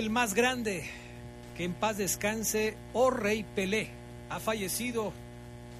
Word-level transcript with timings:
El 0.00 0.08
más 0.10 0.32
grande. 0.34 0.84
Que 1.56 1.64
en 1.64 1.74
paz 1.74 1.98
descanse, 1.98 2.74
oh 2.94 3.10
Rey 3.10 3.44
Pelé. 3.54 3.90
Ha 4.30 4.40
fallecido 4.40 5.12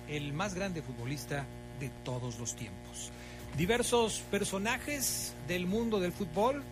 el 0.08 0.34
más 0.34 0.54
grande 0.54 0.82
futbolista 0.82 1.46
de 1.80 1.88
todos 2.04 2.38
los 2.38 2.54
tiempos. 2.54 3.10
Diversos 3.56 4.22
personajes 4.30 5.34
del 5.48 5.66
mundo 5.66 6.00
del 6.00 6.12
fútbol 6.12 6.62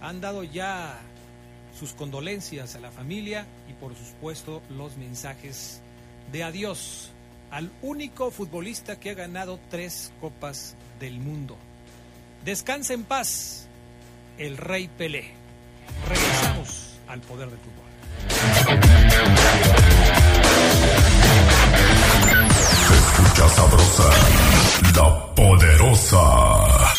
han 0.00 0.20
dado 0.22 0.44
ya 0.44 0.98
sus 1.78 1.92
condolencias 1.92 2.74
a 2.74 2.80
la 2.80 2.90
familia 2.90 3.46
y 3.68 3.74
por 3.74 3.94
supuesto 3.94 4.62
los 4.70 4.96
mensajes 4.96 5.80
de 6.32 6.42
adiós 6.42 7.10
al 7.50 7.70
único 7.82 8.30
futbolista 8.30 8.98
que 8.98 9.10
ha 9.10 9.14
ganado 9.14 9.60
tres 9.70 10.10
copas 10.20 10.74
del 10.98 11.20
mundo. 11.20 11.56
Descansa 12.44 12.94
en 12.94 13.04
paz 13.04 13.68
el 14.38 14.56
Rey 14.56 14.88
Pelé. 14.88 15.37
Regresamos 16.08 16.98
al 17.08 17.20
poder 17.20 17.48
del 17.48 17.58
fútbol. 17.58 17.84
Escucha 22.92 23.48
sabrosa, 23.48 24.10
la 24.94 25.34
poderosa. 25.34 26.97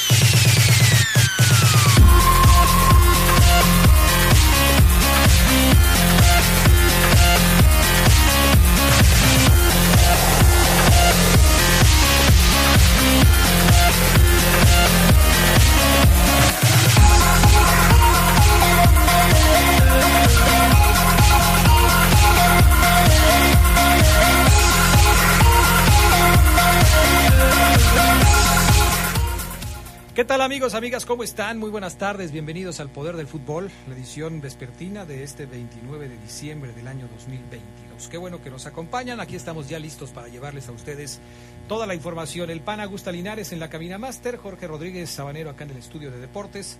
Tal 30.29 30.41
amigos, 30.41 30.75
amigas? 30.75 31.07
¿Cómo 31.07 31.23
están? 31.23 31.57
Muy 31.57 31.71
buenas 31.71 31.97
tardes, 31.97 32.31
bienvenidos 32.31 32.79
al 32.79 32.91
Poder 32.91 33.15
del 33.15 33.25
Fútbol, 33.25 33.71
la 33.87 33.95
edición 33.95 34.41
vespertina 34.41 35.03
de 35.03 35.23
este 35.23 35.47
29 35.47 36.07
de 36.07 36.17
diciembre 36.19 36.71
del 36.71 36.87
año 36.87 37.07
2022. 37.07 38.07
Qué 38.09 38.17
bueno 38.19 38.39
que 38.39 38.51
nos 38.51 38.67
acompañan, 38.67 39.19
aquí 39.19 39.35
estamos 39.35 39.67
ya 39.67 39.79
listos 39.79 40.11
para 40.11 40.27
llevarles 40.27 40.69
a 40.69 40.71
ustedes 40.71 41.19
toda 41.67 41.87
la 41.87 41.95
información. 41.95 42.51
El 42.51 42.61
PAN 42.61 42.79
Augusta 42.79 43.11
Linares 43.11 43.53
en 43.53 43.59
la 43.59 43.71
cabina 43.71 43.97
máster, 43.97 44.37
Jorge 44.37 44.67
Rodríguez 44.67 45.09
Sabanero 45.09 45.49
acá 45.49 45.63
en 45.63 45.71
el 45.71 45.77
estudio 45.77 46.11
de 46.11 46.19
deportes. 46.19 46.77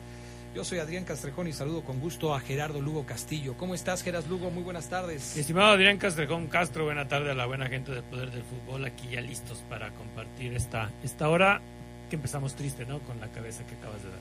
Yo 0.54 0.64
soy 0.64 0.78
Adrián 0.78 1.04
Castrejón 1.04 1.48
y 1.48 1.52
saludo 1.52 1.84
con 1.84 2.00
gusto 2.00 2.36
a 2.36 2.40
Gerardo 2.40 2.82
Lugo 2.82 3.08
Castillo. 3.08 3.58
¿Cómo 3.58 3.74
estás, 3.74 4.04
Geras 4.04 4.28
Lugo? 4.28 4.52
Muy 4.52 4.62
buenas 4.62 4.90
tardes. 4.90 5.36
Estimado 5.36 5.72
Adrián 5.72 5.98
Castrejón 5.98 6.46
Castro, 6.50 6.86
buena 6.86 7.08
tarde 7.08 7.32
a 7.32 7.34
la 7.34 7.48
buena 7.48 7.68
gente 7.68 7.94
del 7.94 8.04
Poder 8.04 8.30
del 8.30 8.44
Fútbol, 8.44 8.86
aquí 8.86 9.08
ya 9.09 9.22
listos 9.22 9.66
para 9.68 9.90
compartir 9.94 10.54
esta, 10.54 10.92
esta 11.04 11.30
hora 11.30 11.64
que 12.09 12.16
empezamos 12.16 12.56
triste, 12.56 12.86
¿no? 12.86 13.00
Con 13.00 13.20
la 13.20 13.28
cabeza 13.28 13.66
que 13.66 13.75
acabas 13.75 14.03
de 14.03 14.09
dar. 14.09 14.20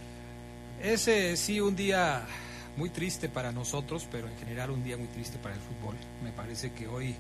Ese 0.83 1.37
sí, 1.37 1.61
un 1.61 1.75
día 1.75 2.23
muy 2.77 2.91
triste 2.91 3.29
para 3.29 3.51
nosotros, 3.51 4.07
pero 4.11 4.29
en 4.29 4.37
general 4.39 4.71
un 4.71 4.85
día 4.85 4.97
muy 4.97 5.09
triste 5.09 5.39
para 5.39 5.55
el 5.55 5.61
fútbol. 5.61 5.97
Me 6.23 6.31
parece 6.31 6.73
que 6.73 6.87
hoy 6.87 7.17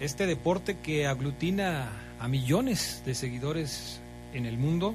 este 0.00 0.26
deporte 0.26 0.78
que 0.78 1.06
aglutina 1.06 1.90
a 2.18 2.28
millones 2.28 3.02
de 3.06 3.14
seguidores 3.14 4.00
en 4.34 4.44
el 4.44 4.58
mundo 4.58 4.94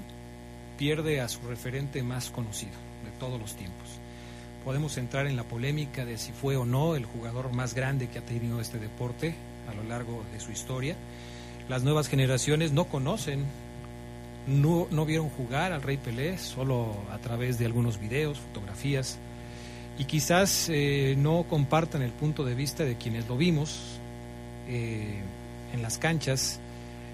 pierde 0.78 1.22
a 1.22 1.30
su 1.30 1.42
referente 1.48 2.03
más 2.03 2.30
conocido 2.30 2.74
de 3.06 3.12
todos 3.19 3.40
los 3.40 3.56
tiempos. 3.56 3.88
Podemos 4.66 4.98
entrar 4.98 5.25
en 5.25 5.36
la 5.36 5.44
polémica 5.44 6.06
de 6.06 6.18
si 6.18 6.31
fue 6.34 6.56
o 6.58 6.66
no 6.66 6.96
el 6.96 7.06
jugador 7.06 7.52
más 7.53 7.74
grande 7.74 8.09
que 8.09 8.19
ha 8.19 8.25
tenido 8.25 8.59
este 8.59 8.78
deporte 8.78 9.34
a 9.69 9.74
lo 9.74 9.84
largo 9.84 10.24
de 10.34 10.40
su 10.40 10.52
historia. 10.52 10.96
Las 11.69 11.84
nuevas 11.84 12.09
generaciones 12.09 12.72
no 12.72 12.86
conocen 12.86 13.46
no, 14.47 14.88
no, 14.90 15.06
vieron 15.06 15.29
jugar 15.29 15.72
al 15.72 15.81
Rey 15.81 15.97
Pelé, 15.97 16.38
solo 16.38 16.96
a 17.12 17.18
través 17.19 17.57
de 17.59 17.66
algunos 17.66 18.00
videos, 18.00 18.40
fotografías, 18.40 19.19
y 19.97 20.06
quizás 20.06 20.68
eh, 20.69 21.16
no 21.18 21.46
compartan 21.47 22.02
el 22.02 22.12
punto 22.12 22.44
de 22.44 22.56
vista 22.56 22.84
de 22.84 22.96
quienes 22.96 23.28
lo 23.28 23.38
vimos 23.38 24.00
eh, 24.68 25.22
en 25.74 25.81
las 25.81 25.97
canchas. 25.97 26.59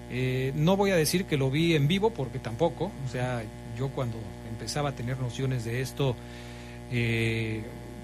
Eh, 0.09 0.53
no 0.55 0.77
voy 0.77 0.91
a 0.91 0.95
decir 0.95 1.25
que 1.25 1.37
lo 1.37 1.51
vi 1.51 1.75
en 1.75 1.87
vivo, 1.87 2.11
porque 2.11 2.39
tampoco, 2.39 2.91
o 3.05 3.11
sea, 3.11 3.43
yo 3.77 3.89
cuando 3.89 4.17
empezaba 4.49 4.89
a 4.89 4.91
tener 4.93 5.19
nociones 5.19 5.65
de 5.65 5.81
esto, 5.81 6.15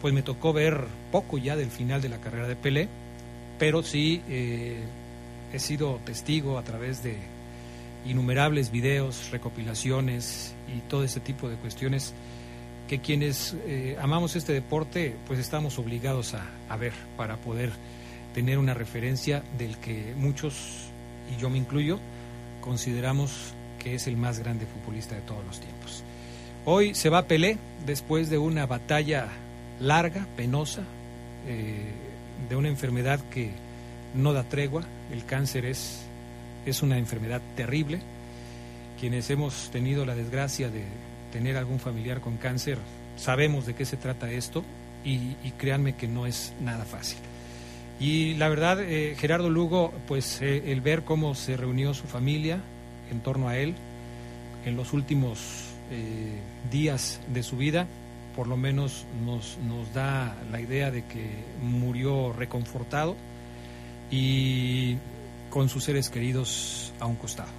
pues 0.01 0.13
me 0.13 0.21
tocó 0.21 0.51
ver 0.51 0.83
poco 1.11 1.37
ya 1.37 1.55
del 1.55 1.71
final 1.71 2.01
de 2.01 2.09
la 2.09 2.17
carrera 2.17 2.49
de 2.49 2.57
Pelé, 2.57 2.89
pero 3.57 3.81
sí 3.83 4.21
he 4.27 5.59
sido 5.59 6.01
testigo 6.03 6.57
a 6.57 6.63
través 6.63 7.01
de 7.03 7.17
innumerables 8.05 8.71
videos, 8.71 9.29
recopilaciones 9.31 10.53
y 10.75 10.79
todo 10.89 11.03
ese 11.03 11.19
tipo 11.19 11.49
de 11.49 11.55
cuestiones 11.55 12.13
que 12.87 12.99
quienes 12.99 13.55
eh, 13.65 13.97
amamos 14.01 14.35
este 14.35 14.53
deporte 14.53 15.15
pues 15.25 15.39
estamos 15.39 15.79
obligados 15.79 16.33
a, 16.33 16.43
a, 16.69 16.75
ver 16.75 16.93
para 17.15 17.37
poder 17.37 17.71
tener 18.33 18.57
una 18.57 18.73
referencia 18.73 19.43
del 19.57 19.77
que 19.77 20.13
muchos, 20.17 20.89
y 21.33 21.39
yo 21.39 21.49
me 21.49 21.57
incluyo, 21.57 21.99
consideramos 22.61 23.53
que 23.79 23.95
es 23.95 24.07
el 24.07 24.17
más 24.17 24.39
grande 24.39 24.65
futbolista 24.65 25.15
de 25.15 25.21
todos 25.21 25.45
los 25.45 25.59
tiempos. 25.59 26.03
Hoy 26.65 26.95
se 26.95 27.09
va 27.09 27.27
Pelé 27.27 27.57
después 27.85 28.29
de 28.29 28.37
una 28.37 28.65
batalla 28.65 29.27
larga, 29.79 30.25
penosa, 30.37 30.83
eh, 31.47 31.91
de 32.49 32.55
una 32.55 32.69
enfermedad 32.69 33.19
que 33.29 33.51
no 34.15 34.33
da 34.33 34.43
tregua, 34.43 34.83
el 35.11 35.25
cáncer 35.25 35.65
es 35.65 36.02
es 36.65 36.81
una 36.81 36.97
enfermedad 36.97 37.41
terrible. 37.55 38.01
Quienes 38.99 39.29
hemos 39.29 39.69
tenido 39.71 40.05
la 40.05 40.15
desgracia 40.15 40.69
de 40.69 40.83
tener 41.31 41.57
algún 41.57 41.79
familiar 41.79 42.21
con 42.21 42.37
cáncer, 42.37 42.77
sabemos 43.17 43.65
de 43.65 43.75
qué 43.75 43.85
se 43.85 43.97
trata 43.97 44.31
esto 44.31 44.63
y, 45.03 45.35
y 45.43 45.53
créanme 45.57 45.95
que 45.95 46.07
no 46.07 46.25
es 46.25 46.53
nada 46.61 46.85
fácil. 46.85 47.17
Y 47.99 48.33
la 48.35 48.49
verdad, 48.49 48.81
eh, 48.81 49.15
Gerardo 49.17 49.49
Lugo, 49.49 49.93
pues 50.07 50.41
eh, 50.41 50.71
el 50.71 50.81
ver 50.81 51.03
cómo 51.03 51.35
se 51.35 51.55
reunió 51.57 51.93
su 51.93 52.07
familia 52.07 52.59
en 53.11 53.21
torno 53.21 53.47
a 53.49 53.57
él 53.57 53.75
en 54.65 54.75
los 54.75 54.93
últimos 54.93 55.39
eh, 55.91 56.39
días 56.71 57.21
de 57.33 57.43
su 57.43 57.57
vida, 57.57 57.87
por 58.35 58.47
lo 58.47 58.57
menos 58.57 59.05
nos, 59.25 59.57
nos 59.67 59.93
da 59.93 60.35
la 60.51 60.59
idea 60.59 60.89
de 60.89 61.05
que 61.05 61.29
murió 61.61 62.33
reconfortado 62.33 63.15
y 64.09 64.97
con 65.53 65.69
sus 65.69 65.83
seres 65.83 66.09
queridos 66.09 66.91
a 66.99 67.05
un 67.05 67.15
costado. 67.15 67.49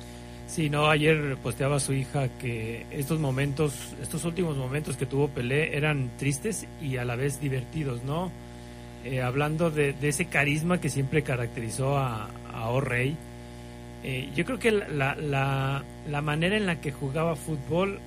Sí, 0.49 0.69
no, 0.69 0.91
ayer 0.91 1.37
posteaba 1.37 1.79
su 1.79 1.93
hija 1.93 2.27
que 2.41 2.87
estos 2.91 3.21
momentos, 3.21 3.73
estos 4.03 4.25
últimos 4.25 4.57
momentos 4.57 4.97
que 4.97 5.07
tuvo 5.07 5.29
Pelé 5.29 5.77
eran 5.77 6.11
tristes 6.19 6.67
y 6.83 6.97
a 6.97 7.05
la 7.05 7.15
vez 7.15 7.41
divertidos, 7.41 8.03
¿no? 8.03 8.33
Eh, 9.05 9.23
hablando 9.23 9.71
de, 9.71 9.93
de, 9.93 10.09
ese 10.09 10.25
carisma 10.25 10.81
que 10.81 10.89
siempre 10.89 11.23
caracterizó 11.23 11.97
a, 11.97 12.31
a 12.53 12.69
O'Reilly, 12.71 13.17
eh, 14.03 14.29
yo 14.35 14.45
creo 14.45 14.59
que 14.59 14.73
la, 14.73 15.15
la, 15.15 15.85
la, 16.11 16.21
manera 16.21 16.57
en 16.57 16.67
la 16.67 16.81
que 16.81 16.91
jugaba 16.91 17.37
fútbol 17.37 18.01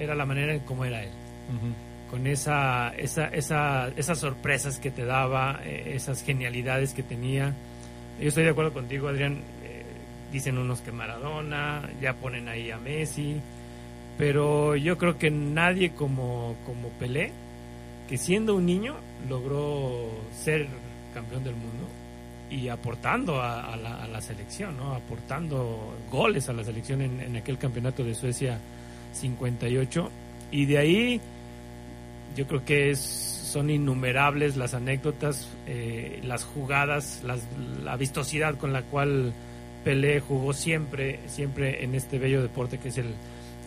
era 0.00 0.16
la 0.16 0.26
manera 0.26 0.54
en 0.54 0.60
cómo 0.60 0.84
era 0.84 1.04
él. 1.04 1.10
Uh 1.50 1.52
-huh. 1.52 2.10
Con 2.10 2.26
esa, 2.26 2.92
esa, 2.96 3.28
esa, 3.28 3.90
esas 3.96 4.18
sorpresas 4.18 4.80
que 4.80 4.90
te 4.90 5.04
daba, 5.04 5.60
eh, 5.64 5.92
esas 5.94 6.24
genialidades 6.24 6.94
que 6.94 7.04
tenía. 7.04 7.54
Yo 8.20 8.28
estoy 8.28 8.44
de 8.44 8.50
acuerdo 8.50 8.72
contigo, 8.72 9.08
Adrián. 9.08 9.42
Eh, 9.64 9.84
dicen 10.32 10.58
unos 10.58 10.80
que 10.80 10.92
Maradona, 10.92 11.88
ya 12.00 12.14
ponen 12.14 12.48
ahí 12.48 12.70
a 12.70 12.78
Messi, 12.78 13.40
pero 14.18 14.76
yo 14.76 14.98
creo 14.98 15.18
que 15.18 15.30
nadie 15.30 15.92
como, 15.92 16.56
como 16.66 16.88
Pelé 16.90 17.32
que 18.08 18.16
siendo 18.16 18.56
un 18.56 18.66
niño 18.66 18.96
logró 19.28 20.08
ser 20.32 20.66
campeón 21.14 21.44
del 21.44 21.54
mundo 21.54 21.86
y 22.50 22.68
aportando 22.68 23.42
a, 23.42 23.76
la, 23.76 24.20
selección, 24.22 24.76
¿no? 24.78 24.94
aportando 24.94 25.94
goles 26.10 26.48
a 26.48 26.54
la 26.54 26.64
selección 26.64 27.02
en, 27.02 27.36
aquel 27.36 27.58
campeonato 27.58 28.02
de 28.02 28.14
Suecia 28.14 28.58
58. 29.12 30.10
Y 30.50 30.64
de 30.64 30.78
ahí 30.78 31.20
yo 32.34 32.46
creo 32.46 32.64
que 32.64 32.90
es, 32.90 33.37
son 33.48 33.70
innumerables 33.70 34.56
las 34.56 34.74
anécdotas, 34.74 35.48
eh, 35.66 36.20
las 36.22 36.44
jugadas, 36.44 37.22
la 37.82 37.96
vistosidad 37.96 38.56
con 38.56 38.72
la 38.72 38.82
cual 38.82 39.32
Pelé 39.84 40.20
jugó 40.20 40.52
siempre, 40.52 41.20
siempre 41.26 41.82
en 41.84 41.94
este 41.94 42.18
bello 42.18 42.42
deporte 42.42 42.78
que 42.78 42.88
es 42.88 42.98
el, 42.98 43.14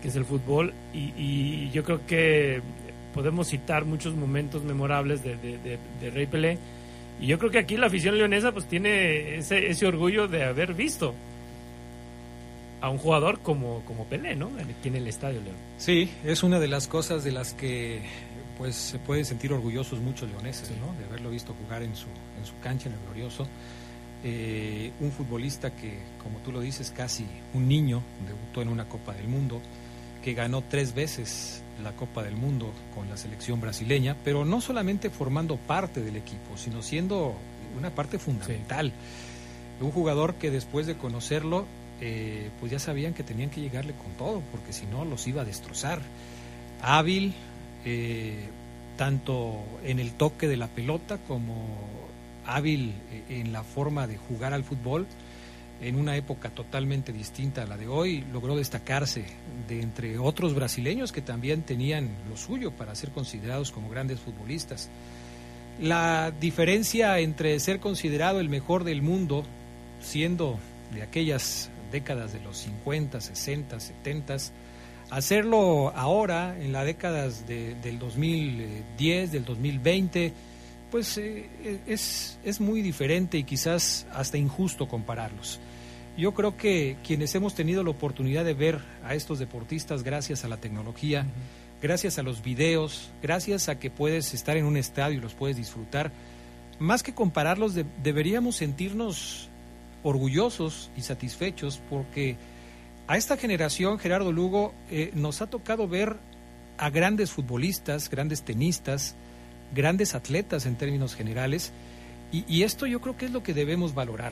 que 0.01 0.09
es 0.09 0.15
el 0.15 0.25
fútbol. 0.25 0.73
Y, 0.93 1.69
yo 1.71 1.83
creo 1.83 2.05
que 2.05 2.61
podemos 3.13 3.47
citar 3.47 3.85
muchos 3.85 4.13
momentos 4.13 4.63
memorables 4.63 5.23
de, 5.23 5.35
de 5.35 6.09
Rey 6.11 6.27
Pelé 6.27 6.57
y 7.21 7.27
yo 7.27 7.37
creo 7.37 7.51
que 7.51 7.59
aquí 7.59 7.77
la 7.77 7.85
afición 7.85 8.17
leonesa 8.17 8.51
pues 8.51 8.65
tiene 8.65 9.35
ese, 9.35 9.69
ese 9.69 9.85
orgullo 9.85 10.27
de 10.27 10.43
haber 10.43 10.73
visto 10.73 11.13
a 12.81 12.89
un 12.89 12.97
jugador 12.97 13.39
como, 13.41 13.83
como 13.85 14.05
Pelé, 14.05 14.35
¿no? 14.35 14.47
Aquí 14.47 14.87
en 14.87 14.95
el 14.95 15.07
Estadio 15.07 15.39
León. 15.39 15.55
Sí, 15.77 16.09
es 16.25 16.41
una 16.41 16.59
de 16.59 16.67
las 16.67 16.87
cosas 16.87 17.23
de 17.23 17.31
las 17.31 17.53
que 17.53 18.01
pues 18.61 18.75
se 18.75 18.99
pueden 18.99 19.25
sentir 19.25 19.51
orgullosos 19.51 19.99
muchos 20.01 20.29
leoneses, 20.29 20.69
¿no? 20.79 20.93
De 20.99 21.05
haberlo 21.05 21.31
visto 21.31 21.55
jugar 21.63 21.81
en 21.81 21.95
su, 21.95 22.05
en 22.37 22.45
su 22.45 22.53
cancha, 22.61 22.89
en 22.89 22.93
el 22.93 23.01
glorioso. 23.05 23.47
Eh, 24.23 24.91
un 24.99 25.11
futbolista 25.11 25.75
que, 25.75 25.97
como 26.21 26.37
tú 26.45 26.51
lo 26.51 26.59
dices, 26.59 26.93
casi 26.95 27.25
un 27.55 27.67
niño, 27.67 28.03
debutó 28.27 28.61
en 28.61 28.67
una 28.67 28.87
Copa 28.87 29.15
del 29.15 29.27
Mundo, 29.27 29.59
que 30.23 30.35
ganó 30.35 30.61
tres 30.61 30.93
veces 30.93 31.63
la 31.83 31.93
Copa 31.93 32.21
del 32.21 32.35
Mundo 32.35 32.71
con 32.93 33.09
la 33.09 33.17
selección 33.17 33.59
brasileña, 33.59 34.15
pero 34.23 34.45
no 34.45 34.61
solamente 34.61 35.09
formando 35.09 35.57
parte 35.57 36.01
del 36.01 36.17
equipo, 36.17 36.55
sino 36.55 36.83
siendo 36.83 37.33
una 37.79 37.89
parte 37.89 38.19
fundamental. 38.19 38.93
Un 39.79 39.89
jugador 39.89 40.35
que 40.35 40.51
después 40.51 40.85
de 40.85 40.97
conocerlo, 40.97 41.65
eh, 41.99 42.51
pues 42.59 42.71
ya 42.71 42.77
sabían 42.77 43.15
que 43.15 43.23
tenían 43.23 43.49
que 43.49 43.59
llegarle 43.59 43.93
con 43.93 44.11
todo, 44.19 44.43
porque 44.51 44.71
si 44.71 44.85
no 44.85 45.03
los 45.03 45.25
iba 45.25 45.41
a 45.41 45.45
destrozar. 45.45 45.99
Hábil, 46.83 47.33
eh, 47.85 48.49
tanto 48.97 49.63
en 49.83 49.99
el 49.99 50.11
toque 50.13 50.47
de 50.47 50.57
la 50.57 50.67
pelota 50.67 51.17
como 51.27 51.65
hábil 52.45 52.93
eh, 53.11 53.39
en 53.39 53.53
la 53.53 53.63
forma 53.63 54.07
de 54.07 54.17
jugar 54.17 54.53
al 54.53 54.63
fútbol 54.63 55.07
en 55.81 55.95
una 55.95 56.15
época 56.15 56.49
totalmente 56.49 57.11
distinta 57.11 57.63
a 57.63 57.65
la 57.65 57.75
de 57.75 57.87
hoy, 57.87 58.23
logró 58.31 58.55
destacarse 58.55 59.25
de 59.67 59.81
entre 59.81 60.19
otros 60.19 60.53
brasileños 60.53 61.11
que 61.11 61.21
también 61.21 61.63
tenían 61.63 62.09
lo 62.29 62.37
suyo 62.37 62.71
para 62.71 62.93
ser 62.93 63.09
considerados 63.09 63.71
como 63.71 63.89
grandes 63.89 64.19
futbolistas. 64.19 64.89
La 65.79 66.31
diferencia 66.39 67.17
entre 67.17 67.59
ser 67.59 67.79
considerado 67.79 68.39
el 68.39 68.49
mejor 68.49 68.83
del 68.83 69.01
mundo, 69.01 69.43
siendo 69.99 70.59
de 70.93 71.01
aquellas 71.01 71.71
décadas 71.91 72.31
de 72.31 72.41
los 72.41 72.57
50, 72.57 73.19
60, 73.19 73.79
70, 73.79 74.37
hacerlo 75.11 75.91
ahora, 75.95 76.57
en 76.59 76.71
las 76.71 76.85
décadas 76.85 77.45
del 77.45 77.99
2010, 77.99 79.31
del 79.31 79.45
2020, 79.45 80.33
pues 80.89 81.17
eh, 81.17 81.49
es, 81.85 82.39
es 82.43 82.59
muy 82.59 82.81
diferente 82.81 83.37
y 83.37 83.43
quizás 83.43 84.07
hasta 84.13 84.37
injusto 84.37 84.87
compararlos. 84.87 85.59
Yo 86.17 86.33
creo 86.33 86.57
que 86.57 86.97
quienes 87.05 87.35
hemos 87.35 87.55
tenido 87.55 87.83
la 87.83 87.91
oportunidad 87.91 88.43
de 88.45 88.53
ver 88.53 88.79
a 89.03 89.13
estos 89.13 89.37
deportistas 89.37 90.03
gracias 90.03 90.43
a 90.43 90.47
la 90.47 90.57
tecnología, 90.57 91.25
gracias 91.81 92.17
a 92.17 92.23
los 92.23 92.41
videos, 92.41 93.11
gracias 93.21 93.69
a 93.69 93.79
que 93.79 93.89
puedes 93.89 94.33
estar 94.33 94.57
en 94.57 94.65
un 94.65 94.77
estadio 94.77 95.17
y 95.17 95.21
los 95.21 95.33
puedes 95.33 95.57
disfrutar, 95.57 96.11
más 96.79 97.03
que 97.03 97.13
compararlos 97.13 97.75
deberíamos 98.01 98.55
sentirnos 98.55 99.49
orgullosos 100.03 100.89
y 100.97 101.01
satisfechos 101.01 101.81
porque 101.89 102.37
a 103.11 103.17
esta 103.17 103.35
generación, 103.35 103.99
Gerardo 103.99 104.31
Lugo, 104.31 104.73
eh, 104.89 105.11
nos 105.13 105.41
ha 105.41 105.47
tocado 105.47 105.85
ver 105.85 106.15
a 106.77 106.89
grandes 106.89 107.29
futbolistas, 107.29 108.09
grandes 108.09 108.43
tenistas, 108.43 109.15
grandes 109.75 110.15
atletas 110.15 110.65
en 110.65 110.77
términos 110.77 111.13
generales, 111.13 111.73
y 112.31 112.63
esto 112.63 112.85
yo 112.85 113.01
creo 113.01 113.17
que 113.17 113.25
es 113.25 113.31
lo 113.31 113.43
que 113.43 113.53
debemos 113.53 113.93
valorar. 113.93 114.31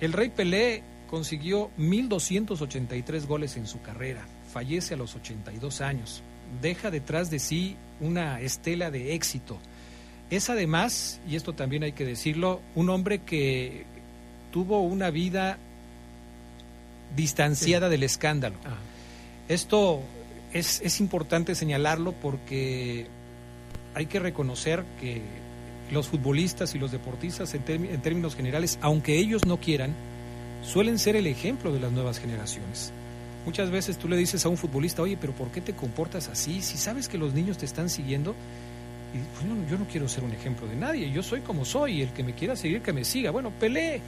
El 0.00 0.14
Rey 0.14 0.30
Pelé 0.30 0.82
consiguió 1.10 1.70
1.283 1.76 3.26
goles 3.26 3.58
en 3.58 3.66
su 3.66 3.82
carrera, 3.82 4.24
fallece 4.50 4.94
a 4.94 4.96
los 4.96 5.14
82 5.14 5.82
años, 5.82 6.22
deja 6.62 6.90
detrás 6.90 7.30
de 7.30 7.38
sí 7.38 7.76
una 8.00 8.40
estela 8.40 8.90
de 8.90 9.14
éxito. 9.14 9.58
Es 10.30 10.48
además, 10.48 11.20
y 11.28 11.36
esto 11.36 11.52
también 11.52 11.82
hay 11.82 11.92
que 11.92 12.06
decirlo, 12.06 12.62
un 12.74 12.88
hombre 12.88 13.18
que 13.18 13.84
tuvo 14.52 14.80
una 14.80 15.10
vida 15.10 15.58
distanciada 17.16 17.88
del 17.88 18.02
escándalo. 18.02 18.56
Esto 19.48 20.00
es, 20.52 20.80
es 20.82 21.00
importante 21.00 21.54
señalarlo 21.54 22.12
porque 22.12 23.06
hay 23.94 24.06
que 24.06 24.18
reconocer 24.18 24.84
que 25.00 25.22
los 25.90 26.08
futbolistas 26.08 26.74
y 26.74 26.78
los 26.78 26.92
deportistas 26.92 27.54
en, 27.54 27.62
términos 28.00 28.34
generales, 28.34 28.78
aunque 28.80 29.16
ellos 29.16 29.44
no 29.46 29.58
quieran, 29.58 29.94
suelen 30.62 30.98
ser 30.98 31.16
el 31.16 31.26
ejemplo 31.26 31.72
de 31.72 31.80
las 31.80 31.92
nuevas 31.92 32.18
generaciones. 32.18 32.92
Muchas 33.44 33.70
veces 33.70 33.98
tú 33.98 34.08
le 34.08 34.16
dices 34.16 34.44
a 34.46 34.48
un 34.48 34.56
futbolista, 34.56 35.02
oye, 35.02 35.18
pero 35.20 35.34
¿por 35.34 35.48
qué 35.48 35.60
te 35.60 35.74
comportas 35.74 36.28
así? 36.28 36.62
Si 36.62 36.78
sabes 36.78 37.08
que 37.08 37.18
los 37.18 37.34
niños 37.34 37.58
te 37.58 37.66
están 37.66 37.90
siguiendo, 37.90 38.34
y 39.12 39.18
pues, 39.18 39.70
yo 39.70 39.78
no 39.78 39.86
quiero 39.86 40.08
ser 40.08 40.24
un 40.24 40.32
ejemplo 40.32 40.66
de 40.66 40.76
nadie, 40.76 41.10
yo 41.10 41.22
soy 41.22 41.40
como 41.40 41.64
soy, 41.64 42.02
el 42.02 42.12
que 42.12 42.22
me 42.22 42.32
quiera 42.32 42.56
seguir, 42.56 42.80
que 42.80 42.92
me 42.92 43.04
siga. 43.04 43.30
Bueno, 43.30 43.50
Pelé, 43.50 44.00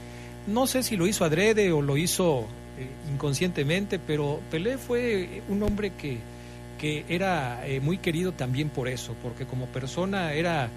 no 0.47 0.65
sé 0.65 0.81
si 0.81 0.97
lo 0.97 1.05
hizo 1.05 1.23
adrede 1.23 1.71
o 1.71 1.81
lo 1.81 1.95
hizo 1.97 2.47
inconscientemente, 3.11 3.99
pero 3.99 4.39
Pelé 4.51 4.77
fue 4.77 5.41
un 5.49 5.63
hombre 5.63 5.91
que, 5.91 6.19
que 6.77 7.05
era 7.09 7.65
eh, 7.67 7.79
muy 7.79 7.97
querido 7.97 8.31
también 8.31 8.69
por 8.69 8.87
eso, 8.87 9.15
porque 9.21 9.45
como 9.45 9.65
persona 9.67 10.33
era 10.33 10.69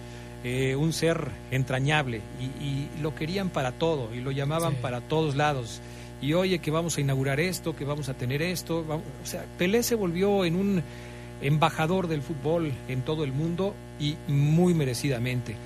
eh, 0.42 0.74
un 0.74 0.92
ser 0.92 1.28
entrañable 1.50 2.22
y, 2.40 2.88
lo 3.02 3.14
querían 3.14 3.48
para 3.48 3.72
todo 3.72 4.14
y 4.14 4.20
lo 4.20 4.30
llamaban 4.30 4.74
para 4.76 5.00
todos 5.00 5.36
lados. 5.36 5.80
Y 6.22 6.34
oye, 6.34 6.58
que 6.58 6.70
vamos 6.70 6.98
a 6.98 7.00
inaugurar 7.00 7.40
esto, 7.40 7.74
que 7.74 7.84
vamos 7.84 8.08
a 8.10 8.14
tener 8.14 8.42
esto. 8.42 8.84
o 8.88 9.26
sea, 9.26 9.44
Pelé 9.56 9.82
se 9.82 9.94
volvió 9.94 10.44
en 10.44 10.56
un 10.56 10.82
embajador 11.40 12.08
del 12.08 12.20
fútbol 12.20 12.72
en 12.88 13.02
todo 13.02 13.24
el 13.24 13.32
mundo 13.32 13.74
y 13.98 14.16
muy 14.28 14.74
merecidamente. 14.74 15.56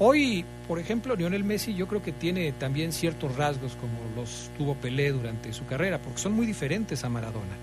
Hoy, 0.00 0.44
por 0.68 0.78
ejemplo, 0.78 1.16
Lionel 1.16 1.44
Messi 1.44 1.74
yo 1.74 1.88
creo 1.88 2.02
que 2.02 2.12
tiene 2.12 2.52
también 2.52 2.92
ciertos 2.92 3.34
rasgos 3.36 3.74
como 3.76 3.94
los 4.14 4.50
tuvo 4.58 4.74
Pelé 4.74 5.10
durante 5.12 5.50
su 5.54 5.64
carrera, 5.64 5.98
porque 5.98 6.18
son 6.18 6.32
muy 6.34 6.46
diferentes 6.46 7.02
a 7.04 7.08
Maradona. 7.08 7.56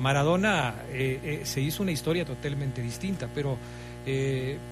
Maradona 0.00 0.74
eh, 0.90 1.20
eh, 1.22 1.40
se 1.44 1.60
hizo 1.60 1.82
una 1.82 1.92
historia 1.92 2.24
totalmente 2.24 2.80
distinta, 2.80 3.28
pero 3.34 3.58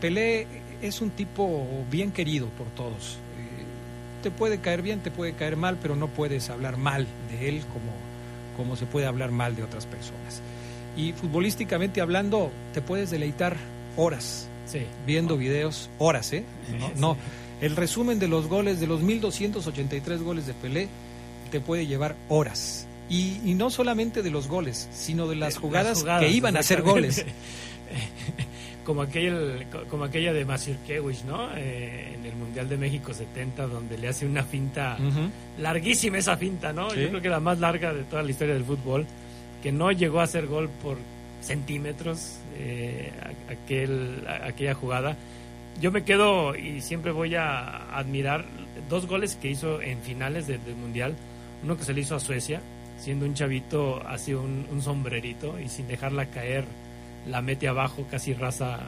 Pelé 0.01 0.47
es 0.81 1.03
un 1.03 1.11
tipo 1.11 1.67
bien 1.91 2.13
querido 2.13 2.49
por 2.49 2.69
todos. 2.69 3.19
Eh, 3.39 4.23
te 4.23 4.31
puede 4.31 4.59
caer 4.59 4.81
bien, 4.81 5.01
te 5.01 5.11
puede 5.11 5.35
caer 5.35 5.57
mal, 5.57 5.77
pero 5.81 5.95
no 5.97 6.09
puedes 6.09 6.49
hablar 6.49 6.79
mal 6.79 7.07
de 7.31 7.51
él 7.51 7.61
como, 7.73 7.93
como 8.57 8.77
se 8.77 8.87
puede 8.87 9.05
hablar 9.05 9.31
mal 9.33 9.55
de 9.55 9.63
otras 9.63 9.85
personas. 9.85 10.41
Y 10.97 11.13
futbolísticamente 11.13 12.01
hablando, 12.01 12.51
te 12.73 12.81
puedes 12.81 13.11
deleitar 13.11 13.55
horas 13.99 14.49
viendo 15.07 15.37
videos, 15.37 15.91
horas, 15.99 16.33
¿eh? 16.33 16.45
No, 16.97 17.17
el 17.61 17.77
resumen 17.77 18.19
de 18.19 18.29
los 18.29 18.49
goles, 18.49 18.81
de 18.81 18.87
los 18.87 19.03
1283 19.03 20.23
goles 20.23 20.47
de 20.47 20.55
Pelé, 20.55 20.89
te 21.51 21.61
puede 21.61 21.87
llevar 21.87 22.17
horas. 22.29 22.87
Y, 23.09 23.41
y 23.45 23.55
no 23.55 23.71
solamente 23.71 24.23
de 24.23 24.31
los 24.31 24.49
goles, 24.49 24.89
sino 24.93 25.29
de 25.29 25.37
las 25.37 25.59
jugadas, 25.59 26.05
que 26.21 26.29
iban 26.29 26.57
a 26.57 26.63
ser 26.63 26.83
goles. 26.83 27.25
como 28.87 29.03
aquel, 29.03 29.67
como 29.91 30.05
aquella 30.05 30.33
de 30.33 30.45
Mazurkiewicz, 30.45 31.25
¿no? 31.25 31.49
Eh, 31.57 32.15
en 32.15 32.25
el 32.25 32.37
Mundial 32.37 32.69
de 32.69 32.77
México 32.77 33.13
70, 33.13 33.67
donde 33.67 33.99
le 33.99 34.09
hace 34.09 34.27
una 34.27 34.45
finta, 34.45 34.97
larguísima 35.59 36.19
esa 36.19 36.37
finta, 36.37 36.73
¿no? 36.73 36.95
Yo 36.95 37.09
creo 37.09 37.21
que 37.21 37.29
la 37.29 37.41
más 37.41 37.59
larga 37.59 37.93
de 37.93 38.05
toda 38.05 38.23
la 38.23 38.31
historia 38.31 38.55
del 38.55 38.65
fútbol, 38.65 39.07
que 39.63 39.73
no 39.73 39.91
llegó 39.91 40.21
a 40.21 40.27
ser 40.27 40.47
gol 40.47 40.69
por 40.83 40.99
centímetros, 41.41 42.39
eh, 42.57 43.13
aquel, 43.51 44.25
aquella 44.45 44.75
jugada. 44.75 45.17
Yo 45.81 45.93
me 45.93 46.05
quedo 46.05 46.55
y 46.57 46.81
siempre 46.81 47.13
voy 47.13 47.35
a 47.35 47.97
admirar 47.97 48.47
dos 48.89 49.07
goles 49.07 49.37
que 49.37 49.49
hizo 49.51 49.83
en 49.83 50.01
finales 50.01 50.47
del 50.47 50.61
Mundial. 50.75 51.15
Uno 51.63 51.77
que 51.77 51.85
se 51.85 51.93
le 51.93 52.01
hizo 52.01 52.17
a 52.17 52.21
Suecia, 52.21 52.61
siendo 52.99 53.27
un 53.27 53.35
chavito 53.35 54.03
así 54.07 54.33
un, 54.33 54.67
un 54.71 54.81
sombrerito 54.81 55.61
y 55.61 55.69
sin 55.69 55.87
dejarla 55.87 56.27
caer 56.27 56.65
la 57.27 57.43
mete 57.43 57.69
abajo, 57.69 58.07
casi 58.11 58.33
raza 58.33 58.79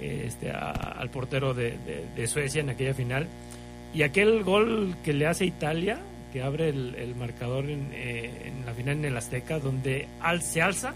este, 0.00 0.50
al 0.50 1.10
portero 1.10 1.54
de, 1.54 2.26
Suecia 2.26 2.60
en 2.60 2.70
aquella 2.70 2.94
final. 2.94 3.26
Y 3.94 4.02
aquel 4.02 4.42
gol 4.42 4.96
que 5.04 5.12
le 5.12 5.26
hace 5.26 5.46
Italia, 5.46 5.98
que 6.32 6.42
abre 6.42 6.68
el, 6.68 7.14
marcador 7.16 7.68
en, 7.68 7.90
eh, 7.92 8.30
en, 8.46 8.66
la 8.66 8.72
final 8.74 8.98
en 8.98 9.04
el 9.06 9.16
Azteca, 9.16 9.58
donde 9.58 10.08
al, 10.20 10.42
se 10.42 10.62
alza 10.62 10.94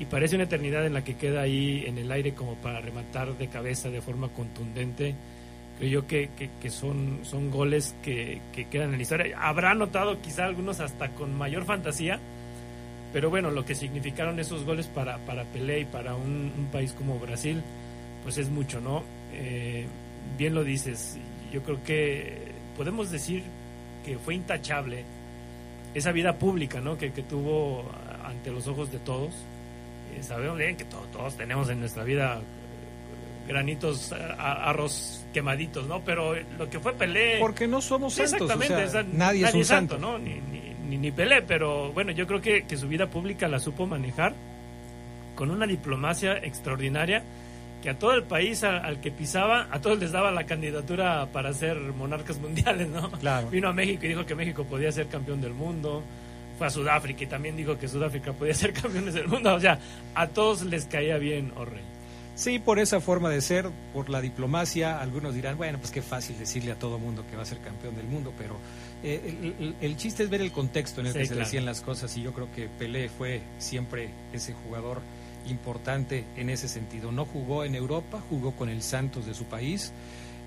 y 0.00 0.06
parece 0.06 0.34
una 0.34 0.44
eternidad 0.44 0.86
en 0.86 0.94
la 0.94 1.04
que 1.04 1.14
queda 1.16 1.42
ahí 1.42 1.84
en 1.86 1.98
el 1.98 2.10
aire 2.10 2.32
como 2.32 2.54
para 2.54 2.80
rematar 2.80 3.36
de 3.36 3.48
cabeza 3.48 3.90
de 3.90 4.00
forma 4.00 4.30
contundente. 4.30 5.14
Creo 5.76 5.90
yo 5.90 6.06
que, 6.06 6.30
que, 6.58 6.70
son, 6.70 7.20
son 7.22 7.50
goles 7.50 7.94
que, 8.02 8.40
que, 8.54 8.66
quedan 8.68 8.92
en 8.92 8.96
la 8.96 9.02
historia. 9.02 9.38
Habrá 9.38 9.74
notado 9.74 10.18
quizá 10.22 10.46
algunos 10.46 10.80
hasta 10.80 11.10
con 11.10 11.36
mayor 11.36 11.66
fantasía, 11.66 12.18
pero 13.12 13.28
bueno, 13.28 13.50
lo 13.50 13.66
que 13.66 13.74
significaron 13.74 14.40
esos 14.40 14.64
goles 14.64 14.86
para, 14.86 15.18
para 15.26 15.44
Pelé 15.44 15.80
y 15.80 15.84
para 15.84 16.14
un, 16.14 16.68
país 16.72 16.92
como 16.92 17.18
Brasil, 17.18 17.62
pues 18.22 18.38
es 18.38 18.48
mucho, 18.48 18.80
¿no? 18.80 19.02
Eh, 19.34 19.84
bien 20.38 20.54
lo 20.54 20.64
dices, 20.64 21.18
yo 21.52 21.62
creo 21.62 21.84
que 21.84 22.38
podemos 22.74 23.10
decir 23.10 23.42
que 24.02 24.16
fue 24.16 24.34
intachable 24.34 25.04
esa 25.92 26.10
vida 26.10 26.38
pública, 26.38 26.80
¿no? 26.80 26.96
Que, 26.96 27.12
que 27.12 27.22
tuvo 27.22 27.84
ante 28.24 28.50
los 28.50 28.66
ojos 28.66 28.90
de 28.90 28.98
todos 29.00 29.34
sabemos 30.22 30.58
bien 30.58 30.76
que 30.76 30.84
todos 30.84 31.36
tenemos 31.36 31.68
en 31.70 31.80
nuestra 31.80 32.04
vida 32.04 32.38
eh, 32.38 33.48
granitos 33.48 34.12
arroz 34.12 35.24
quemaditos, 35.32 35.86
¿no? 35.86 36.02
Pero 36.04 36.34
lo 36.58 36.68
que 36.68 36.80
fue 36.80 36.94
Pelé... 36.94 37.38
Porque 37.38 37.66
no 37.66 37.80
somos 37.80 38.14
santos, 38.14 38.50
exactamente, 38.50 39.16
nadie, 39.16 39.46
es 39.46 39.54
un 39.54 39.64
santo, 39.64 39.98
¿no? 39.98 40.18
Ni, 40.18 40.40
ni, 40.40 40.98
ni, 40.98 41.12
Pelé, 41.12 41.42
pero 41.42 41.92
bueno, 41.92 42.12
yo 42.12 42.26
creo 42.26 42.40
que, 42.40 42.64
que 42.66 42.76
su 42.76 42.88
vida 42.88 43.08
pública 43.08 43.48
la 43.48 43.58
supo 43.58 43.86
manejar 43.86 44.34
con 45.34 45.50
una 45.50 45.66
diplomacia 45.66 46.36
extraordinaria 46.38 47.22
que 47.82 47.90
a 47.90 47.98
todo 47.98 48.12
el 48.12 48.24
país 48.24 48.62
al, 48.62 49.00
que 49.00 49.10
pisaba, 49.10 49.68
a 49.70 49.80
todos 49.80 49.98
les 49.98 50.12
daba 50.12 50.30
la 50.30 50.44
candidatura 50.44 51.26
para 51.32 51.52
ser 51.52 51.76
monarcas 51.76 52.38
mundiales, 52.40 52.88
¿no? 52.88 53.10
Claro. 53.12 53.48
Vino 53.50 53.68
a 53.68 53.72
México 53.72 54.04
y 54.04 54.08
dijo 54.08 54.26
que 54.26 54.34
México 54.34 54.64
podía 54.64 54.92
ser 54.92 55.06
campeón 55.06 55.40
del 55.40 55.54
mundo 55.54 56.02
fue 56.60 56.66
a 56.66 56.70
Sudáfrica 56.70 57.24
y 57.24 57.26
también 57.26 57.56
dijo 57.56 57.78
que 57.78 57.88
Sudáfrica 57.88 58.34
podía 58.34 58.52
ser 58.52 58.74
campeones 58.74 59.14
del 59.14 59.26
mundo. 59.28 59.54
O 59.54 59.60
sea, 59.60 59.78
a 60.14 60.26
todos 60.26 60.60
les 60.60 60.84
caía 60.84 61.16
bien 61.16 61.54
Orrey. 61.56 61.80
Sí, 62.34 62.58
por 62.58 62.78
esa 62.78 63.00
forma 63.00 63.30
de 63.30 63.40
ser, 63.40 63.70
por 63.94 64.10
la 64.10 64.20
diplomacia, 64.20 65.00
algunos 65.00 65.34
dirán, 65.34 65.56
bueno, 65.56 65.78
pues 65.78 65.90
qué 65.90 66.02
fácil 66.02 66.38
decirle 66.38 66.72
a 66.72 66.78
todo 66.78 66.98
mundo 66.98 67.24
que 67.30 67.34
va 67.34 67.44
a 67.44 67.46
ser 67.46 67.60
campeón 67.60 67.96
del 67.96 68.04
mundo, 68.04 68.34
pero 68.36 68.58
eh, 69.02 69.74
el, 69.80 69.96
chiste 69.96 70.22
es 70.22 70.28
ver 70.28 70.42
el 70.42 70.52
contexto 70.52 71.00
en 71.00 71.06
el 71.06 71.14
que 71.14 71.24
se 71.24 71.34
decían 71.34 71.64
las 71.64 71.80
cosas 71.80 72.14
y 72.18 72.22
yo 72.22 72.34
creo 72.34 72.52
que 72.52 72.68
Pelé 72.68 73.08
fue 73.08 73.40
siempre 73.58 74.10
ese 74.34 74.52
jugador 74.52 75.00
importante 75.48 76.26
en 76.36 76.50
ese 76.50 76.68
sentido. 76.68 77.10
No 77.10 77.24
jugó 77.24 77.64
en 77.64 77.74
Europa, 77.74 78.22
jugó 78.28 78.52
con 78.52 78.68
el 78.68 78.82
Santos 78.82 79.24
de 79.24 79.32
su 79.32 79.44
país, 79.44 79.92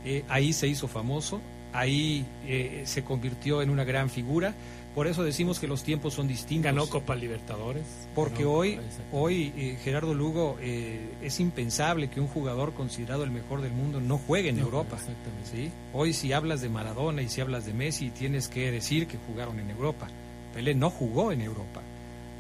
eh, 0.06 0.24
ahí 0.30 0.54
se 0.54 0.68
hizo 0.68 0.88
famoso, 0.88 1.42
ahí 1.74 2.24
eh, 2.46 2.84
se 2.86 3.04
convirtió 3.04 3.64
en 3.64 3.72
una 3.72 3.84
gran 3.84 4.12
figura 4.12 4.54
por 4.96 5.08
eso 5.08 5.24
decimos 5.24 5.60
que 5.60 5.68
los 5.68 5.84
tiempos 5.84 6.14
son 6.14 6.28
distintos. 6.28 6.66
Ganó 6.66 6.88
Copa 6.88 7.16
Libertadores. 7.16 7.84
Porque 8.14 8.46
hoy, 8.46 8.80
hoy 9.12 9.52
eh, 9.58 9.78
Gerardo 9.84 10.14
Lugo, 10.14 10.58
eh, 10.62 11.16
es 11.22 11.40
impensable 11.40 12.10
que 12.10 12.20
un 12.20 12.28
jugador 12.28 12.74
considerado 12.74 13.24
el 13.24 13.32
mejor 13.32 13.62
del 13.62 13.72
mundo 13.72 14.00
no 14.00 14.20
juegue 14.20 14.50
en 14.50 14.60
Europa. 14.60 14.98
¿sí? 15.52 15.72
Hoy 15.94 16.14
si 16.14 16.32
hablas 16.32 16.62
de 16.62 16.70
Maradona 16.70 17.24
y 17.24 17.30
si 17.30 17.42
hablas 17.42 17.66
de 17.66 17.74
Messi, 17.74 18.12
tienes 18.12 18.48
que 18.48 18.72
decir 18.72 19.08
que 19.08 19.18
jugaron 19.28 19.60
en 19.60 19.72
Europa. 19.72 20.08
Pelé 20.54 20.76
no 20.76 20.92
jugó 20.92 21.32
en 21.32 21.42
Europa. 21.42 21.82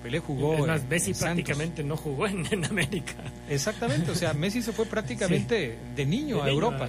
Pelé 0.03 0.19
jugó. 0.19 0.53
Es 0.53 0.67
más, 0.67 0.83
Messi 0.87 1.13
prácticamente 1.13 1.83
no 1.83 1.97
jugó 1.97 2.27
en, 2.27 2.65
América. 2.65 3.15
Exactamente, 3.49 4.11
o 4.11 4.15
sea, 4.15 4.33
Messi 4.35 4.61
se 4.61 4.73
fue 4.73 4.85
prácticamente 4.85 5.75
de, 5.95 6.05
niño, 6.05 6.43
a, 6.43 6.49
Europa, 6.49 6.87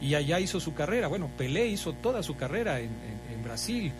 y 0.00 0.14
allá 0.14 0.38
hizo 0.38 0.60
su 0.60 0.72
carrera. 0.72 1.08
Bueno, 1.08 1.28
Pelé 1.36 1.66
hizo 1.66 1.94
toda 1.94 2.22
su 2.22 2.36
carrera 2.36 2.78
en 2.78 2.90
Brasil. 3.42 3.92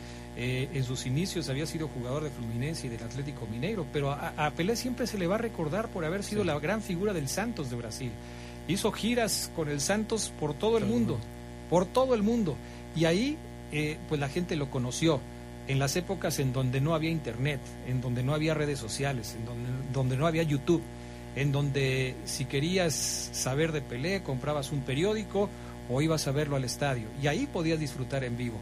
Eh, 0.42 0.70
en 0.72 0.84
sus 0.84 1.04
inicios 1.04 1.50
había 1.50 1.66
sido 1.66 1.86
jugador 1.88 2.24
de 2.24 2.30
Fluminense 2.30 2.86
y 2.86 2.88
del 2.88 3.02
Atlético 3.02 3.46
Mineiro, 3.46 3.84
pero 3.92 4.10
a, 4.10 4.50
Pelé 4.56 4.74
siempre 4.74 5.06
se 5.06 5.18
le 5.18 5.26
va 5.26 5.34
a 5.34 5.38
recordar 5.38 5.90
por 5.90 6.02
haber 6.02 6.22
sido 6.24 6.44
la 6.44 6.58
gran 6.58 6.80
figura 6.80 7.12
del 7.12 7.28
Santos 7.28 7.68
de 7.68 7.76
Brasil. 7.76 8.10
Hizo 8.66 8.90
giras 8.90 9.52
con 9.54 9.68
el 9.68 9.82
Santos 9.82 10.32
por 10.40 10.54
todo 10.54 10.78
el 10.78 10.86
mundo, 10.86 11.18
por 11.68 11.84
todo 11.84 12.14
el 12.14 12.22
mundo. 12.22 12.56
Y 12.96 13.04
ahí, 13.04 13.36
eh, 13.70 13.98
pues 14.08 14.18
la 14.18 14.30
gente 14.30 14.56
lo 14.56 14.70
conoció 14.70 15.20
en 15.68 15.78
las 15.78 15.94
épocas 15.96 16.38
en 16.38 16.54
donde 16.54 16.80
no 16.80 16.94
había 16.94 17.10
internet, 17.10 17.60
en 17.86 18.00
donde 18.00 18.22
no 18.22 18.32
había 18.32 18.54
redes 18.54 18.78
sociales, 18.78 19.36
en 19.38 19.44
donde, 19.44 19.68
donde 19.92 20.16
no 20.16 20.26
había 20.26 20.42
YouTube, 20.42 20.80
en 21.36 21.52
donde 21.52 22.14
si 22.24 22.46
querías 22.46 22.94
saber 22.94 23.72
de 23.72 23.82
Pelé 23.82 24.22
comprabas 24.22 24.72
un 24.72 24.80
periódico 24.80 25.50
o 25.90 26.00
ibas 26.00 26.26
a 26.28 26.32
verlo 26.32 26.56
al 26.56 26.64
estadio 26.64 27.08
y 27.22 27.26
ahí 27.26 27.46
podías 27.46 27.78
disfrutar 27.78 28.24
en 28.24 28.38
vivo 28.38 28.56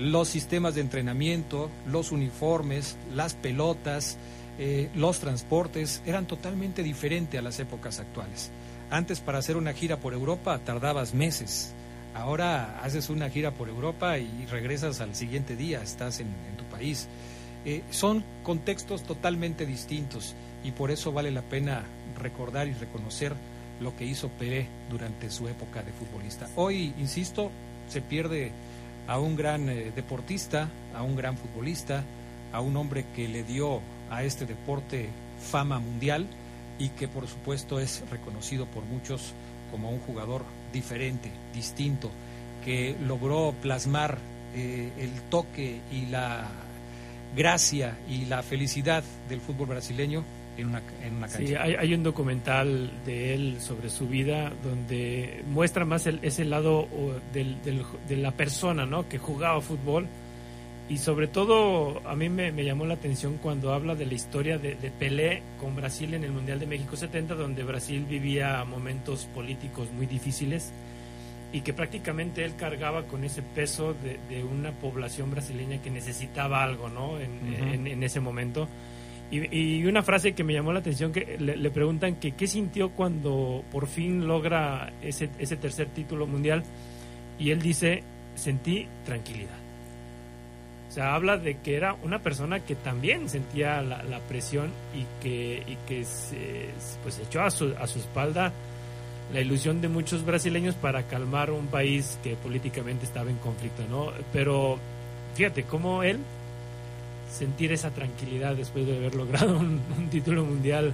los 0.00 0.28
sistemas 0.28 0.74
de 0.74 0.80
entrenamiento, 0.80 1.70
los 1.86 2.10
uniformes, 2.10 2.96
las 3.14 3.34
pelotas, 3.34 4.16
eh, 4.58 4.90
los 4.94 5.20
transportes 5.20 6.02
eran 6.06 6.26
totalmente 6.26 6.82
diferentes 6.82 7.38
a 7.38 7.42
las 7.42 7.60
épocas 7.60 8.00
actuales. 8.00 8.50
Antes 8.90 9.20
para 9.20 9.38
hacer 9.38 9.56
una 9.56 9.72
gira 9.72 9.98
por 9.98 10.14
Europa 10.14 10.58
tardabas 10.64 11.14
meses. 11.14 11.74
Ahora 12.14 12.80
haces 12.82 13.08
una 13.08 13.30
gira 13.30 13.52
por 13.52 13.68
Europa 13.68 14.18
y 14.18 14.46
regresas 14.50 15.00
al 15.00 15.14
siguiente 15.14 15.54
día, 15.54 15.82
estás 15.82 16.20
en, 16.20 16.28
tu 16.56 16.64
país. 16.64 17.06
Eh, 17.64 17.82
son 17.90 18.24
contextos 18.42 19.02
totalmente 19.02 19.66
distintos 19.66 20.34
y 20.64 20.72
por 20.72 20.90
eso 20.90 21.12
vale 21.12 21.30
la 21.30 21.42
pena 21.42 21.84
recordar 22.18 22.66
y 22.68 22.72
reconocer 22.72 23.34
lo 23.80 23.94
que 23.96 24.06
hizo 24.06 24.28
Pelé 24.28 24.66
durante 24.90 25.30
su 25.30 25.46
época 25.46 25.82
de 25.82 25.92
futbolista. 25.92 26.48
Hoy, 26.56 26.94
insisto, 26.98 27.50
se 27.88 28.02
pierde 28.02 28.52
a 29.10 29.18
un 29.18 29.34
gran 29.34 29.68
eh, 29.68 29.90
deportista, 29.94 30.68
a 30.94 31.02
un 31.02 31.16
gran 31.16 31.36
futbolista, 31.36 32.04
a 32.52 32.60
un 32.60 32.76
hombre 32.76 33.04
que 33.16 33.26
le 33.26 33.42
dio 33.42 33.80
a 34.08 34.22
este 34.22 34.46
deporte 34.46 35.08
fama 35.50 35.80
mundial 35.80 36.28
y 36.78 36.90
que 36.90 37.08
por 37.08 37.26
supuesto 37.26 37.80
es 37.80 38.04
reconocido 38.08 38.66
por 38.66 38.84
muchos 38.84 39.32
como 39.72 39.90
un 39.90 39.98
jugador 39.98 40.44
diferente, 40.72 41.28
distinto, 41.52 42.08
que 42.64 42.94
logró 43.04 43.52
plasmar 43.60 44.18
eh, 44.54 44.92
el 44.96 45.10
toque 45.22 45.80
y 45.90 46.06
la 46.06 46.46
gracia 47.36 47.98
y 48.08 48.26
la 48.26 48.44
felicidad 48.44 49.02
del 49.28 49.40
fútbol 49.40 49.66
brasileño 49.70 50.22
en 50.60 50.68
una, 50.68 50.80
cancha. 51.28 51.38
Sí, 51.38 51.54
hay, 51.54 51.94
un 51.94 52.02
documental 52.02 52.90
de 53.04 53.34
él 53.34 53.60
sobre 53.60 53.90
su 53.90 54.08
vida 54.08 54.52
donde 54.62 55.42
muestra 55.48 55.84
más 55.84 56.06
ese 56.06 56.44
lado 56.44 56.88
de 57.32 58.16
la 58.16 58.32
persona 58.32 58.86
¿no? 58.86 59.08
que 59.08 59.18
jugaba 59.18 59.60
fútbol 59.60 60.06
y 60.90 60.98
sobre 60.98 61.28
todo 61.28 62.02
a 62.04 62.16
mí 62.16 62.28
me, 62.28 62.52
llamó 62.64 62.84
la 62.84 62.94
atención 62.94 63.38
cuando 63.40 63.72
habla 63.72 63.94
de 63.94 64.06
la 64.06 64.14
historia 64.14 64.58
de, 64.58 64.74
Pelé 64.98 65.40
con 65.60 65.76
Brasil 65.76 66.12
en 66.14 66.24
el 66.24 66.32
Mundial 66.32 66.58
de 66.58 66.66
México 66.66 66.96
70 66.96 67.36
donde 67.36 67.62
Brasil 67.62 68.04
vivía 68.08 68.64
momentos 68.64 69.26
políticos 69.26 69.88
muy 69.92 70.06
difíciles 70.06 70.72
y 71.52 71.60
que 71.60 71.72
prácticamente 71.72 72.44
él 72.44 72.56
cargaba 72.56 73.04
con 73.04 73.22
ese 73.22 73.40
peso 73.42 73.94
de, 73.94 74.42
una 74.42 74.72
población 74.72 75.30
brasileña 75.30 75.80
que 75.80 75.90
necesitaba 75.90 76.64
algo 76.64 76.88
¿no? 76.88 77.20
en, 77.20 77.86
en 77.86 78.02
ese 78.02 78.18
momento 78.18 78.66
y, 79.30 79.84
una 79.84 80.02
frase 80.02 80.32
que 80.32 80.42
me 80.42 80.52
llamó 80.52 80.72
la 80.72 80.80
atención, 80.80 81.12
que 81.12 81.36
le, 81.38 81.70
preguntan 81.70 82.16
que 82.16 82.32
qué 82.32 82.46
sintió 82.46 82.90
cuando 82.90 83.64
por 83.70 83.86
fin 83.86 84.26
logra 84.26 84.92
ese, 85.02 85.30
ese 85.38 85.56
tercer 85.56 85.88
título 85.88 86.26
mundial, 86.26 86.64
y 87.38 87.50
él 87.50 87.62
dice, 87.62 88.02
sentí 88.34 88.88
tranquilidad. 89.04 89.58
O 90.88 90.92
sea, 90.92 91.14
habla 91.14 91.36
de 91.36 91.58
que 91.58 91.76
era 91.76 91.94
una 92.02 92.18
persona 92.18 92.60
que 92.60 92.74
también 92.74 93.28
sentía 93.28 93.80
la, 93.80 94.18
presión 94.28 94.72
y 94.92 95.06
que, 95.22 95.62
y 95.64 95.76
que 95.86 96.04
se, 96.04 96.70
pues 97.04 97.20
echó 97.20 97.42
a 97.42 97.50
su, 97.50 97.72
a 97.78 97.86
su 97.86 98.00
espalda 98.00 98.52
la 99.32 99.40
ilusión 99.40 99.80
de 99.80 99.88
muchos 99.88 100.24
brasileños 100.24 100.74
para 100.74 101.04
calmar 101.04 101.52
un 101.52 101.68
país 101.68 102.18
que 102.24 102.34
políticamente 102.34 103.04
estaba 103.04 103.30
en 103.30 103.36
conflicto, 103.36 103.84
¿no? 103.88 104.12
Pero 104.32 104.80
fíjate 105.36 105.62
cómo 105.62 106.02
él 106.02 106.18
sentir 107.30 107.72
esa 107.72 107.90
tranquilidad 107.90 108.54
después 108.54 108.86
de 108.86 108.96
haber 108.96 109.14
logrado 109.14 109.56
un, 109.58 109.80
título 110.10 110.44
mundial. 110.44 110.92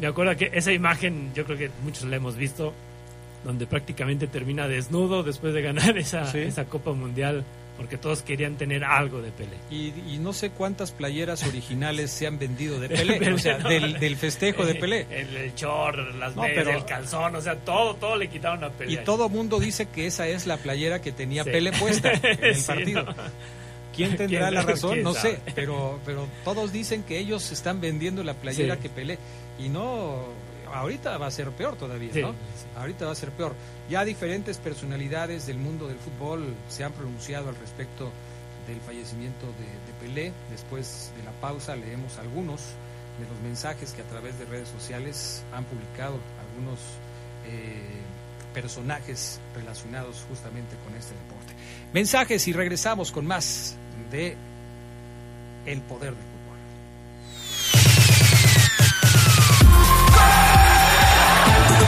Me 0.00 0.06
acuerdo 0.06 0.36
que 0.36 0.50
esa 0.52 0.72
imagen, 0.72 1.32
yo 1.34 1.44
creo 1.44 1.58
que 1.58 1.70
muchos 1.84 2.04
la 2.04 2.16
hemos 2.16 2.36
visto, 2.36 2.72
donde 3.44 3.66
prácticamente 3.66 4.26
termina 4.26 4.68
desnudo 4.68 5.22
después 5.22 5.54
de 5.54 5.62
ganar 5.62 5.98
esa, 5.98 6.30
esa 6.36 6.64
Copa 6.64 6.92
Mundial, 6.92 7.44
porque 7.76 7.96
todos 7.96 8.22
querían 8.22 8.56
tener 8.56 8.84
algo 8.84 9.22
de 9.22 9.30
Pelé. 9.30 9.56
Y, 9.70 10.18
no 10.18 10.32
sé 10.32 10.50
cuántas 10.50 10.92
playeras 10.92 11.42
originales 11.46 12.10
se 12.10 12.26
han 12.26 12.38
vendido 12.38 12.80
de 12.80 12.88
Pelé, 12.88 13.32
o 13.32 13.38
sea, 13.38 13.58
del, 13.58 14.16
festejo 14.16 14.64
de 14.64 14.74
Pelé. 14.74 15.06
El, 15.10 15.36
el 15.36 15.54
short, 15.54 15.98
las 16.18 16.36
medias, 16.36 16.66
el 16.66 16.84
calzón, 16.84 17.36
o 17.36 17.40
sea, 17.40 17.56
todo, 17.56 17.94
todo 17.94 18.16
le 18.16 18.28
quitaron 18.28 18.64
a 18.64 18.70
Pelé. 18.70 18.92
Y 18.92 18.96
todo 18.98 19.28
mundo 19.28 19.60
dice 19.60 19.86
que 19.86 20.06
esa 20.06 20.26
es 20.26 20.46
la 20.46 20.56
playera 20.56 21.00
que 21.00 21.12
tenía 21.12 21.44
Pelé 21.44 21.72
puesta 21.72 22.12
en 22.12 22.44
el 22.44 22.62
partido. 22.64 23.06
¿Quién 23.96 24.16
tendrá 24.16 24.50
la 24.50 24.62
razón? 24.62 25.02
No 25.02 25.14
sé, 25.14 25.40
pero, 25.54 26.00
pero 26.04 26.26
todos 26.44 26.72
dicen 26.72 27.02
que 27.02 27.18
ellos 27.18 27.50
están 27.52 27.80
vendiendo 27.80 28.22
la 28.22 28.34
playera 28.34 28.78
que 28.78 28.88
Pelé. 28.88 29.18
Y 29.58 29.68
no, 29.68 30.24
ahorita 30.72 31.18
va 31.18 31.26
a 31.26 31.30
ser 31.30 31.50
peor 31.50 31.76
todavía, 31.76 32.12
¿no? 32.20 32.34
Ahorita 32.76 33.06
va 33.06 33.12
a 33.12 33.16
ser 33.16 33.30
peor. 33.30 33.54
Ya 33.88 34.04
diferentes 34.04 34.58
personalidades 34.58 35.46
del 35.46 35.58
mundo 35.58 35.88
del 35.88 35.98
fútbol 35.98 36.54
se 36.68 36.84
han 36.84 36.92
pronunciado 36.92 37.48
al 37.48 37.56
respecto 37.56 38.10
del 38.66 38.80
fallecimiento 38.80 39.46
de, 39.46 40.06
Pelé. 40.06 40.32
Después 40.50 41.12
de 41.16 41.24
la 41.24 41.32
pausa 41.32 41.76
leemos 41.76 42.18
algunos 42.18 42.60
de 43.18 43.26
los 43.28 43.40
mensajes 43.42 43.92
que 43.92 44.02
a 44.02 44.06
través 44.06 44.38
de 44.38 44.46
redes 44.46 44.68
sociales 44.68 45.44
han 45.52 45.64
publicado 45.64 46.18
algunos 46.40 46.80
eh, 47.46 48.01
personajes 48.52 49.40
relacionados 49.54 50.24
justamente 50.28 50.76
con 50.84 50.94
este 50.96 51.14
deporte. 51.14 51.54
Mensajes 51.92 52.46
y 52.48 52.52
regresamos 52.52 53.12
con 53.12 53.26
más 53.26 53.76
de 54.10 54.36
El 55.66 55.80
Poder 55.82 56.14
del 56.14 56.32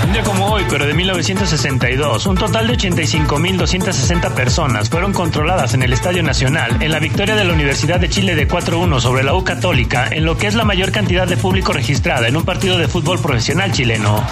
Un 0.04 0.12
día 0.12 0.22
como 0.22 0.46
hoy, 0.46 0.64
pero 0.68 0.86
de 0.86 0.94
1962, 0.94 2.26
un 2.26 2.36
total 2.36 2.66
de 2.68 2.74
85.260 2.74 4.34
personas 4.34 4.90
fueron 4.90 5.12
controladas 5.12 5.74
en 5.74 5.82
el 5.82 5.92
Estadio 5.92 6.22
Nacional 6.22 6.82
en 6.82 6.92
la 6.92 6.98
victoria 6.98 7.34
de 7.34 7.44
la 7.44 7.52
Universidad 7.52 7.98
de 7.98 8.08
Chile 8.08 8.34
de 8.34 8.46
4-1 8.46 9.00
sobre 9.00 9.24
la 9.24 9.34
U 9.34 9.42
Católica, 9.44 10.08
en 10.10 10.24
lo 10.24 10.36
que 10.36 10.46
es 10.46 10.54
la 10.54 10.64
mayor 10.64 10.92
cantidad 10.92 11.26
de 11.26 11.36
público 11.36 11.72
registrada 11.72 12.28
en 12.28 12.36
un 12.36 12.44
partido 12.44 12.78
de 12.78 12.86
fútbol 12.86 13.18
profesional 13.18 13.72
chileno. 13.72 14.24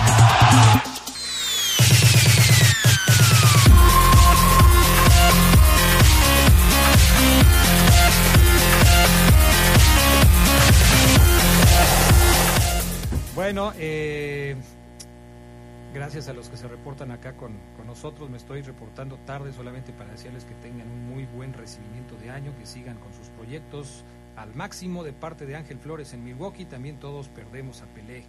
Gracias 16.13 16.29
a 16.29 16.35
los 16.35 16.51
que 16.51 16.59
se 16.59 16.69
reportan 16.69 17.11
acá 17.11 17.39
con, 17.39 17.59
nosotros. 17.87 18.29
Me 18.29 18.37
estoy 18.37 18.61
reportando 18.61 19.17
tarde 19.25 19.51
solamente 19.51 19.95
para 19.95 20.11
decirles 20.11 20.45
que 20.45 20.53
tengan 20.57 20.87
un 20.87 21.09
muy 21.09 21.25
buen 21.25 21.55
recibimiento 21.55 22.17
de 22.17 22.29
año, 22.29 22.55
que 22.59 22.67
sigan 22.67 22.99
con 22.99 23.15
sus 23.15 23.31
proyectos 23.31 24.05
al 24.37 24.55
máximo 24.55 25.05
de 25.05 25.15
parte 25.15 25.47
de 25.47 25.57
Ángel 25.57 25.79
Flores 25.79 26.13
en 26.13 26.23
Milwaukee. 26.23 26.67
También 26.67 27.01
todos 27.01 27.31
perdemos 27.31 27.81
a 27.81 27.87
Pelé, 27.87 28.25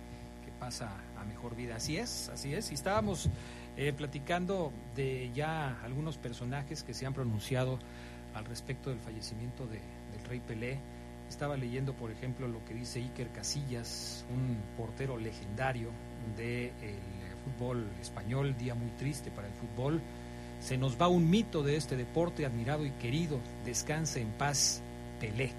que 0.45 0.51
pasa 0.61 0.95
a 1.17 1.25
mejor 1.25 1.57
vida. 1.57 1.75
Así 1.75 1.97
es, 1.97 2.29
así 2.29 2.53
es. 2.55 2.71
Y 2.71 2.75
estábamos 2.75 3.29
eh, 3.75 3.91
platicando 3.91 4.71
de 4.95 5.29
ya 5.33 5.77
algunos 5.83 6.17
personajes 6.17 6.83
que 6.83 6.93
se 6.93 7.05
han 7.05 7.13
pronunciado 7.13 7.79
al 8.33 8.45
respecto 8.45 8.91
del 8.91 8.99
fallecimiento 8.99 9.67
de, 9.67 9.81
del 10.13 10.23
rey 10.29 10.39
Pelé. 10.39 10.79
Estaba 11.27 11.57
leyendo, 11.57 11.93
por 11.93 12.11
ejemplo, 12.11 12.47
lo 12.47 12.63
que 12.63 12.75
dice 12.75 12.99
Iker 12.99 13.33
Casillas, 13.33 14.25
un 14.33 14.57
portero 14.77 15.17
legendario 15.17 15.89
del 16.37 16.71
fútbol 17.43 17.85
español, 18.01 18.55
día 18.57 18.75
muy 18.75 18.89
triste 18.97 19.31
para 19.31 19.47
el 19.47 19.53
fútbol. 19.53 20.01
Se 20.59 20.77
nos 20.77 20.99
va 20.99 21.07
un 21.07 21.29
mito 21.29 21.61
de 21.63 21.75
este 21.75 21.95
deporte 21.95 22.45
admirado 22.45 22.85
y 22.85 22.91
querido. 22.91 23.39
Descanse 23.65 24.21
en 24.21 24.29
paz, 24.29 24.81
Pelé. 25.19 25.51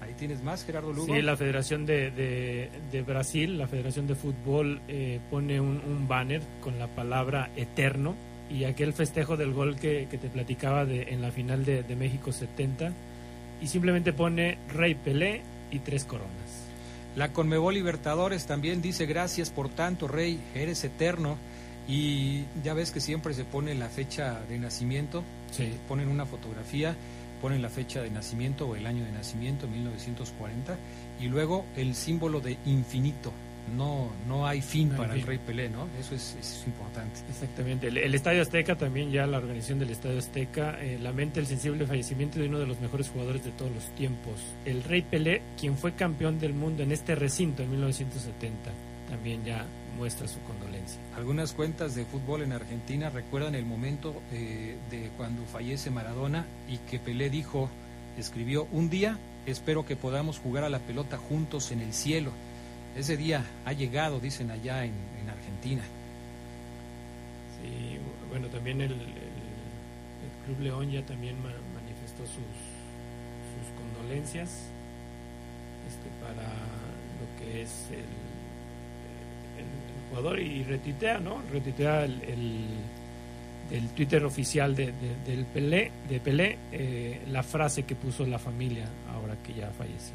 Ahí 0.00 0.14
tienes 0.18 0.42
más, 0.42 0.64
Gerardo 0.64 0.92
Lugo. 0.92 1.14
Sí, 1.14 1.20
la 1.20 1.36
Federación 1.36 1.84
de, 1.84 2.10
de, 2.10 3.02
Brasil, 3.02 3.58
la 3.58 3.66
Federación 3.66 4.06
de 4.06 4.14
Fútbol, 4.14 4.80
eh, 4.88 5.20
pone 5.30 5.60
un, 5.60 6.08
banner 6.08 6.42
con 6.62 6.78
la 6.78 6.86
palabra 6.88 7.50
eterno 7.56 8.14
y 8.50 8.64
aquel 8.64 8.92
festejo 8.92 9.36
del 9.36 9.52
gol 9.52 9.76
que, 9.76 10.08
que 10.10 10.16
te 10.16 10.28
platicaba 10.28 10.84
de, 10.84 11.02
en 11.02 11.20
la 11.20 11.30
final 11.30 11.64
de, 11.64 11.82
de 11.82 11.96
México 11.96 12.32
70 12.32 12.92
y 13.60 13.66
simplemente 13.66 14.12
pone 14.12 14.58
Rey 14.72 14.94
Pelé 14.94 15.42
y 15.70 15.80
tres 15.80 16.04
coronas. 16.04 16.49
La 17.16 17.32
Conmebol 17.32 17.74
Libertadores 17.74 18.46
también 18.46 18.82
dice 18.82 19.04
gracias 19.04 19.50
por 19.50 19.68
tanto, 19.68 20.06
Rey, 20.06 20.40
eres 20.54 20.84
eterno. 20.84 21.36
Y 21.88 22.44
ya 22.62 22.72
ves 22.72 22.92
que 22.92 23.00
siempre 23.00 23.34
se 23.34 23.44
pone 23.44 23.74
la 23.74 23.88
fecha 23.88 24.40
de 24.48 24.60
nacimiento, 24.60 25.24
se 25.50 25.72
ponen 25.88 26.08
una 26.08 26.24
fotografía, 26.24 26.94
ponen 27.42 27.62
la 27.62 27.68
fecha 27.68 28.00
de 28.00 28.10
nacimiento 28.10 28.68
o 28.68 28.76
el 28.76 28.86
año 28.86 29.04
de 29.04 29.10
nacimiento, 29.10 29.66
1940, 29.66 30.76
y 31.20 31.26
luego 31.26 31.64
el 31.76 31.96
símbolo 31.96 32.40
de 32.40 32.58
infinito, 32.64 33.32
no, 33.76 34.10
no 34.26 34.46
hay 34.46 34.60
fin 34.60 34.90
para 34.90 35.14
el 35.14 35.22
Rey 35.22 35.38
Pelé, 35.38 35.68
¿no? 35.68 35.88
Eso 35.98 36.14
es, 36.14 36.64
importante. 36.66 37.20
Exactamente. 37.28 37.88
El, 37.88 38.14
Estadio 38.14 38.42
Azteca 38.42 38.76
también, 38.76 39.10
ya 39.10 39.26
la 39.26 39.38
organización 39.38 39.78
del 39.78 39.90
Estadio 39.90 40.18
Azteca, 40.18 40.78
eh, 40.80 40.98
lamenta 41.00 41.40
el 41.40 41.46
sensible 41.46 41.86
fallecimiento 41.86 42.38
de 42.38 42.48
uno 42.48 42.58
de 42.58 42.66
los 42.66 42.80
mejores 42.80 43.08
jugadores 43.08 43.44
de 43.44 43.50
todos 43.52 43.72
los 43.72 43.84
tiempos. 43.94 44.34
El 44.64 44.82
Rey 44.82 45.02
Pelé, 45.02 45.42
quien 45.58 45.76
fue 45.76 45.92
campeón 45.92 46.38
del 46.38 46.54
mundo 46.54 46.82
en 46.82 46.92
este 46.92 47.14
recinto 47.14 47.62
en 47.62 47.70
1970, 47.70 48.70
también 49.08 49.44
ya 49.44 49.66
muestra 49.96 50.28
su 50.28 50.40
condolencia. 50.40 51.00
Algunas 51.16 51.52
cuentas 51.52 51.94
de 51.94 52.04
fútbol 52.04 52.42
en 52.42 52.52
Argentina 52.52 53.10
recuerdan 53.10 53.54
el 53.54 53.66
momento 53.66 54.14
eh, 54.32 54.76
de 54.90 55.10
cuando 55.16 55.44
fallece 55.44 55.90
Maradona 55.90 56.46
y 56.68 56.78
que 56.90 56.98
Pelé 56.98 57.30
dijo, 57.30 57.68
escribió, 58.16 58.66
un 58.72 58.88
día 58.90 59.18
espero 59.46 59.84
que 59.84 59.96
podamos 59.96 60.38
jugar 60.38 60.64
a 60.64 60.68
la 60.68 60.78
pelota 60.80 61.16
juntos 61.16 61.72
en 61.72 61.80
el 61.80 61.92
cielo 61.92 62.32
ese 62.96 63.16
día 63.16 63.44
ha 63.64 63.72
llegado, 63.72 64.20
dicen 64.20 64.50
allá 64.50 64.84
en, 64.84 65.10
Argentina. 65.28 65.82
Bueno, 68.30 68.48
también 68.48 68.80
el, 68.80 68.94
Club 70.44 70.60
León 70.60 70.90
ya 70.90 71.04
también 71.06 71.36
manifestó 71.42 72.24
sus, 72.24 72.42
condolencias 73.76 74.50
este, 75.88 76.08
para 76.20 76.42
lo 76.42 77.38
que 77.38 77.62
es 77.62 77.88
el, 77.92 78.04
jugador 80.08 80.40
y 80.40 80.64
retitea, 80.64 81.20
¿no? 81.20 81.40
Retitea 81.52 82.04
el, 82.04 82.66
el 83.70 83.88
Twitter 83.90 84.24
oficial 84.24 84.74
de, 84.74 84.92
del 85.24 85.44
Pelé, 85.46 85.90
de 86.08 86.20
Pelé 86.20 86.58
eh, 86.72 87.22
la 87.28 87.42
frase 87.42 87.84
que 87.84 87.94
puso 87.94 88.26
la 88.26 88.38
familia 88.38 88.86
ahora 89.12 89.36
que 89.42 89.54
ya 89.54 89.70
falleció. 89.70 90.14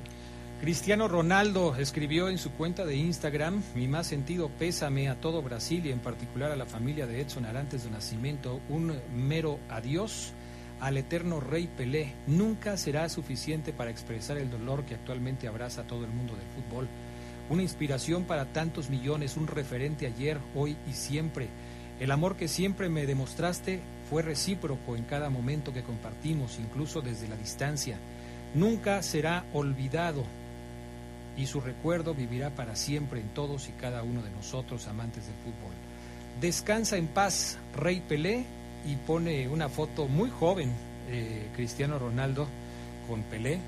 Cristiano 0.62 1.10
Ronaldo 1.10 1.76
escribió 1.76 2.30
en 2.30 2.38
su 2.38 2.52
cuenta 2.52 2.86
de 2.86 2.96
Instagram, 2.96 3.62
mi 3.76 3.89
más 3.89 4.08
sentido 4.08 4.50
pésame 4.50 5.10
a 5.10 5.20
todo 5.20 5.41
Brasil 5.41 5.86
y 5.86 5.91
en 5.91 6.00
particular 6.00 6.50
a 6.50 6.56
la 6.56 6.65
familia 6.65 7.06
de 7.06 7.20
Edson 7.20 7.46
Arantes 7.46 7.84
de 7.84 7.91
Nacimiento, 7.91 8.62
un 8.70 8.98
mero 9.13 9.60
adiós 9.70 10.32
al 10.80 10.98
eterno 10.98 11.41
rey 11.41 11.68
Pelé. 11.68 12.13
Nunca 12.26 12.78
será 12.78 13.10
suficiente 13.10 13.74
para 13.74 13.91
expresar 13.91 14.38
el 14.38 14.50
dolor 14.50 14.86
que 14.86 14.96
actualmente 14.96 15.48
abraza 15.48 15.82
a 15.82 15.88
todo 15.88 16.06
el 16.06 16.12
mundo 16.12 16.36
del 16.36 16.48
fútbol. 16.48 16.88
Una 17.50 17.62
inspiración 17.62 18.24
para 18.24 18.46
tantos 18.54 18.89
millones, 18.89 19.36
un 19.36 19.48
referente 19.48 20.08
ayer, 20.08 20.39
hoy 20.56 20.78
y 20.89 20.94
siempre. 20.94 21.50
El 22.00 22.12
amor 22.12 22.38
que 22.38 22.48
siempre 22.48 22.88
me 22.88 23.06
demostraste 23.06 23.82
fue 24.10 24.22
recíproco 24.22 24.96
en 24.96 25.04
cada 25.04 25.30
momento 25.30 25.74
que 25.74 25.84
compartimos, 25.84 26.60
incluso 26.60 27.02
desde 27.02 27.28
la 27.28 27.36
distancia. 27.36 27.98
Nunca 28.54 29.04
será 29.04 29.46
olvidado 29.54 30.24
y 31.38 31.48
su 31.48 31.62
recuerdo 31.62 32.13
vivirá 32.13 32.50
para 32.50 32.76
siempre 32.76 33.19
en 33.19 33.30
todos 33.30 33.67
y 33.69 33.71
cada 33.74 34.04
uno 34.04 34.21
de 34.21 34.32
nosotros 34.32 34.88
amantes 34.88 35.26
del 35.26 35.36
fútbol. 35.36 35.74
Descansa 36.39 36.98
en 36.98 37.08
paz, 37.08 37.58
Rey 37.76 38.02
Pelé, 38.08 38.45
y 38.86 38.95
pone 38.95 39.48
una 39.48 39.67
foto 39.69 40.08
muy 40.08 40.30
joven, 40.30 40.71
eh, 41.10 41.48
Cristiano 41.56 41.98
Ronaldo, 41.98 42.48
con 43.08 43.24
Pelé, 43.24 43.54
eh, 43.54 43.60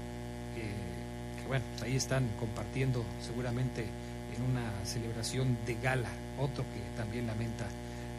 que 1.41 1.47
bueno, 1.47 1.65
ahí 1.83 1.95
están 1.95 2.27
compartiendo 2.39 3.03
seguramente 3.21 3.81
en 3.81 4.43
una 4.43 4.85
celebración 4.85 5.57
de 5.65 5.75
gala, 5.75 6.09
otro 6.39 6.63
que 6.63 6.97
también 6.97 7.27
lamenta 7.27 7.65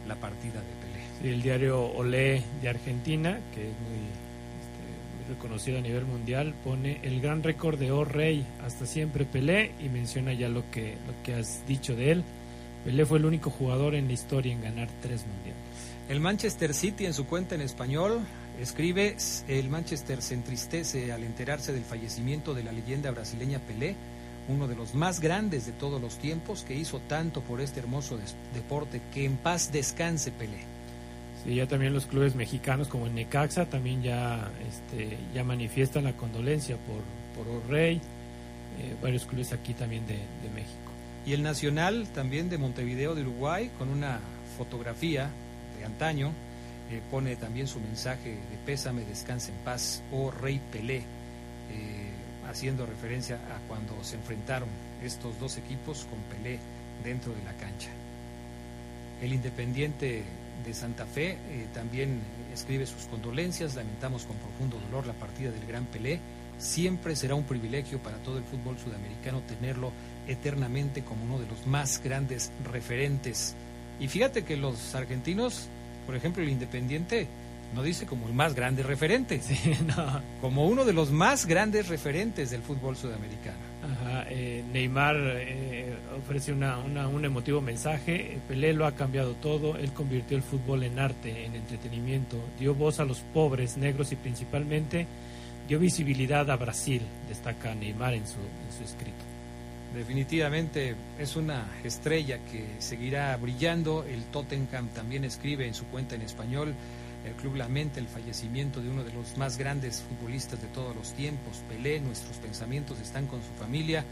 la 0.07 0.15
partida 0.15 0.59
de 0.59 1.21
Pelé. 1.21 1.33
el 1.33 1.41
diario 1.41 1.85
Olé 1.85 2.43
de 2.61 2.69
Argentina, 2.69 3.39
que 3.53 3.69
es 3.69 3.79
muy 3.79 4.28
reconocido 5.29 5.77
a 5.77 5.81
nivel 5.81 6.05
mundial, 6.05 6.53
pone 6.63 6.99
el 7.03 7.21
gran 7.21 7.41
récord 7.43 7.79
de 7.79 7.91
O 7.91 8.03
Rey, 8.03 8.45
hasta 8.61 8.85
siempre 8.85 9.25
Pelé, 9.25 9.71
y 9.79 9.87
menciona 9.87 10.33
ya 10.33 10.49
lo 10.49 10.69
que, 10.71 10.97
lo 11.07 11.23
que 11.23 11.35
has 11.35 11.65
dicho 11.67 11.95
de 11.95 12.11
él. 12.11 12.23
Pelé 12.83 13.05
fue 13.05 13.19
el 13.19 13.25
único 13.25 13.49
jugador 13.49 13.95
en 13.95 14.07
la 14.07 14.13
historia 14.13 14.53
en 14.53 14.61
ganar 14.61 14.89
tres 15.01 15.25
mundiales. 15.25 15.61
El 16.09 16.19
Manchester 16.19 16.73
City 16.73 17.05
en 17.05 17.13
su 17.13 17.27
cuenta 17.27 17.55
en 17.55 17.61
español 17.61 18.19
escribe, 18.59 19.15
el 19.47 19.69
Manchester 19.69 20.21
se 20.21 20.33
entristece 20.33 21.11
al 21.11 21.23
enterarse 21.23 21.71
del 21.71 21.83
fallecimiento 21.83 22.53
de 22.53 22.63
la 22.63 22.71
leyenda 22.71 23.11
brasileña 23.11 23.59
Pelé, 23.59 23.95
uno 24.47 24.67
de 24.67 24.75
los 24.75 24.95
más 24.95 25.19
grandes 25.19 25.67
de 25.67 25.71
todos 25.73 26.01
los 26.01 26.17
tiempos, 26.17 26.63
que 26.63 26.75
hizo 26.75 26.99
tanto 27.07 27.41
por 27.41 27.61
este 27.61 27.79
hermoso 27.79 28.17
deporte, 28.53 29.01
que 29.13 29.25
en 29.25 29.37
paz 29.37 29.71
descanse 29.71 30.31
Pelé. 30.31 30.78
Sí, 31.43 31.55
ya 31.55 31.67
también 31.67 31.93
los 31.93 32.05
clubes 32.05 32.35
mexicanos 32.35 32.89
como 32.89 33.05
el 33.05 33.15
Necaxa 33.15 33.65
también 33.65 34.03
ya, 34.03 34.51
este, 34.67 35.17
ya 35.33 35.43
manifiestan 35.43 36.03
la 36.03 36.13
condolencia 36.13 36.75
por, 36.77 37.45
por 37.45 37.69
Rey, 37.69 38.01
eh, 38.79 38.95
varios 39.01 39.25
clubes 39.25 39.53
aquí 39.53 39.73
también 39.73 40.05
de, 40.05 40.19
México. 40.53 40.91
Y 41.25 41.33
el 41.33 41.43
Nacional 41.43 42.07
también 42.13 42.49
de 42.49 42.57
Montevideo 42.57 43.15
de 43.15 43.21
Uruguay 43.21 43.71
con 43.77 43.89
una 43.89 44.19
fotografía 44.57 45.29
de 45.77 45.85
antaño, 45.85 46.33
eh, 46.91 47.01
pone 47.09 47.35
también 47.35 47.67
su 47.67 47.79
mensaje 47.79 48.31
de 48.31 48.57
pésame, 48.65 49.03
descanse 49.05 49.51
en 49.51 49.57
paz, 49.59 50.03
o 50.11 50.31
Rey 50.31 50.59
Pelé, 50.71 50.97
eh, 50.97 51.03
haciendo 52.49 52.85
referencia 52.85 53.35
a 53.35 53.67
cuando 53.67 54.03
se 54.03 54.15
enfrentaron 54.15 54.67
estos 55.03 55.39
dos 55.39 55.57
equipos 55.57 56.05
con 56.09 56.19
Pelé 56.35 56.59
dentro 57.03 57.33
de 57.33 57.43
la 57.43 57.53
cancha. 57.53 57.89
El 59.21 59.33
Independiente 59.33 60.23
de 60.65 60.73
Santa 60.73 61.05
Fe 61.05 61.31
eh, 61.31 61.67
también 61.73 62.19
escribe 62.53 62.85
sus 62.85 63.05
condolencias, 63.05 63.75
lamentamos 63.75 64.25
con 64.25 64.37
profundo 64.37 64.79
dolor 64.87 65.07
la 65.07 65.13
partida 65.13 65.51
del 65.51 65.65
gran 65.65 65.85
Pelé, 65.85 66.19
siempre 66.57 67.15
será 67.15 67.35
un 67.35 67.43
privilegio 67.43 67.99
para 67.99 68.17
todo 68.17 68.37
el 68.37 68.43
fútbol 68.43 68.77
sudamericano 68.77 69.41
tenerlo 69.47 69.91
eternamente 70.27 71.03
como 71.03 71.23
uno 71.23 71.39
de 71.39 71.47
los 71.47 71.65
más 71.65 72.01
grandes 72.03 72.51
referentes. 72.71 73.55
Y 73.99 74.07
fíjate 74.07 74.43
que 74.43 74.57
los 74.57 74.95
argentinos, 74.95 75.67
por 76.05 76.15
ejemplo, 76.15 76.43
el 76.43 76.49
Independiente, 76.49 77.27
no 77.73 77.83
dice 77.83 78.05
como 78.05 78.27
el 78.27 78.33
más 78.33 78.55
grande 78.55 78.83
referente, 78.83 79.41
como 80.41 80.67
uno 80.67 80.85
de 80.85 80.93
los 80.93 81.11
más 81.11 81.45
grandes 81.45 81.87
referentes 81.87 82.49
del 82.49 82.61
fútbol 82.61 82.95
sudamericano. 82.95 83.57
Eh, 84.29 84.63
Neymar 84.71 85.15
eh, 85.17 85.88
ofrece 86.17 86.51
una, 86.51 86.77
un 86.79 87.25
emotivo 87.25 87.61
mensaje, 87.61 88.39
Pelé 88.47 88.73
lo 88.73 88.85
ha 88.85 88.93
cambiado 88.93 89.33
todo, 89.35 89.77
él 89.77 89.91
convirtió 89.93 90.37
el 90.37 90.43
fútbol 90.43 90.83
en 90.83 90.99
arte, 90.99 91.45
en 91.45 91.55
entretenimiento, 91.55 92.37
dio 92.59 92.73
voz 92.73 92.99
a 92.99 93.05
los 93.05 93.19
pobres, 93.33 93.77
negros 93.77 94.11
y 94.11 94.15
principalmente 94.15 95.07
dio 95.67 95.79
visibilidad 95.79 96.49
a 96.49 96.55
Brasil, 96.55 97.01
destaca 97.27 97.75
Neymar 97.75 98.13
en 98.13 98.27
su, 98.27 98.39
en 98.39 98.77
su 98.77 98.83
escrito. 98.83 99.23
Definitivamente 99.93 100.95
es 101.17 101.35
una 101.35 101.67
estrella 101.83 102.37
que 102.51 102.63
seguirá 102.77 103.35
brillando. 103.37 104.03
El 104.03 104.23
Tottenham 104.25 104.89
también 104.89 105.23
escribe 105.23 105.65
en 105.65 105.73
su 105.73 105.85
cuenta 105.85 106.13
en 106.13 106.21
español. 106.21 106.75
El 107.25 107.33
club 107.33 107.55
lamenta 107.55 107.99
el 107.99 108.07
fallecimiento 108.07 108.81
de 108.81 108.89
uno 108.89 109.03
de 109.03 109.11
los 109.11 109.35
más 109.37 109.57
grandes 109.57 110.03
futbolistas 110.07 110.61
de 110.61 110.67
todos 110.67 110.95
los 110.95 111.13
tiempos, 111.13 111.63
Pelé. 111.67 111.99
Nuestros 111.99 112.37
pensamientos 112.37 112.99
están 112.99 113.25
con 113.25 113.41
su 113.41 113.51
familia 113.53 114.05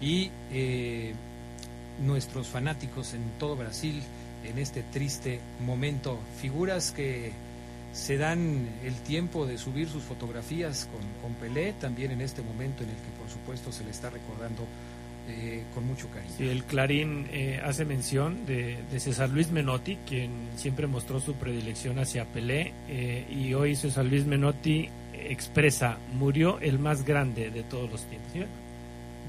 y 0.00 0.30
eh, 0.52 1.12
nuestros 2.00 2.48
fanáticos 2.48 3.14
en 3.14 3.22
todo 3.38 3.56
Brasil 3.56 4.02
en 4.44 4.58
este 4.58 4.82
triste 4.82 5.40
momento. 5.64 6.18
Figuras 6.40 6.92
que 6.92 7.32
se 7.92 8.18
dan 8.18 8.68
el 8.84 8.94
tiempo 8.94 9.46
de 9.46 9.58
subir 9.58 9.88
sus 9.88 10.02
fotografías 10.02 10.88
con, 10.92 11.00
con 11.22 11.34
Pelé, 11.40 11.72
también 11.74 12.10
en 12.10 12.20
este 12.20 12.42
momento 12.42 12.84
en 12.84 12.90
el 12.90 12.96
que 12.96 13.10
por 13.18 13.30
supuesto 13.30 13.72
se 13.72 13.84
le 13.84 13.90
está 13.90 14.10
recordando 14.10 14.66
eh, 15.28 15.64
con 15.74 15.84
mucho 15.84 16.08
cariño. 16.10 16.34
Sí, 16.36 16.48
el 16.48 16.62
Clarín 16.62 17.26
eh, 17.32 17.60
hace 17.64 17.84
mención 17.84 18.46
de, 18.46 18.78
César 18.98 19.28
Luis 19.30 19.50
Menotti, 19.50 19.96
quien 20.06 20.30
siempre 20.56 20.86
mostró 20.86 21.18
su 21.18 21.34
predilección 21.34 21.98
hacia 21.98 22.26
Pelé, 22.26 22.72
eh, 22.88 23.26
y 23.28 23.52
hoy 23.54 23.74
César 23.74 24.04
Luis 24.04 24.24
Menotti 24.24 24.88
expresa, 25.14 25.98
murió 26.12 26.60
el 26.60 26.78
más 26.78 27.04
grande 27.04 27.50
de 27.50 27.64
todos 27.64 27.90
los 27.90 28.04
tiempos. 28.04 28.32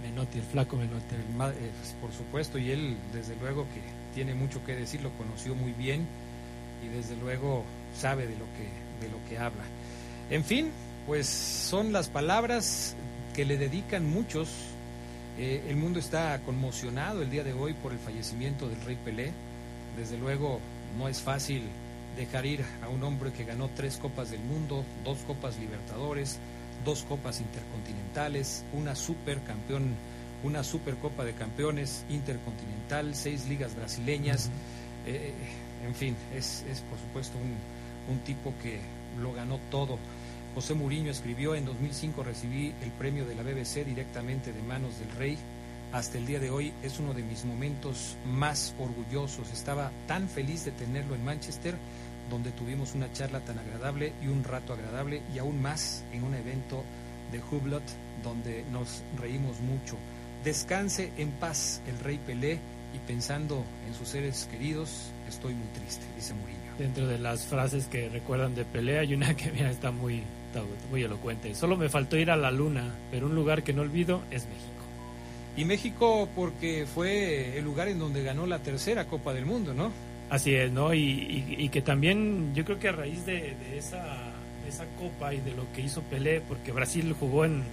Menotti, 0.01 0.39
el 0.39 0.43
flaco 0.43 0.75
Menotti. 0.75 1.15
Pues, 1.37 1.95
por 2.01 2.11
supuesto, 2.11 2.57
y 2.57 2.71
él 2.71 2.97
desde 3.13 3.35
luego 3.37 3.65
que 3.73 3.81
tiene 4.13 4.33
mucho 4.33 4.63
que 4.65 4.75
decir, 4.75 5.01
lo 5.01 5.11
conoció 5.17 5.55
muy 5.55 5.73
bien 5.73 6.07
y 6.83 6.87
desde 6.87 7.15
luego 7.15 7.63
sabe 7.95 8.27
de 8.27 8.35
lo 8.35 8.45
que, 8.45 9.05
de 9.05 9.11
lo 9.11 9.23
que 9.29 9.37
habla. 9.37 9.63
En 10.29 10.43
fin, 10.43 10.71
pues 11.05 11.27
son 11.27 11.93
las 11.93 12.09
palabras 12.09 12.95
que 13.35 13.45
le 13.45 13.57
dedican 13.57 14.05
muchos 14.09 14.49
eh, 15.37 15.63
el 15.69 15.75
mundo 15.75 15.99
está 15.99 16.39
conmocionado 16.43 17.21
el 17.21 17.29
día 17.29 17.43
de 17.43 17.53
hoy 17.53 17.73
por 17.73 17.91
el 17.91 17.99
fallecimiento 17.99 18.67
del 18.67 18.81
rey 18.81 18.97
Pelé. 19.05 19.31
Desde 19.95 20.17
luego 20.17 20.59
no 20.97 21.07
es 21.07 21.21
fácil 21.21 21.63
dejar 22.17 22.47
ir 22.47 22.65
a 22.83 22.89
un 22.89 23.03
hombre 23.03 23.31
que 23.31 23.43
ganó 23.43 23.69
tres 23.75 23.97
copas 23.97 24.31
del 24.31 24.39
mundo, 24.39 24.83
dos 25.03 25.19
copas 25.27 25.59
Libertadores, 25.59 26.39
dos 26.87 27.03
copas 27.03 27.41
intercontinentales, 27.41 28.63
una 28.71 28.95
super 28.95 29.43
campeón, 29.43 29.93
una 30.41 30.63
supercopa 30.63 31.25
de 31.25 31.33
campeones 31.33 32.05
intercontinental, 32.09 33.13
seis 33.13 33.45
ligas 33.49 33.75
brasileñas. 33.75 34.49
Eh, 35.05 35.33
en 35.85 35.93
fin, 35.93 36.15
es, 36.33 36.63
por 36.89 36.97
supuesto 36.97 37.37
un, 37.37 38.15
un 38.15 38.23
tipo 38.23 38.53
que 38.63 38.79
lo 39.21 39.33
ganó 39.33 39.59
todo. 39.69 39.99
José 40.55 40.75
Muriño 40.75 41.11
escribió, 41.11 41.55
en 41.55 41.65
2005 41.65 42.23
recibí 42.23 42.73
el 42.81 42.91
premio 42.91 43.25
de 43.25 43.35
la 43.35 43.43
BBC 43.43 43.85
directamente 43.85 44.53
de 44.53 44.61
manos 44.61 44.97
del 44.97 45.11
rey. 45.17 45.37
Hasta 45.91 46.17
el 46.17 46.25
día 46.25 46.39
de 46.39 46.51
hoy 46.51 46.71
es 46.83 46.99
uno 46.99 47.13
de 47.13 47.21
mis 47.21 47.43
momentos 47.43 48.15
más 48.25 48.73
orgullosos. 48.79 49.51
Estaba 49.51 49.91
tan 50.07 50.29
feliz 50.29 50.63
de 50.63 50.71
tenerlo 50.71 51.15
en 51.15 51.25
Manchester, 51.25 51.75
donde 52.29 52.51
tuvimos 52.51 52.95
una 52.95 53.11
charla 53.13 53.39
tan 53.41 53.59
agradable 53.59 54.13
y 54.23 54.27
un 54.27 54.43
rato 54.43 54.73
agradable, 54.73 55.21
y 55.33 55.39
aún 55.39 55.61
más 55.61 56.03
en 56.11 56.23
un 56.23 56.33
evento 56.33 56.83
de 57.31 57.39
Hublot, 57.39 57.83
donde 58.23 58.63
nos 58.71 59.03
reímos 59.19 59.59
mucho. 59.59 59.97
Descanse 60.43 61.11
en 61.17 61.31
paz 61.31 61.81
el 61.87 61.99
rey 61.99 62.19
Pelé 62.25 62.59
y 62.93 62.99
pensando 63.05 63.63
en 63.87 63.93
sus 63.93 64.07
seres 64.07 64.47
queridos, 64.51 65.11
estoy 65.27 65.53
muy 65.53 65.67
triste, 65.67 66.05
dice 66.15 66.33
Muriño. 66.33 66.57
Dentro 66.77 67.07
de 67.07 67.17
las 67.17 67.45
frases 67.45 67.87
que 67.87 68.07
recuerdan 68.09 68.55
de 68.55 68.63
Pelé 68.65 68.99
hay 68.99 69.13
una 69.13 69.35
que 69.35 69.51
mira, 69.51 69.69
está 69.69 69.91
muy 69.91 70.23
muy 70.89 71.03
elocuente. 71.03 71.53
Solo 71.55 71.77
me 71.77 71.89
faltó 71.89 72.17
ir 72.17 72.31
a 72.31 72.35
la 72.35 72.51
luna, 72.51 72.95
pero 73.11 73.27
un 73.27 73.35
lugar 73.35 73.63
que 73.63 73.73
no 73.73 73.81
olvido 73.81 74.21
es 74.31 74.45
México. 74.45 74.73
Y 75.55 75.65
México 75.65 76.29
porque 76.35 76.85
fue 76.85 77.57
el 77.57 77.65
lugar 77.65 77.87
en 77.87 77.99
donde 77.99 78.23
ganó 78.23 78.45
la 78.45 78.59
tercera 78.59 79.05
Copa 79.05 79.33
del 79.33 79.45
Mundo, 79.45 79.73
¿no? 79.73 79.91
Así 80.29 80.55
es, 80.55 80.71
¿no? 80.71 80.93
Y, 80.93 81.69
que 81.71 81.81
también 81.81 82.53
yo 82.53 82.65
creo 82.65 82.79
que 82.79 82.89
a 82.89 82.91
raíz 82.91 83.25
de, 83.25 83.55
esa, 83.75 84.03
esa 84.67 84.85
Copa 84.97 85.33
y 85.33 85.39
de 85.39 85.51
lo 85.51 85.71
que 85.73 85.81
hizo 85.81 86.01
Pelé, 86.03 86.41
porque 86.41 86.71
Brasil 86.71 87.13
jugó 87.17 87.45
en, 87.45 87.63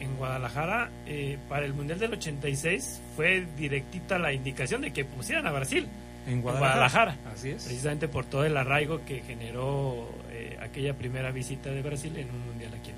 en 0.00 0.16
Guadalajara, 0.16 0.90
eh, 1.06 1.38
para 1.48 1.64
el 1.64 1.74
Mundial 1.74 1.98
del 1.98 2.12
86 2.14 3.00
fue 3.16 3.46
directita 3.56 4.18
la 4.18 4.32
indicación 4.32 4.82
de 4.82 4.92
que 4.92 5.04
pusieran 5.04 5.46
a 5.46 5.52
Brasil. 5.52 5.88
En 6.26 6.42
Guadalajara. 6.42 7.16
Así 7.32 7.50
es. 7.50 7.64
Precisamente 7.64 8.06
por 8.06 8.26
todo 8.26 8.44
el 8.44 8.56
arraigo 8.56 9.04
que 9.06 9.20
generó 9.20 10.08
eh, 10.30 10.58
aquella 10.60 10.92
primera 10.94 11.30
visita 11.30 11.70
de 11.70 11.80
Brasil 11.80 12.14
en 12.18 12.28
un 12.28 12.46
mundial 12.46 12.74
aquí 12.74 12.90
en. 12.90 12.97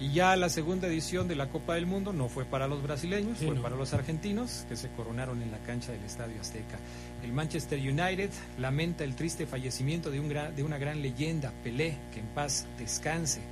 Y 0.00 0.12
ya 0.12 0.34
la 0.34 0.48
segunda 0.48 0.88
edición 0.88 1.28
de 1.28 1.36
la 1.36 1.50
Copa 1.50 1.74
del 1.74 1.84
Mundo 1.84 2.14
no 2.14 2.30
fue 2.30 2.46
para 2.46 2.66
los 2.66 2.82
brasileños, 2.82 3.36
fue 3.36 3.54
para 3.56 3.76
los 3.76 3.92
argentinos 3.92 4.64
que 4.66 4.74
se 4.74 4.88
coronaron 4.88 5.42
en 5.42 5.50
la 5.50 5.58
cancha 5.58 5.92
del 5.92 6.02
Estadio 6.04 6.40
Azteca. 6.40 6.78
El 7.22 7.34
Manchester 7.34 7.78
United 7.78 8.30
lamenta 8.58 9.04
el 9.04 9.14
triste 9.14 9.46
fallecimiento 9.46 10.10
de, 10.10 10.18
un 10.18 10.28
de 10.30 10.62
una 10.64 10.78
gran 10.78 11.02
leyenda, 11.02 11.52
Pelé, 11.62 11.96
que 12.14 12.20
en 12.20 12.26
paz 12.28 12.66
descanse. 12.78 13.42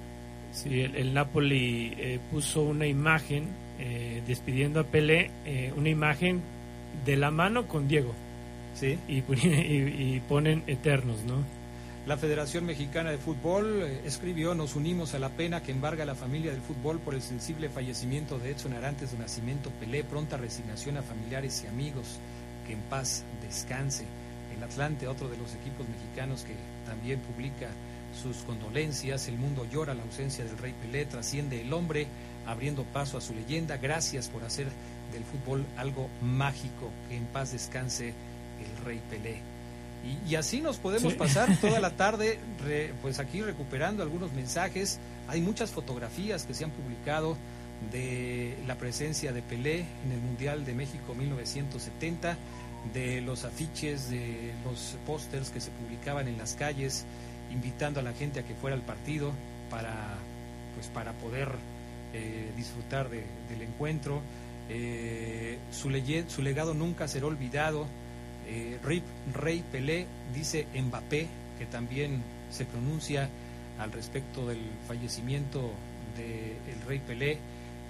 Sí, 0.53 0.81
el, 0.81 1.13
Napoli 1.13 1.93
eh, 1.99 2.19
puso 2.31 2.63
una 2.63 2.87
imagen 2.87 3.49
eh, 3.79 4.23
despidiendo 4.27 4.81
a 4.81 4.85
Pelé, 4.85 5.31
una 5.77 5.91
imagen 5.91 6.41
de 7.05 7.17
la 7.19 7.31
mano 7.31 7.69
con 7.69 7.89
Diego. 7.89 8.15
Sí. 8.75 8.99
Y, 9.07 9.19
y, 9.37 10.23
ponen 10.29 10.63
eternos, 10.67 11.23
¿no? 11.25 11.45
La 12.09 12.17
Federación 12.17 12.65
Mexicana 12.65 13.11
de 13.11 13.19
Fútbol 13.19 13.83
eh, 13.83 14.01
escribió, 14.07 14.55
nos 14.55 14.77
unimos 14.77 15.13
a 15.13 15.19
la 15.19 15.29
pena 15.29 15.63
que 15.63 15.73
embarga 15.73 16.05
a 16.05 16.07
la 16.07 16.15
familia 16.15 16.53
del 16.53 16.63
fútbol 16.63 17.01
por 17.01 17.13
el 17.13 17.21
sensible 17.21 17.69
fallecimiento 17.69 18.39
de 18.39 18.53
Edson 18.53 18.73
Arantes 18.73 19.13
de 19.13 19.19
Nacimiento 19.19 19.69
Pelé, 19.79 20.05
pronta 20.05 20.39
resignación 20.39 20.97
a 20.97 21.03
familiares 21.03 21.63
y 21.63 21.67
amigos, 21.67 22.19
que 22.67 22.73
en 22.73 22.81
paz 22.81 23.25
descanse. 23.43 24.07
El 24.57 24.63
Atlante, 24.63 25.07
otro 25.07 25.29
de 25.29 25.37
los 25.37 25.55
equipos 25.55 25.87
mexicanos 25.87 26.45
que 26.45 26.55
también 26.87 27.21
publica 27.21 27.69
sus 28.23 28.39
condolencias, 28.39 29.29
el 29.29 29.37
mundo 29.37 29.67
llora 29.71 29.93
la 29.93 30.05
ausencia 30.05 30.47
del 30.47 30.57
rey 30.57 30.75
Pelé, 30.81 31.05
trasciende 31.05 31.61
el 31.61 31.71
hombre, 31.75 32.07
abriendo 32.47 32.85
paso 32.85 33.19
a 33.19 33.21
su 33.21 33.35
leyenda, 33.35 33.77
gracias 33.77 34.31
por 34.31 34.45
hacer 34.45 34.69
del 35.13 35.25
fútbol 35.25 35.67
algo 35.77 36.09
mágico, 36.23 36.91
que 37.11 37.19
en 37.19 37.27
paz 37.27 37.53
descanse 37.53 38.09
el 38.09 38.85
Rey 38.87 39.03
Pelé. 39.11 39.58
Y, 40.27 40.37
así 40.37 40.61
nos 40.61 40.79
podemos 40.79 41.15
pasar 41.15 41.55
toda 41.61 41.81
la 41.81 41.91
tarde, 41.97 42.39
pues 43.03 43.19
aquí 43.19 43.43
recuperando 43.43 44.03
algunos 44.03 44.33
mensajes. 44.33 44.99
Hay 45.27 45.41
muchas 45.41 45.71
fotografías 45.71 46.45
que 46.45 46.55
se 46.55 46.65
han 46.65 46.71
publicado 46.71 47.37
de 47.93 48.57
la 48.67 48.77
presencia 48.77 49.33
de 49.33 49.43
Pelé 49.43 49.85
en 50.05 50.13
el 50.13 50.21
Mundial 50.21 50.65
de 50.65 50.75
México 50.75 51.15
1970, 51.15 52.37
de 52.95 53.21
los 53.21 53.45
afiches, 53.45 54.11
de 54.11 54.53
los 54.65 54.97
pósters 55.07 55.51
que 55.51 55.61
se 55.61 55.71
publicaban 55.71 56.29
en 56.29 56.39
las 56.39 56.55
calles, 56.55 57.05
invitando 57.53 58.01
a 58.01 58.03
la 58.03 58.13
gente 58.13 58.41
a 58.41 58.45
que 58.45 58.55
fuera 58.55 58.77
al 58.77 58.83
partido 58.83 59.33
para, 59.71 60.17
pues 60.75 60.87
para 60.89 61.13
poder 61.15 61.51
eh, 62.15 62.51
disfrutar 62.57 63.09
del 63.11 63.63
encuentro. 63.63 64.23
Eh, 64.71 65.59
su, 65.71 65.91
su 66.29 66.43
legado 66.43 66.75
nunca 66.75 67.09
será 67.09 67.27
olvidado 67.27 67.87
eh, 68.49 68.79
Rip 68.83 69.05
Rey 69.35 69.63
Pelé 69.71 70.07
dice 70.35 70.67
Mbappé, 70.75 71.27
que 71.59 71.67
también 71.67 72.23
se 72.51 72.65
pronuncia 72.65 73.29
al 73.79 73.93
respecto 73.93 74.47
del 74.47 74.61
fallecimiento 74.87 75.71
del 76.17 76.81
Rey 76.87 77.01
Pelé. 77.07 77.39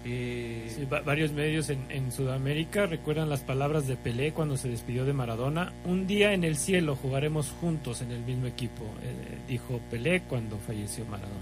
Eh, 0.05 0.87
varios 1.05 1.33
medios 1.33 1.71
en, 1.71 2.13
Sudamérica 2.13 2.87
recuerdan 2.87 3.29
las 3.29 3.41
palabras 3.41 3.87
de 3.87 3.97
Pelé 3.97 4.33
cuando 4.33 4.57
se 4.57 4.69
despidió 4.69 5.05
de 5.05 5.13
Maradona. 5.13 5.73
Un 5.85 6.07
día 6.07 6.33
en 6.33 6.45
el 6.45 6.57
cielo 6.57 6.97
jugaremos 6.97 7.51
juntos 7.61 8.03
en 8.03 8.13
el 8.13 8.23
mismo 8.23 8.47
equipo, 8.47 8.85
eh, 9.03 9.39
dijo 9.49 9.81
Pelé 9.91 10.23
cuando 10.23 10.59
falleció 10.59 11.05
Maradona. 11.07 11.35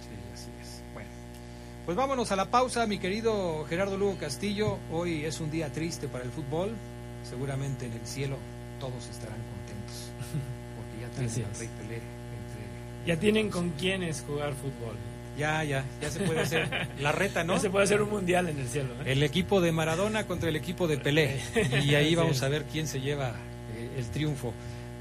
Sí, 0.00 0.32
así 0.34 0.50
es. 0.60 0.82
Bueno, 0.94 1.08
pues 1.84 1.96
vámonos 1.96 2.32
a 2.32 2.36
la 2.36 2.50
pausa, 2.50 2.86
mi 2.86 2.98
querido 2.98 3.64
Gerardo 3.64 3.96
Lugo 3.96 4.16
Castillo. 4.18 4.78
Hoy 4.92 5.24
es 5.24 5.40
un 5.40 5.50
día 5.50 5.70
triste 5.72 6.08
para 6.08 6.24
el 6.24 6.30
fútbol 6.30 6.74
seguramente 7.22 7.86
en 7.86 7.92
el 7.92 8.06
cielo 8.06 8.36
todos 8.78 9.08
estarán 9.08 9.38
contentos, 9.38 10.10
porque 10.76 11.02
ya 11.02 11.08
tienen 11.08 11.54
Rey 11.58 11.68
Pelé 11.78 12.00
Ya 13.06 13.16
tienen 13.18 13.50
con 13.50 13.70
quiénes 13.70 14.24
jugar 14.26 14.54
fútbol. 14.54 14.96
Ya, 15.38 15.64
ya, 15.64 15.84
ya 16.02 16.10
se 16.10 16.20
puede 16.20 16.40
hacer 16.40 16.88
la 16.98 17.12
reta, 17.12 17.44
¿no? 17.44 17.54
Ya 17.54 17.60
se 17.60 17.70
puede 17.70 17.84
hacer 17.84 18.02
un 18.02 18.10
mundial 18.10 18.48
en 18.48 18.58
el 18.58 18.68
cielo. 18.68 18.90
¿eh? 19.00 19.12
El 19.12 19.22
equipo 19.22 19.60
de 19.60 19.72
Maradona 19.72 20.26
contra 20.26 20.48
el 20.48 20.56
equipo 20.56 20.88
de 20.88 20.98
Pelé. 20.98 21.40
Y 21.84 21.94
ahí 21.94 22.14
vamos 22.14 22.42
a 22.42 22.48
ver 22.48 22.64
quién 22.64 22.86
se 22.86 23.00
lleva 23.00 23.30
eh, 23.76 23.90
el 23.98 24.06
triunfo. 24.10 24.52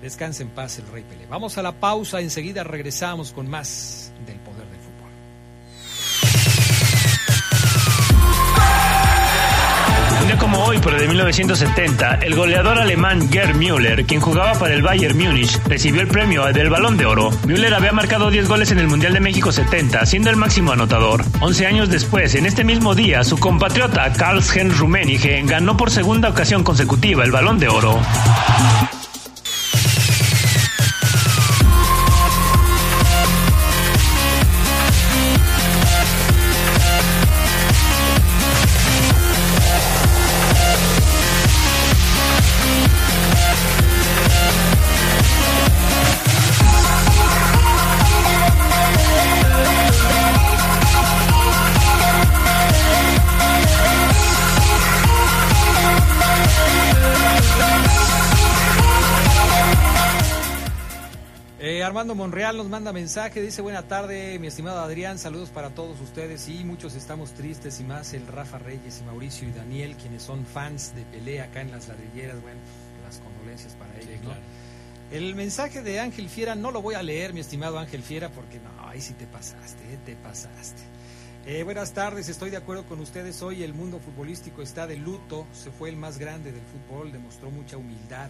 Descanse 0.01 0.43
en 0.43 0.49
paz 0.49 0.79
el 0.79 0.87
Rey 0.87 1.03
Pelé. 1.03 1.25
Vamos 1.27 1.57
a 1.57 1.61
la 1.61 1.73
pausa, 1.73 2.21
enseguida 2.21 2.63
regresamos 2.63 3.33
con 3.33 3.49
más 3.49 4.13
del 4.25 4.37
poder 4.37 4.58
de 10.97 11.07
1970, 11.07 12.15
el 12.21 12.35
goleador 12.35 12.79
alemán 12.79 13.29
Gerd 13.31 13.55
Müller, 13.55 14.05
quien 14.05 14.21
jugaba 14.21 14.53
para 14.57 14.73
el 14.73 14.81
Bayern 14.81 15.17
Múnich, 15.17 15.61
recibió 15.65 16.01
el 16.01 16.07
premio 16.07 16.45
del 16.45 16.69
Balón 16.69 16.97
de 16.97 17.05
Oro. 17.05 17.31
Müller 17.45 17.73
había 17.73 17.91
marcado 17.91 18.31
10 18.31 18.47
goles 18.47 18.71
en 18.71 18.79
el 18.79 18.87
Mundial 18.87 19.13
de 19.13 19.19
México 19.19 19.51
70, 19.51 20.05
siendo 20.05 20.29
el 20.29 20.37
máximo 20.37 20.71
anotador. 20.71 21.23
11 21.41 21.67
años 21.67 21.89
después, 21.89 22.33
en 22.35 22.45
este 22.45 22.63
mismo 22.63 22.95
día, 22.95 23.23
su 23.23 23.37
compatriota 23.37 24.11
Karl-Heinz 24.13 24.77
Rummenigge 24.77 25.41
ganó 25.45 25.77
por 25.77 25.91
segunda 25.91 26.29
ocasión 26.29 26.63
consecutiva 26.63 27.23
el 27.23 27.31
Balón 27.31 27.59
de 27.59 27.67
Oro. 27.67 27.99
Armando 61.99 62.15
Monreal 62.15 62.55
nos 62.55 62.69
manda 62.69 62.93
mensaje, 62.93 63.41
dice 63.41 63.61
buena 63.61 63.85
tarde, 63.89 64.39
mi 64.39 64.47
estimado 64.47 64.79
Adrián, 64.79 65.19
saludos 65.19 65.49
para 65.49 65.71
todos 65.71 65.99
ustedes. 65.99 66.39
Sí, 66.39 66.63
muchos 66.63 66.95
estamos 66.95 67.33
tristes 67.33 67.81
y 67.81 67.83
más 67.83 68.13
el 68.13 68.25
Rafa 68.25 68.57
Reyes 68.57 69.01
y 69.01 69.03
Mauricio 69.03 69.49
y 69.49 69.51
Daniel, 69.51 69.97
quienes 69.97 70.23
son 70.23 70.45
fans 70.45 70.95
de 70.95 71.03
pelea 71.03 71.43
acá 71.43 71.59
en 71.59 71.71
las 71.71 71.89
ladrilleras, 71.89 72.41
bueno, 72.41 72.61
las 73.03 73.19
condolencias 73.19 73.75
para 73.75 73.93
ellos, 73.97 74.23
¿no? 74.23 74.31
El 75.11 75.35
mensaje 75.35 75.81
de 75.81 75.99
Ángel 75.99 76.29
Fiera 76.29 76.55
no 76.55 76.71
lo 76.71 76.81
voy 76.81 76.95
a 76.95 77.03
leer, 77.03 77.33
mi 77.33 77.41
estimado 77.41 77.77
Ángel 77.77 78.01
Fiera, 78.01 78.29
porque 78.29 78.61
no, 78.61 78.87
ahí 78.87 79.01
sí 79.01 79.13
te 79.15 79.27
pasaste, 79.27 79.83
eh, 79.93 79.99
te 80.05 80.15
pasaste. 80.15 80.81
Eh, 81.45 81.63
buenas 81.63 81.91
tardes, 81.91 82.29
estoy 82.29 82.49
de 82.49 82.55
acuerdo 82.55 82.85
con 82.85 83.01
ustedes. 83.01 83.41
Hoy 83.41 83.61
el 83.61 83.73
mundo 83.73 83.99
futbolístico 83.99 84.61
está 84.61 84.87
de 84.87 84.95
luto. 84.95 85.45
Se 85.51 85.69
fue 85.69 85.89
el 85.89 85.97
más 85.97 86.17
grande 86.17 86.53
del 86.53 86.63
fútbol, 86.63 87.11
demostró 87.11 87.51
mucha 87.51 87.75
humildad. 87.75 88.29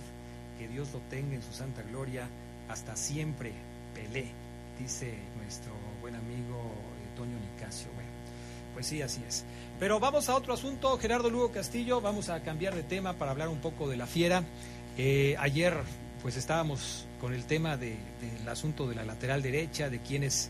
Que 0.57 0.67
Dios 0.67 0.91
lo 0.91 1.01
tenga 1.01 1.35
en 1.35 1.43
su 1.43 1.53
santa 1.53 1.83
gloria. 1.83 2.27
Hasta 2.69 2.95
siempre, 2.95 3.51
Pelé, 3.93 4.25
dice 4.79 5.13
nuestro 5.41 5.71
buen 6.01 6.15
amigo 6.15 6.61
eh, 6.61 7.17
Toño 7.17 7.35
Nicasio. 7.55 7.87
Bueno, 7.95 8.09
pues 8.73 8.85
sí, 8.87 9.01
así 9.01 9.21
es. 9.27 9.43
Pero 9.79 9.99
vamos 9.99 10.29
a 10.29 10.35
otro 10.35 10.53
asunto. 10.53 10.97
Gerardo 10.97 11.29
Lugo 11.29 11.51
Castillo, 11.51 11.99
vamos 12.01 12.29
a 12.29 12.41
cambiar 12.41 12.75
de 12.75 12.83
tema 12.83 13.13
para 13.13 13.31
hablar 13.31 13.49
un 13.49 13.59
poco 13.59 13.89
de 13.89 13.97
la 13.97 14.05
fiera. 14.05 14.43
Eh, 14.97 15.35
ayer, 15.39 15.75
pues 16.21 16.37
estábamos 16.37 17.05
con 17.19 17.33
el 17.33 17.45
tema 17.45 17.75
de- 17.77 17.97
del 18.21 18.47
asunto 18.47 18.87
de 18.87 18.95
la 18.95 19.03
lateral 19.03 19.41
derecha, 19.41 19.89
de 19.89 19.99
quiénes, 19.99 20.49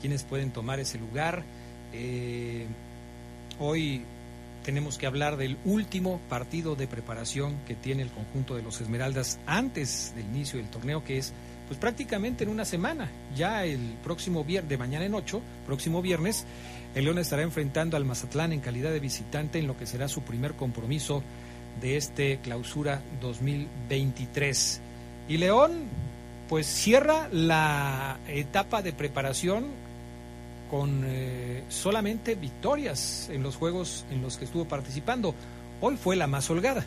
quiénes 0.00 0.22
pueden 0.24 0.50
tomar 0.52 0.80
ese 0.80 0.98
lugar. 0.98 1.44
Eh, 1.92 2.66
hoy 3.58 4.02
tenemos 4.64 4.98
que 4.98 5.06
hablar 5.06 5.36
del 5.36 5.56
último 5.64 6.20
partido 6.28 6.76
de 6.76 6.86
preparación 6.86 7.56
que 7.66 7.74
tiene 7.74 8.02
el 8.02 8.10
conjunto 8.10 8.54
de 8.54 8.62
los 8.62 8.80
Esmeraldas 8.80 9.38
antes 9.46 10.12
del 10.14 10.26
inicio 10.26 10.58
del 10.58 10.68
torneo, 10.68 11.04
que 11.04 11.18
es 11.18 11.32
pues 11.68 11.78
prácticamente 11.78 12.44
en 12.44 12.50
una 12.50 12.64
semana. 12.64 13.08
Ya 13.36 13.64
el 13.64 13.94
próximo 14.02 14.42
viernes, 14.42 14.70
de 14.70 14.78
mañana 14.78 15.04
en 15.04 15.14
ocho, 15.14 15.42
próximo 15.66 16.02
viernes, 16.02 16.46
el 16.94 17.04
León 17.04 17.18
estará 17.18 17.42
enfrentando 17.42 17.96
al 17.96 18.04
Mazatlán 18.04 18.52
en 18.52 18.60
calidad 18.60 18.90
de 18.90 19.00
visitante 19.00 19.58
en 19.58 19.66
lo 19.66 19.76
que 19.76 19.86
será 19.86 20.08
su 20.08 20.22
primer 20.22 20.54
compromiso 20.54 21.22
de 21.80 21.96
este 21.96 22.38
clausura 22.38 23.02
2023. 23.20 24.80
Y 25.28 25.36
León 25.36 25.72
pues 26.48 26.66
cierra 26.66 27.28
la 27.30 28.18
etapa 28.26 28.80
de 28.80 28.94
preparación 28.94 29.66
con 30.70 31.04
eh, 31.06 31.62
solamente 31.68 32.34
victorias 32.34 33.28
en 33.30 33.42
los 33.42 33.56
juegos 33.56 34.06
en 34.10 34.22
los 34.22 34.38
que 34.38 34.46
estuvo 34.46 34.64
participando. 34.66 35.34
Hoy 35.80 35.96
fue 35.96 36.16
la 36.16 36.26
más 36.26 36.48
holgada. 36.50 36.84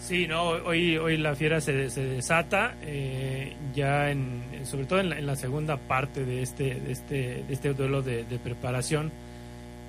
Sí, 0.00 0.26
no, 0.26 0.48
hoy, 0.48 0.96
hoy 0.96 1.18
la 1.18 1.34
fiera 1.34 1.60
se, 1.60 1.90
se 1.90 2.02
desata, 2.04 2.74
eh, 2.82 3.54
ya 3.74 4.10
en, 4.10 4.42
sobre 4.64 4.86
todo 4.86 5.00
en 5.00 5.10
la, 5.10 5.18
en 5.18 5.26
la 5.26 5.36
segunda 5.36 5.76
parte 5.76 6.24
de 6.24 6.42
este, 6.42 6.80
de 6.80 6.92
este, 6.92 7.44
de 7.44 7.52
este 7.52 7.74
duelo 7.74 8.02
de, 8.02 8.24
de 8.24 8.38
preparación, 8.38 9.12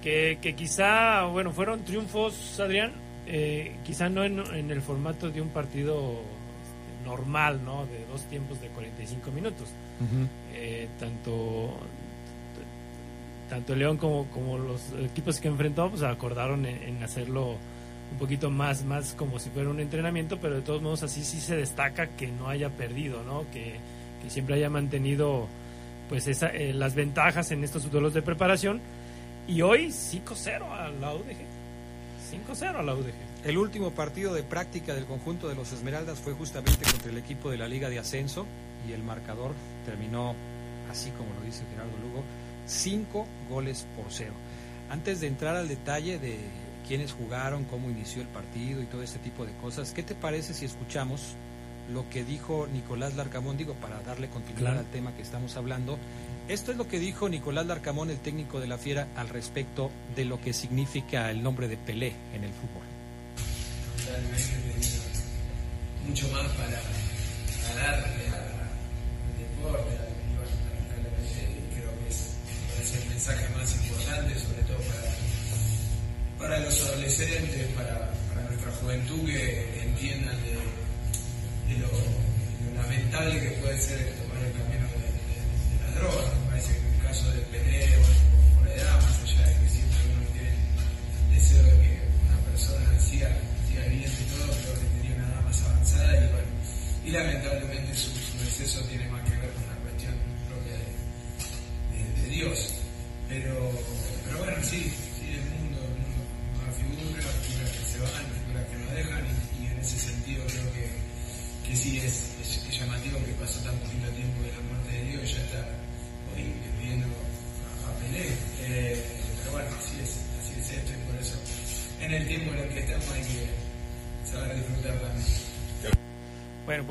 que, 0.03 0.37
que 0.41 0.53
quizá, 0.53 1.23
bueno, 1.23 1.51
fueron 1.51 1.85
triunfos, 1.85 2.59
Adrián, 2.59 2.91
eh, 3.25 3.77
quizá 3.85 4.09
no 4.09 4.23
en, 4.23 4.39
en 4.53 4.69
el 4.69 4.81
formato 4.81 5.29
de 5.29 5.41
un 5.41 5.49
partido 5.49 5.95
este, 6.01 7.09
normal, 7.09 7.63
¿no? 7.63 7.85
De 7.85 8.05
dos 8.11 8.23
tiempos 8.25 8.59
de 8.61 8.67
45 8.67 9.31
minutos. 9.31 9.69
Eh, 10.53 10.87
tanto 10.99 11.77
tanto 13.49 13.75
León 13.75 13.97
como, 13.97 14.25
como 14.27 14.57
los 14.57 14.81
equipos 15.03 15.39
que 15.39 15.49
enfrentó 15.49 15.89
pues 15.89 16.03
acordaron 16.03 16.65
en, 16.65 16.81
en 16.83 17.03
hacerlo 17.03 17.57
un 18.11 18.17
poquito 18.17 18.49
más 18.49 18.83
más 18.83 19.13
como 19.13 19.39
si 19.39 19.49
fuera 19.49 19.69
un 19.69 19.79
entrenamiento 19.79 20.39
pero 20.39 20.55
de 20.55 20.61
todos 20.61 20.81
modos 20.81 21.03
así 21.03 21.23
sí 21.23 21.39
se 21.39 21.55
destaca 21.55 22.07
que 22.15 22.27
no 22.27 22.49
haya 22.49 22.69
perdido 22.69 23.23
no 23.23 23.45
que, 23.51 23.75
siempre 24.29 24.55
haya 24.55 24.69
mantenido 24.69 25.47
pues 26.07 26.27
esa, 26.27 26.49
eh, 26.49 26.73
las 26.73 26.93
ventajas 26.93 27.51
en 27.51 27.63
estos 27.63 27.89
duelos 27.89 28.13
de 28.13 28.21
preparación. 28.21 28.81
Y 29.47 29.61
hoy 29.61 29.87
5-0 29.87 30.61
a 30.69 30.89
la 30.89 31.15
UDG 31.15 31.61
5-0 32.31 32.75
a 32.75 32.83
la 32.83 32.93
UDG 32.93 33.13
El 33.45 33.57
último 33.57 33.91
partido 33.91 34.33
de 34.33 34.43
práctica 34.43 34.93
del 34.93 35.05
conjunto 35.05 35.49
de 35.49 35.55
los 35.55 35.71
Esmeraldas 35.71 36.19
fue 36.19 36.33
justamente 36.33 36.89
contra 36.89 37.11
el 37.11 37.17
equipo 37.17 37.49
de 37.49 37.57
la 37.57 37.67
Liga 37.67 37.89
de 37.89 37.99
Ascenso 37.99 38.45
y 38.87 38.93
el 38.93 39.03
marcador 39.03 39.51
terminó, 39.85 40.35
así 40.89 41.11
como 41.11 41.33
lo 41.33 41.41
dice 41.45 41.63
Gerardo 41.71 41.97
Lugo, 41.97 42.23
cinco 42.65 43.27
goles 43.49 43.87
por 43.95 44.05
cero. 44.09 44.33
Antes 44.89 45.21
de 45.21 45.27
entrar 45.27 45.55
al 45.55 45.67
detalle 45.67 46.19
de 46.19 46.37
quiénes 46.91 47.13
jugaron, 47.13 47.63
cómo 47.63 47.89
inició 47.89 48.21
el 48.21 48.27
partido 48.27 48.81
y 48.81 48.85
todo 48.85 49.01
ese 49.01 49.17
tipo 49.19 49.45
de 49.45 49.53
cosas, 49.61 49.93
¿qué 49.93 50.03
te 50.03 50.13
parece 50.13 50.53
si 50.53 50.65
escuchamos 50.65 51.21
lo 51.89 52.09
que 52.09 52.25
dijo 52.25 52.67
Nicolás 52.73 53.15
Larcamón? 53.15 53.55
Digo, 53.55 53.75
para 53.75 54.01
darle 54.01 54.27
continuidad 54.27 54.71
Claro. 54.73 54.79
al 54.79 54.91
tema 54.91 55.15
que 55.15 55.21
estamos 55.21 55.55
hablando. 55.55 55.97
Esto 56.49 56.73
es 56.73 56.77
lo 56.77 56.89
que 56.89 56.99
dijo 56.99 57.29
Nicolás 57.29 57.65
Larcamón, 57.65 58.09
el 58.09 58.17
técnico 58.19 58.59
de 58.59 58.67
la 58.67 58.77
Fiera, 58.77 59.07
al 59.15 59.29
respecto 59.29 59.89
de 60.17 60.25
lo 60.25 60.41
que 60.41 60.51
significa 60.51 61.31
el 61.31 61.41
nombre 61.41 61.69
de 61.69 61.77
Pelé 61.77 62.11
en 62.33 62.43
el 62.43 62.51
fútbol. 62.51 62.83
realmente 64.05 64.43
tenía 64.73 66.09
mucho 66.09 66.27
más 66.27 66.45
para, 66.57 66.81
para 67.73 68.01
para 76.51 76.65
los 76.65 76.81
adolescentes, 76.81 77.65
para, 77.77 78.11
nuestra 78.49 78.71
juventud, 78.81 79.25
que 79.25 79.83
entiendan 79.83 80.35
de, 80.43 81.77
lo, 81.79 81.87
lamentable 82.75 83.39
que 83.39 83.49
puede 83.61 83.79
ser 83.79 84.13
tomar 84.21 84.43
el 84.43 84.51
camino 84.51 84.85
de, 84.99 85.07
de- 85.07 85.79
la 85.79 85.95
droga. 85.95 86.27
Me 86.43 86.49
parece 86.49 86.73
que 86.73 86.79
en 86.79 86.93
el 86.93 87.01
caso 87.03 87.31
de 87.31 87.39
Pelé, 87.43 87.87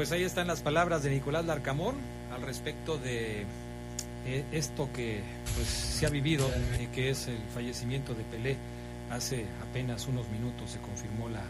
pues 0.01 0.13
ahí 0.13 0.23
están 0.23 0.47
las 0.47 0.63
palabras 0.63 1.03
de 1.03 1.11
Nicolás 1.11 1.45
Larcamón 1.45 1.95
al 2.35 2.41
respecto 2.41 2.97
de 2.97 3.43
eh, 4.25 4.45
esto 4.51 4.89
que 4.95 5.21
pues, 5.55 5.67
se 5.69 6.07
ha 6.07 6.09
vivido, 6.09 6.49
eh, 6.49 6.89
que 6.95 7.11
es 7.11 7.29
el 7.29 7.37
fallecimiento 7.53 8.15
de 8.15 8.25
Pelé. 8.25 8.57
Hace 9.11 9.45
apenas 9.61 10.09
unos 10.09 10.27
minutos 10.31 10.71
se 10.71 10.79
confirmó 10.79 11.29
la, 11.29 11.43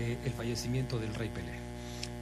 eh, 0.00 0.16
el 0.24 0.32
fallecimiento 0.32 0.98
del 0.98 1.14
rey 1.14 1.28
Pelé. 1.28 1.52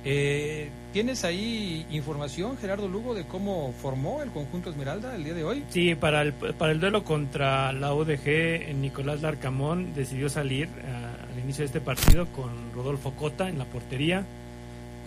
Eh, 0.05 0.69
¿Tienes 0.93 1.25
ahí 1.25 1.87
información, 1.93 2.59
Gerardo 2.59 2.87
Lugo, 2.87 3.15
de 3.15 3.25
cómo 3.25 3.73
formó 3.81 4.23
el 4.23 4.31
conjunto 4.31 4.69
Esmeralda 4.69 5.15
el 5.15 5.25
día 5.25 5.33
de 5.33 5.45
hoy? 5.45 5.65
Sí, 5.71 5.95
para 5.95 6.21
el, 6.21 6.35
para 6.35 6.73
el 6.73 6.79
duelo 6.79 7.05
contra 7.05 7.73
la 7.73 7.95
UDG, 7.95 8.75
Nicolás 8.75 9.23
Larcamón 9.23 9.95
decidió 9.95 10.29
salir 10.29 10.69
al 10.85 11.43
inicio 11.43 11.63
de 11.63 11.67
este 11.69 11.81
partido 11.81 12.27
con 12.33 12.51
Rodolfo 12.75 13.13
Cota 13.13 13.49
en 13.49 13.57
la 13.57 13.65
portería, 13.65 14.27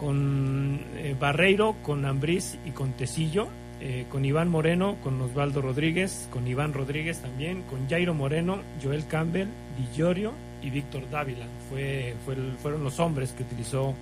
con 0.02 0.80
eh, 0.96 1.16
Barreiro, 1.18 1.76
con 1.84 2.06
Ambriz 2.06 2.58
y 2.66 2.72
con 2.72 2.94
Tecillo, 2.94 3.50
eh, 3.80 4.08
con 4.10 4.26
Iván 4.26 4.50
Moreno, 4.50 4.98
con 5.04 5.22
Osvaldo 5.22 5.62
Rodríguez, 5.62 6.28
con 6.32 6.48
Iván 6.48 6.74
Rodríguez 6.74 7.20
también, 7.20 7.62
con 7.70 7.88
Jairo 7.88 8.16
Moreno, 8.16 8.62
Joel 8.84 9.06
Campbell, 9.06 9.50
Di 9.78 9.96
Llorio 9.96 10.34
y 10.64 10.72
Víctor 10.72 11.08
Dávila. 11.12 11.46
Fue, 11.70 12.16
fueron 12.64 12.84
los 12.84 13.00
hombres 13.00 13.32
que 13.34 13.44
utilizó 13.44 13.94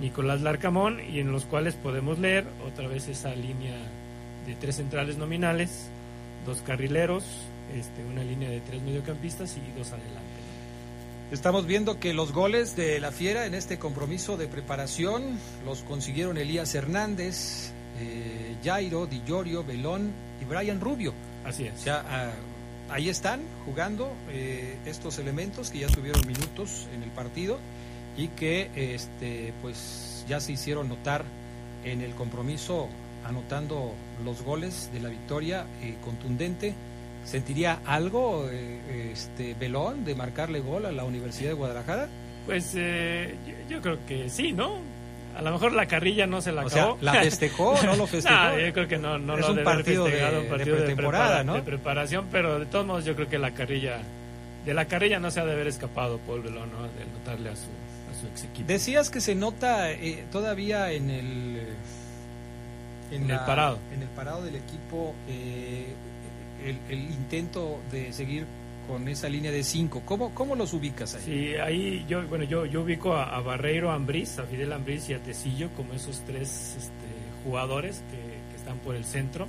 Nicolás 0.00 0.42
Larcamón 0.42 1.00
y 1.12 1.18
en 1.18 1.32
los 1.32 1.44
cuales 1.44 1.74
podemos 1.74 2.20
leer 2.20 2.44
otra 2.64 2.86
vez 2.86 3.08
esa 3.08 3.34
línea 3.34 3.76
de 4.46 4.54
tres 4.54 4.76
centrales 4.76 5.18
nominales, 5.18 5.90
dos 6.46 6.62
carrileros, 6.62 7.24
este, 7.76 8.04
una 8.04 8.22
línea 8.22 8.48
de 8.48 8.60
tres 8.60 8.80
mediocampistas 8.82 9.56
y 9.56 9.76
dos 9.76 9.90
adelante. 9.90 10.31
Estamos 11.32 11.64
viendo 11.64 11.98
que 11.98 12.12
los 12.12 12.30
goles 12.34 12.76
de 12.76 13.00
la 13.00 13.10
Fiera 13.10 13.46
en 13.46 13.54
este 13.54 13.78
compromiso 13.78 14.36
de 14.36 14.48
preparación 14.48 15.38
los 15.64 15.80
consiguieron 15.80 16.36
Elías 16.36 16.74
Hernández, 16.74 17.72
eh, 17.98 18.54
Jairo, 18.62 19.06
Di 19.06 19.22
Llorio, 19.26 19.64
Belón 19.64 20.12
y 20.42 20.44
Brian 20.44 20.78
Rubio. 20.78 21.14
Así 21.42 21.64
es. 21.64 21.72
O 21.72 21.78
sea, 21.78 22.04
ah, 22.06 22.32
ahí 22.90 23.08
están 23.08 23.40
jugando 23.64 24.12
eh, 24.28 24.76
estos 24.84 25.18
elementos 25.18 25.70
que 25.70 25.78
ya 25.78 25.88
tuvieron 25.88 26.20
minutos 26.26 26.86
en 26.94 27.02
el 27.02 27.10
partido 27.10 27.58
y 28.14 28.28
que 28.28 28.70
este 28.94 29.54
pues 29.62 30.26
ya 30.28 30.38
se 30.38 30.52
hicieron 30.52 30.90
notar 30.90 31.24
en 31.82 32.02
el 32.02 32.14
compromiso 32.14 32.90
anotando 33.24 33.94
los 34.22 34.42
goles 34.42 34.90
de 34.92 35.00
la 35.00 35.08
victoria 35.08 35.64
eh, 35.80 35.96
contundente 36.04 36.74
sentiría 37.24 37.80
algo 37.84 38.48
eh, 38.50 39.10
este 39.12 39.54
Belón 39.54 40.04
de 40.04 40.14
marcarle 40.14 40.60
gol 40.60 40.86
a 40.86 40.92
la 40.92 41.04
Universidad 41.04 41.50
de 41.50 41.54
Guadalajara 41.54 42.08
pues 42.46 42.72
eh, 42.76 43.34
yo, 43.46 43.76
yo, 43.76 43.82
creo 43.82 43.98
que 44.06 44.28
sí 44.28 44.52
no 44.52 44.78
a 45.36 45.42
lo 45.42 45.52
mejor 45.52 45.72
la 45.72 45.86
carrilla 45.86 46.26
no 46.26 46.40
se 46.40 46.52
la 46.52 46.64
o 46.64 46.66
acabó. 46.66 46.98
sea, 47.00 47.12
la 47.12 47.22
festejó 47.22 47.74
no 47.84 47.96
lo 47.96 48.06
festejó 48.08 48.34
no, 48.34 48.58
yo 48.58 48.72
creo 48.72 48.88
que 48.88 48.98
no, 48.98 49.18
no 49.18 49.38
es 49.38 49.46
lo 49.46 49.54
un 49.54 49.64
partido, 49.64 50.04
de, 50.04 50.40
un 50.40 50.48
partido 50.48 50.76
de 50.76 50.82
pretemporada 50.82 51.38
de, 51.38 51.44
no 51.44 51.54
de 51.54 51.62
preparación 51.62 52.26
pero 52.30 52.58
de 52.58 52.66
todos 52.66 52.86
modos 52.86 53.04
yo 53.04 53.14
creo 53.14 53.28
que 53.28 53.38
la 53.38 53.52
carrilla 53.52 53.98
de 54.64 54.74
la 54.74 54.84
carrilla 54.86 55.18
no 55.18 55.30
se 55.30 55.40
ha 55.40 55.44
de 55.44 55.52
haber 55.52 55.66
escapado 55.66 56.18
Paul 56.18 56.42
Belón 56.42 56.70
¿no? 56.70 56.82
de 56.82 57.04
notarle 57.18 57.50
a 57.50 57.56
su 57.56 57.68
a 58.10 58.20
su 58.20 58.26
ex 58.26 58.44
equipo. 58.44 58.68
Decías 58.68 59.10
que 59.10 59.20
se 59.20 59.34
nota 59.34 59.90
eh, 59.90 60.24
todavía 60.30 60.92
en 60.92 61.10
el 61.10 61.56
eh, 61.56 63.16
En 63.16 63.30
el 63.30 63.38
parado. 63.40 63.78
en 63.94 64.02
el 64.02 64.08
parado 64.08 64.42
del 64.44 64.56
equipo 64.56 65.14
eh, 65.28 65.94
el, 66.64 66.78
el 66.88 67.00
intento 67.10 67.80
de 67.90 68.12
seguir 68.12 68.46
con 68.88 69.08
esa 69.08 69.28
línea 69.28 69.50
de 69.52 69.62
cinco. 69.62 70.02
¿Cómo, 70.04 70.34
cómo 70.34 70.56
los 70.56 70.72
ubicas 70.72 71.14
ahí? 71.14 71.22
Sí, 71.24 71.54
ahí 71.56 72.04
yo, 72.08 72.26
bueno, 72.26 72.44
yo, 72.44 72.66
yo 72.66 72.82
ubico 72.82 73.14
a, 73.14 73.36
a 73.36 73.40
Barreiro, 73.40 73.90
a 73.90 73.94
Ambriz, 73.94 74.38
a 74.38 74.44
Fidel 74.44 74.72
Ambriz 74.72 75.08
y 75.08 75.14
a 75.14 75.22
Tecillo 75.22 75.70
como 75.76 75.92
esos 75.94 76.20
tres 76.26 76.76
este, 76.78 76.92
jugadores 77.44 78.02
que, 78.10 78.16
que 78.16 78.56
están 78.56 78.78
por 78.78 78.96
el 78.96 79.04
centro. 79.04 79.46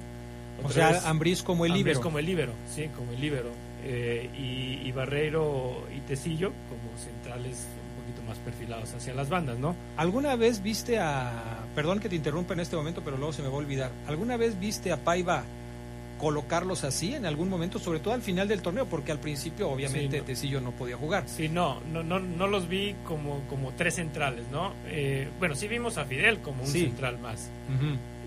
o 0.63 0.67
Otra 0.67 0.91
vez, 0.91 1.01
sea, 1.01 1.09
Ambriz 1.09 1.41
como 1.43 1.65
el 1.65 1.73
líbero. 1.73 1.99
como 2.01 2.19
el 2.19 2.25
líbero, 2.25 2.53
sí, 2.73 2.89
como 2.95 3.11
el 3.11 3.19
líbero. 3.21 3.49
Eh, 3.85 4.29
y, 4.37 4.87
y 4.87 4.91
Barreiro 4.93 5.87
y 5.93 5.99
Tecillo 6.01 6.53
como 6.69 6.97
centrales 6.97 7.67
un 7.89 8.01
poquito 8.01 8.21
más 8.25 8.37
perfilados 8.37 8.93
hacia 8.93 9.13
las 9.13 9.27
bandas, 9.29 9.57
¿no? 9.57 9.75
¿Alguna 9.97 10.35
vez 10.37 10.63
viste 10.63 10.99
a, 10.99 11.65
perdón 11.75 11.99
que 11.99 12.07
te 12.07 12.15
interrumpa 12.15 12.53
en 12.53 12.61
este 12.61 12.75
momento, 12.77 13.01
pero 13.03 13.17
luego 13.17 13.33
se 13.33 13.41
me 13.41 13.49
va 13.49 13.55
a 13.55 13.57
olvidar, 13.57 13.91
¿alguna 14.07 14.37
vez 14.37 14.57
viste 14.57 14.91
a 14.93 15.03
Paiva 15.03 15.43
colocarlos 16.23 16.85
así 16.85 17.13
en 17.15 17.25
algún 17.25 17.49
momento, 17.49 17.79
sobre 17.79 17.99
todo 17.99 18.13
al 18.13 18.21
final 18.21 18.47
del 18.47 18.61
torneo? 18.61 18.85
Porque 18.85 19.11
al 19.11 19.19
principio 19.19 19.69
obviamente 19.69 20.15
Sí, 20.17 20.19
no. 20.19 20.23
Tecillo 20.25 20.61
no 20.61 20.71
podía 20.71 20.95
jugar. 20.95 21.25
Sí, 21.27 21.49
no, 21.49 21.81
no, 21.91 22.01
no, 22.01 22.19
no 22.19 22.47
los 22.47 22.69
vi 22.69 22.95
como, 23.05 23.41
como 23.49 23.71
tres 23.73 23.95
centrales, 23.95 24.45
¿no? 24.51 24.71
Eh, 24.87 25.27
bueno, 25.39 25.53
sí 25.55 25.67
vimos 25.67 25.97
a 25.97 26.05
Fidel 26.05 26.39
como 26.39 26.63
un 26.63 26.69
Sí. 26.69 26.81
central 26.85 27.19
más. 27.19 27.49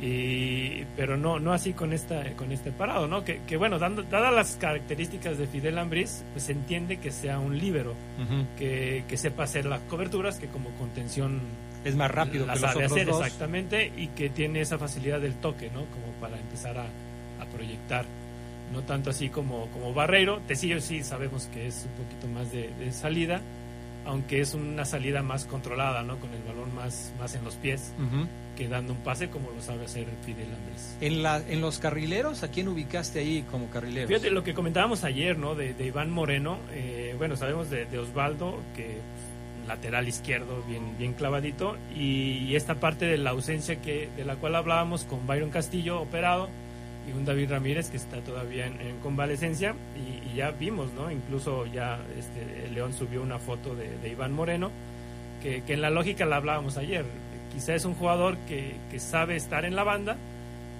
Y 0.00 0.84
pero 0.94 1.16
no 1.16 1.38
no 1.40 1.54
así 1.54 1.72
con 1.72 1.94
esta 1.94 2.22
con 2.36 2.52
este 2.52 2.70
parado 2.70 3.08
no 3.08 3.24
que, 3.24 3.40
que 3.46 3.56
bueno 3.56 3.78
dando, 3.78 4.02
dadas 4.02 4.34
las 4.34 4.56
características 4.56 5.38
de 5.38 5.46
Fidel 5.46 5.78
Ambriz 5.78 6.22
pues 6.34 6.44
se 6.44 6.52
entiende 6.52 6.98
que 6.98 7.10
sea 7.10 7.38
un 7.38 7.56
líbero 7.58 7.94
que, 8.58 9.04
que 9.08 9.16
sepa 9.16 9.44
hacer 9.44 9.64
las 9.64 9.80
coberturas 9.88 10.38
que 10.38 10.48
como 10.48 10.68
contención 10.72 11.40
Es 11.82 11.96
más 11.96 12.10
rápido 12.10 12.44
las 12.44 12.56
que 12.56 12.62
los 12.62 12.72
sabe 12.72 12.84
otros 12.84 12.92
hacer 12.98 13.06
dos. 13.10 13.20
exactamente 13.24 13.90
y 13.96 14.08
que 14.08 14.28
tiene 14.28 14.60
esa 14.60 14.76
facilidad 14.76 15.18
del 15.18 15.32
toque 15.36 15.70
no 15.70 15.86
como 15.86 16.12
para 16.20 16.38
empezar 16.38 16.76
a 16.76 16.84
proyectar 17.56 18.04
no 18.72 18.82
tanto 18.82 19.10
así 19.10 19.28
como 19.28 19.66
como 19.68 19.94
Barreiro 19.94 20.40
Tecillo 20.48 20.80
sí 20.80 21.02
sabemos 21.02 21.46
que 21.52 21.66
es 21.68 21.86
un 21.88 22.04
poquito 22.04 22.26
más 22.28 22.50
de, 22.52 22.68
de 22.78 22.92
salida 22.92 23.40
aunque 24.04 24.40
es 24.40 24.54
una 24.54 24.84
salida 24.84 25.22
más 25.22 25.44
controlada 25.46 26.02
no 26.02 26.18
con 26.18 26.30
el 26.32 26.42
balón 26.42 26.74
más 26.74 27.12
más 27.18 27.34
en 27.34 27.44
los 27.44 27.54
pies 27.56 27.92
Ujú. 27.98 28.26
que 28.56 28.68
dando 28.68 28.92
un 28.92 29.00
pase 29.00 29.28
como 29.28 29.50
lo 29.50 29.60
sabe 29.60 29.84
hacer 29.84 30.06
Fidel 30.24 30.48
Andrés. 30.54 30.96
En, 31.00 31.22
la, 31.22 31.42
en 31.46 31.60
los 31.60 31.78
carrileros, 31.78 32.42
¿a 32.42 32.48
quién 32.50 32.68
ubicaste 32.68 33.18
ahí 33.18 33.44
como 33.50 33.68
carrilero? 33.68 34.08
Fíjate 34.08 34.30
lo 34.30 34.42
que 34.44 34.54
comentábamos 34.54 35.04
ayer, 35.04 35.36
¿no? 35.36 35.54
De, 35.54 35.74
de 35.74 35.86
Iván 35.86 36.10
Moreno. 36.10 36.58
eh, 36.72 37.14
bueno, 37.18 37.36
sabemos 37.36 37.68
de, 37.68 37.84
de 37.84 37.98
Osvaldo, 37.98 38.58
que 38.74 38.84
pues, 38.84 39.68
lateral 39.68 40.08
izquierdo, 40.08 40.62
bien, 40.66 40.96
bien 40.96 41.12
clavadito. 41.12 41.76
Y, 41.94 42.44
y 42.48 42.56
esta 42.56 42.76
parte 42.76 43.04
de 43.04 43.18
la 43.18 43.30
ausencia 43.30 43.82
que 43.82 44.08
de 44.16 44.24
la 44.24 44.36
cual 44.36 44.54
hablábamos 44.54 45.04
con 45.04 45.26
Byron 45.26 45.50
Castillo 45.50 46.00
operado 46.00 46.48
y 47.06 47.12
un 47.12 47.24
David 47.24 47.50
Ramírez 47.50 47.90
que 47.90 47.96
está 47.96 48.20
todavía 48.20 48.66
en, 48.66 48.80
en 48.80 48.98
convalecencia. 48.98 49.74
Y, 49.96 50.36
ya 50.36 50.50
vimos, 50.50 50.92
¿no? 50.92 51.10
Incluso 51.10 51.64
ya 51.66 51.98
este, 52.18 52.68
León 52.70 52.92
subió 52.92 53.22
una 53.22 53.38
foto 53.38 53.74
de, 53.74 54.08
Iván 54.08 54.32
Moreno, 54.32 54.70
que, 55.42 55.62
en 55.66 55.80
la 55.80 55.88
lógica 55.88 56.26
la 56.26 56.36
hablábamos 56.36 56.76
ayer. 56.76 57.06
Quizá 57.52 57.74
es 57.74 57.84
un 57.86 57.94
jugador 57.94 58.36
que, 58.46 58.76
que 58.90 58.98
sabe 58.98 59.36
estar 59.36 59.64
en 59.64 59.76
la 59.76 59.84
banda, 59.84 60.16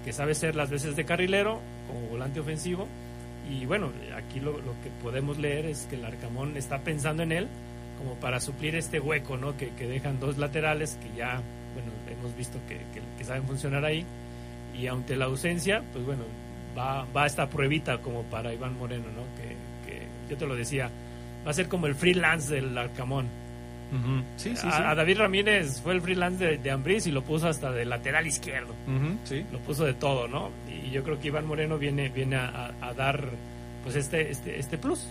que 0.04 0.12
sabe 0.12 0.34
ser 0.34 0.56
las 0.56 0.68
veces 0.68 0.94
de 0.94 1.04
carrilero 1.04 1.60
como 1.86 2.00
volante 2.08 2.40
ofensivo. 2.40 2.86
Y 3.48 3.64
bueno, 3.64 3.92
aquí 4.14 4.40
lo, 4.40 4.52
lo 4.52 4.72
que 4.82 4.90
podemos 5.02 5.38
leer 5.38 5.66
es 5.66 5.86
que 5.88 5.96
el 5.96 6.04
Arcamón 6.04 6.56
está 6.56 6.80
pensando 6.80 7.22
en 7.22 7.32
él 7.32 7.48
como 7.96 8.14
para 8.16 8.40
suplir 8.40 8.74
este 8.74 9.00
hueco 9.00 9.38
¿no? 9.38 9.56
que, 9.56 9.70
que 9.70 9.86
dejan 9.86 10.20
dos 10.20 10.36
laterales 10.36 10.98
que 11.00 11.16
ya 11.16 11.40
bueno, 11.72 11.92
hemos 12.10 12.36
visto 12.36 12.58
que, 12.68 12.78
que 13.16 13.24
saben 13.24 13.44
funcionar 13.44 13.84
ahí. 13.84 14.04
Y 14.78 14.86
ante 14.88 15.16
la 15.16 15.26
ausencia, 15.26 15.82
pues 15.92 16.04
bueno, 16.04 16.24
va, 16.76 17.06
va 17.16 17.26
esta 17.26 17.48
pruebita 17.48 17.98
como 17.98 18.22
para 18.24 18.52
Iván 18.52 18.78
Moreno, 18.78 19.04
¿no? 19.14 19.22
que, 19.36 19.90
que 19.90 20.02
yo 20.30 20.36
te 20.36 20.46
lo 20.46 20.54
decía, 20.54 20.90
va 21.46 21.50
a 21.50 21.54
ser 21.54 21.68
como 21.68 21.86
el 21.86 21.94
freelance 21.94 22.54
del 22.54 22.76
Arcamón. 22.76 23.26
Ujú. 23.92 24.22
Sí, 24.36 24.50
sí, 24.50 24.62
sí. 24.62 24.66
A, 24.68 24.90
a 24.90 24.94
David 24.96 25.18
Ramírez 25.18 25.80
fue 25.80 25.92
el 25.94 26.02
freelance 26.02 26.44
de, 26.44 26.58
de 26.58 26.70
Ambriz 26.72 27.06
y 27.06 27.12
lo 27.12 27.22
puso 27.22 27.46
hasta 27.48 27.70
de 27.70 27.84
lateral 27.84 28.26
izquierdo 28.26 28.74
Ujú, 28.88 29.16
sí. 29.22 29.44
lo 29.52 29.60
puso 29.60 29.84
de 29.84 29.94
todo, 29.94 30.26
¿no? 30.26 30.50
Y 30.68 30.90
yo 30.90 31.04
creo 31.04 31.20
que 31.20 31.28
Iván 31.28 31.46
Moreno 31.46 31.78
viene, 31.78 32.08
viene 32.08 32.34
a, 32.34 32.72
a- 32.80 32.88
a 32.88 32.94
dar 32.94 33.28
pues 33.84 33.94
este, 33.94 34.28
este, 34.32 34.58
este 34.58 34.76
plus 34.76 35.06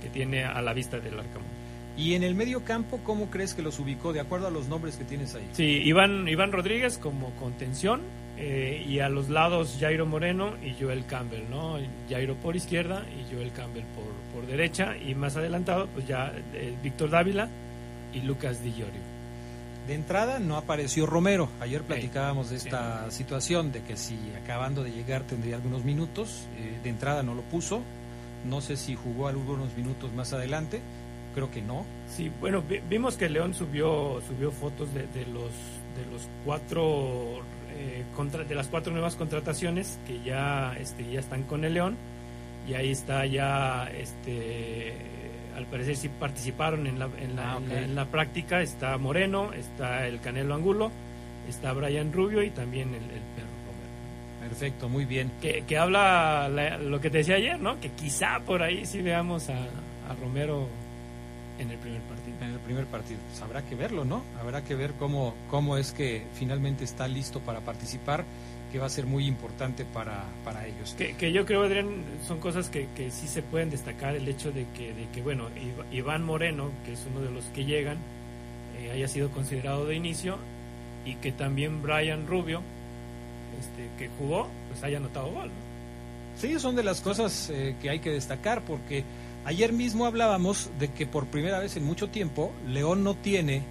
que 0.00 0.08
tiene 0.08 0.44
a 0.44 0.62
la 0.62 0.72
vista 0.72 1.00
del 1.00 1.18
Arcamón. 1.18 1.50
Y 1.96 2.14
en 2.14 2.22
el 2.22 2.36
medio 2.36 2.64
campo, 2.64 3.00
¿cómo 3.04 3.28
crees 3.28 3.54
que 3.54 3.60
los 3.62 3.78
ubicó 3.80 4.12
de 4.12 4.20
acuerdo 4.20 4.46
a 4.46 4.50
los 4.50 4.68
nombres 4.68 4.94
que 4.96 5.04
tienes 5.04 5.34
ahí? 5.34 5.46
Sí, 5.52 5.64
Iván, 5.84 6.28
Iván 6.28 6.52
Rodríguez 6.52 6.98
como 6.98 7.30
contención 7.40 8.00
eh, 8.44 8.84
y 8.88 8.98
a 8.98 9.08
los 9.08 9.28
lados 9.28 9.76
Jairo 9.78 10.04
Moreno 10.04 10.54
y 10.64 10.74
Joel 10.82 11.06
Campbell, 11.06 11.48
¿no? 11.48 11.78
Jairo 12.10 12.34
por 12.34 12.56
izquierda 12.56 13.04
y 13.08 13.32
Joel 13.32 13.52
Campbell 13.52 13.84
por, 13.94 14.04
por 14.34 14.50
derecha 14.50 14.96
y 14.96 15.14
más 15.14 15.36
adelantado 15.36 15.86
pues 15.94 16.08
ya 16.08 16.32
eh, 16.54 16.74
Víctor 16.82 17.10
Dávila 17.10 17.48
y 18.12 18.20
Lucas 18.22 18.60
Di 18.62 18.70
Llorio. 18.72 19.12
De 19.86 19.94
entrada 19.94 20.38
no 20.40 20.56
apareció 20.56 21.06
Romero. 21.06 21.48
Ayer 21.60 21.82
platicábamos 21.82 22.50
de 22.50 22.56
esta 22.56 23.10
situación, 23.10 23.72
de 23.72 23.82
que 23.82 23.96
si 23.96 24.16
acabando 24.42 24.82
de 24.84 24.90
llegar 24.92 25.22
tendría 25.22 25.56
algunos 25.56 25.84
minutos. 25.84 26.46
Eh, 26.56 26.78
de 26.82 26.90
entrada 26.90 27.22
no 27.24 27.34
lo 27.34 27.42
puso. 27.42 27.82
No 28.44 28.60
sé 28.60 28.76
si 28.76 28.94
jugó 28.96 29.26
algunos 29.28 29.76
minutos 29.76 30.12
más 30.12 30.32
adelante. 30.32 30.80
Creo 31.34 31.50
que 31.50 31.62
no. 31.62 31.84
Sí, 32.08 32.30
bueno, 32.40 32.62
vi- 32.62 32.80
vimos 32.88 33.16
que 33.16 33.28
León 33.28 33.54
subió 33.54 34.20
subió 34.28 34.50
fotos 34.52 34.92
de, 34.94 35.00
de 35.08 35.26
los 35.26 35.50
de 35.96 36.06
los 36.12 36.28
cuatro 36.44 37.40
eh, 37.82 38.04
contra- 38.14 38.44
de 38.44 38.54
las 38.54 38.68
cuatro 38.68 38.92
nuevas 38.92 39.16
contrataciones 39.16 39.98
que 40.06 40.20
ya 40.22 40.74
este 40.78 41.10
ya 41.10 41.20
están 41.20 41.42
con 41.44 41.64
el 41.64 41.74
León 41.74 41.96
y 42.68 42.74
ahí 42.74 42.90
está 42.92 43.26
ya 43.26 43.90
este 43.90 44.92
al 45.56 45.66
parecer 45.66 45.96
sí 45.96 46.08
participaron 46.08 46.86
en 46.86 46.98
la, 46.98 47.08
en 47.20 47.36
la, 47.36 47.52
Ah, 47.54 47.56
en 47.58 47.68
la- 47.68 47.74
ok. 47.76 47.82
en 47.84 47.94
la 47.94 48.04
práctica 48.06 48.62
está 48.62 48.96
Moreno 48.98 49.52
está 49.52 50.06
el 50.06 50.20
Canelo 50.20 50.54
Angulo 50.54 50.90
está 51.48 51.72
Brian 51.72 52.12
Rubio 52.12 52.42
y 52.42 52.50
también 52.50 52.88
el, 52.90 53.02
el 53.02 53.20
perro 53.34 53.48
Romero 53.66 54.48
Perfecto, 54.48 54.88
muy 54.88 55.04
bien. 55.04 55.30
Que, 55.40 55.64
que 55.66 55.76
habla 55.78 56.48
la- 56.48 56.78
lo 56.78 57.00
que 57.00 57.10
te 57.10 57.18
decía 57.18 57.36
ayer, 57.36 57.58
¿no? 57.60 57.78
Que 57.80 57.90
quizá 57.90 58.40
por 58.46 58.62
ahí 58.62 58.86
sí 58.86 59.00
veamos 59.02 59.48
a, 59.50 59.54
a 59.56 60.14
Romero 60.20 60.68
en 61.58 61.70
el 61.70 61.78
primer 61.78 62.00
partido. 62.02 62.21
En 62.42 62.50
el 62.54 62.58
primer 62.60 62.86
partido. 62.86 63.20
Pues 63.28 63.40
habrá 63.42 63.62
que 63.62 63.74
verlo, 63.74 64.04
¿no? 64.04 64.22
Habrá 64.40 64.62
que 64.64 64.74
ver 64.74 64.92
cómo, 64.98 65.34
cómo 65.50 65.76
es 65.76 65.92
que 65.92 66.24
finalmente 66.34 66.84
está 66.84 67.06
listo 67.08 67.40
para 67.40 67.60
participar, 67.60 68.24
que 68.72 68.78
va 68.78 68.86
a 68.86 68.90
ser 68.90 69.06
muy 69.06 69.26
importante 69.26 69.84
para, 69.84 70.24
para 70.44 70.66
ellos. 70.66 70.94
Que, 70.98 71.14
que 71.14 71.30
yo 71.32 71.44
creo, 71.46 71.62
Adrián, 71.62 71.88
son 72.26 72.40
cosas 72.40 72.68
que, 72.68 72.88
que 72.96 73.10
sí 73.10 73.28
se 73.28 73.42
pueden 73.42 73.70
destacar. 73.70 74.16
El 74.16 74.26
hecho 74.28 74.50
de 74.50 74.66
que, 74.76 74.92
de 74.94 75.08
que 75.12 75.22
bueno, 75.22 75.48
Iv- 75.50 75.92
Iván 75.94 76.24
Moreno, 76.24 76.70
que 76.84 76.94
es 76.94 77.06
uno 77.10 77.20
de 77.20 77.30
los 77.30 77.44
que 77.46 77.64
llegan, 77.64 77.98
eh, 78.78 78.90
haya 78.92 79.06
sido 79.08 79.30
considerado 79.30 79.86
de 79.86 79.94
inicio 79.94 80.38
y 81.04 81.14
que 81.16 81.32
también 81.32 81.82
Brian 81.82 82.26
Rubio, 82.26 82.62
este, 83.60 83.88
que 83.98 84.10
jugó, 84.18 84.48
pues 84.70 84.82
haya 84.82 84.96
anotado 84.96 85.30
gol. 85.30 85.48
¿no? 85.48 85.72
Sí, 86.40 86.58
son 86.58 86.74
de 86.74 86.82
las 86.82 87.00
cosas 87.02 87.50
eh, 87.50 87.76
que 87.82 87.90
hay 87.90 87.98
que 88.00 88.10
destacar 88.10 88.62
porque 88.62 89.04
ayer 89.44 89.72
mismo 89.72 90.06
hablábamos 90.06 90.70
de 90.78 90.88
que 90.88 91.06
por 91.06 91.26
primera 91.26 91.58
vez 91.58 91.76
en 91.76 91.84
mucho 91.84 92.08
tiempo 92.08 92.52
León 92.68 93.04
no 93.04 93.14
tiene 93.14 93.62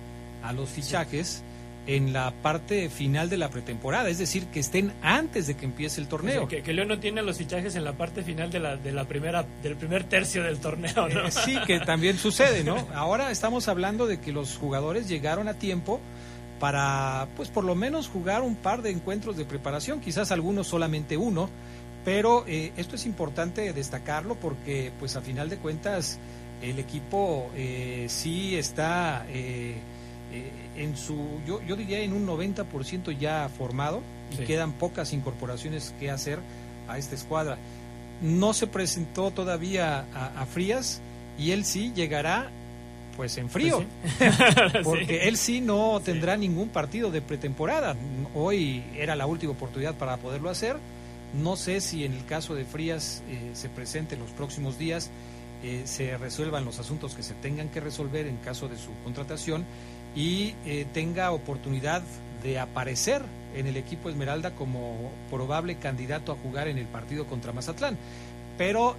a 0.43 0.53
los 0.53 0.69
fichajes 0.69 1.43
en 1.87 2.13
la 2.13 2.31
parte 2.41 2.89
final 2.89 3.29
de 3.29 3.37
la 3.37 3.49
pretemporada, 3.49 4.09
es 4.09 4.19
decir, 4.19 4.45
que 4.47 4.59
estén 4.59 4.93
antes 5.01 5.47
de 5.47 5.55
que 5.55 5.65
empiece 5.65 5.99
el 5.99 6.07
torneo. 6.07 6.43
O 6.43 6.49
sea, 6.49 6.57
que, 6.57 6.63
que 6.63 6.73
León 6.73 6.89
no 6.89 6.99
tiene 6.99 7.21
los 7.23 7.37
fichajes 7.37 7.75
en 7.75 7.83
la 7.83 7.93
parte 7.93 8.23
final 8.23 8.51
de 8.51 8.59
la, 8.59 8.75
de 8.77 8.91
la 8.91 9.05
primera, 9.05 9.45
del 9.63 9.75
primer 9.75 10.03
tercio 10.03 10.43
del 10.43 10.59
torneo, 10.59 11.09
¿no? 11.09 11.27
Eh, 11.27 11.31
sí, 11.31 11.57
que 11.65 11.79
también 11.79 12.17
sucede, 12.19 12.63
¿no? 12.63 12.87
Ahora 12.93 13.31
estamos 13.31 13.67
hablando 13.67 14.05
de 14.05 14.19
que 14.19 14.31
los 14.31 14.57
jugadores 14.57 15.09
llegaron 15.09 15.47
a 15.47 15.55
tiempo 15.55 15.99
para, 16.59 17.27
pues 17.35 17.49
por 17.49 17.63
lo 17.63 17.73
menos 17.73 18.07
jugar 18.07 18.43
un 18.43 18.55
par 18.55 18.83
de 18.83 18.91
encuentros 18.91 19.35
de 19.35 19.45
preparación, 19.45 19.99
quizás 19.99 20.31
algunos 20.31 20.67
solamente 20.67 21.17
uno, 21.17 21.49
pero 22.05 22.45
eh, 22.47 22.71
esto 22.77 22.95
es 22.95 23.05
importante 23.05 23.71
destacarlo 23.73 24.35
porque, 24.35 24.91
pues 24.99 25.15
a 25.15 25.21
final 25.21 25.49
de 25.49 25.57
cuentas, 25.57 26.17
el 26.61 26.79
equipo 26.79 27.49
eh, 27.55 28.05
sí 28.09 28.55
está 28.55 29.25
eh, 29.29 29.75
eh, 30.31 30.51
en 30.77 30.95
su, 30.97 31.17
yo, 31.45 31.61
yo 31.63 31.75
diría 31.75 31.99
en 31.99 32.13
un 32.13 32.25
90% 32.27 33.17
ya 33.17 33.49
formado 33.57 34.01
y 34.31 34.37
Sí. 34.37 34.43
quedan 34.45 34.71
pocas 34.73 35.11
incorporaciones 35.13 35.93
que 35.99 36.09
hacer 36.09 36.39
a 36.87 36.97
esta 36.97 37.15
escuadra. 37.15 37.57
No 38.21 38.53
se 38.53 38.67
presentó 38.67 39.31
todavía 39.31 40.05
a, 40.13 40.41
a 40.41 40.45
Frías 40.45 41.01
y 41.37 41.51
él 41.51 41.65
sí 41.65 41.91
llegará 41.95 42.49
pues 43.17 43.37
en 43.37 43.49
frío, 43.49 43.83
Pues 44.17 44.35
porque 44.83 45.27
él 45.27 45.35
sí 45.35 45.59
no 45.59 45.99
tendrá 46.03 46.37
ningún 46.37 46.69
partido 46.69 47.11
de 47.11 47.21
pretemporada. 47.21 47.95
Hoy 48.33 48.83
era 48.95 49.15
la 49.17 49.25
última 49.25 49.51
oportunidad 49.51 49.95
para 49.95 50.15
poderlo 50.17 50.49
hacer. 50.49 50.77
No 51.33 51.55
sé 51.55 51.79
si 51.79 52.03
en 52.03 52.13
el 52.13 52.25
caso 52.25 52.55
de 52.55 52.65
Frías 52.65 53.23
eh, 53.29 53.51
se 53.53 53.69
presente 53.69 54.15
en 54.15 54.21
los 54.21 54.31
próximos 54.31 54.77
días, 54.77 55.09
eh, 55.63 55.83
se 55.85 56.17
resuelvan 56.17 56.65
los 56.65 56.79
asuntos 56.79 57.15
que 57.15 57.23
se 57.23 57.33
tengan 57.35 57.69
que 57.69 57.79
resolver 57.79 58.27
en 58.27 58.37
caso 58.37 58.67
de 58.67 58.77
su 58.77 58.91
contratación 59.03 59.65
y 60.15 60.55
eh, 60.65 60.85
tenga 60.93 61.31
oportunidad 61.31 62.01
de 62.43 62.59
aparecer 62.59 63.21
en 63.55 63.67
el 63.67 63.77
equipo 63.77 64.09
Esmeralda 64.09 64.55
como 64.55 65.11
probable 65.29 65.75
candidato 65.75 66.31
a 66.31 66.35
jugar 66.35 66.67
en 66.67 66.77
el 66.77 66.87
partido 66.87 67.25
contra 67.27 67.53
Mazatlán. 67.53 67.97
Pero 68.57 68.95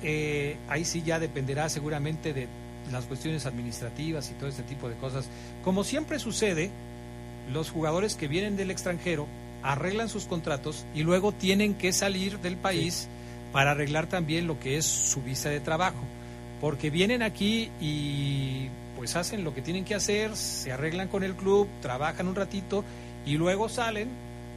ahí 0.68 0.84
sí 0.84 1.02
ya 1.02 1.20
dependerá 1.20 1.68
seguramente 1.68 2.32
de 2.32 2.48
las 2.90 3.04
cuestiones 3.04 3.46
administrativas 3.46 4.30
y 4.30 4.34
todo 4.34 4.48
este 4.48 4.62
tipo 4.62 4.88
de 4.88 4.96
cosas. 4.96 5.26
Como 5.62 5.84
siempre 5.84 6.18
sucede, 6.18 6.70
los 7.52 7.70
jugadores 7.70 8.16
que 8.16 8.28
vienen 8.28 8.56
del 8.56 8.70
extranjero 8.70 9.26
arreglan 9.62 10.08
sus 10.08 10.24
contratos 10.26 10.84
y 10.94 11.02
luego 11.02 11.32
tienen 11.32 11.74
que 11.74 11.92
salir 11.92 12.38
del 12.40 12.56
país 12.56 13.08
para 13.52 13.72
arreglar 13.72 14.06
también 14.08 14.46
lo 14.46 14.58
que 14.58 14.76
es 14.76 14.84
su 14.86 15.22
visa 15.22 15.48
de 15.50 15.60
trabajo. 15.60 16.02
Porque 16.60 16.90
vienen 16.90 17.22
aquí 17.22 17.70
y 17.80 18.68
pues 18.96 19.16
hacen 19.16 19.42
lo 19.44 19.52
que 19.54 19.62
tienen 19.62 19.84
que 19.84 19.94
hacer, 19.94 20.36
se 20.36 20.72
arreglan 20.72 21.08
con 21.08 21.24
el 21.24 21.34
club, 21.34 21.68
trabajan 21.80 22.28
un 22.28 22.34
ratito 22.36 22.84
y 23.26 23.36
luego 23.36 23.68
salen, 23.68 24.08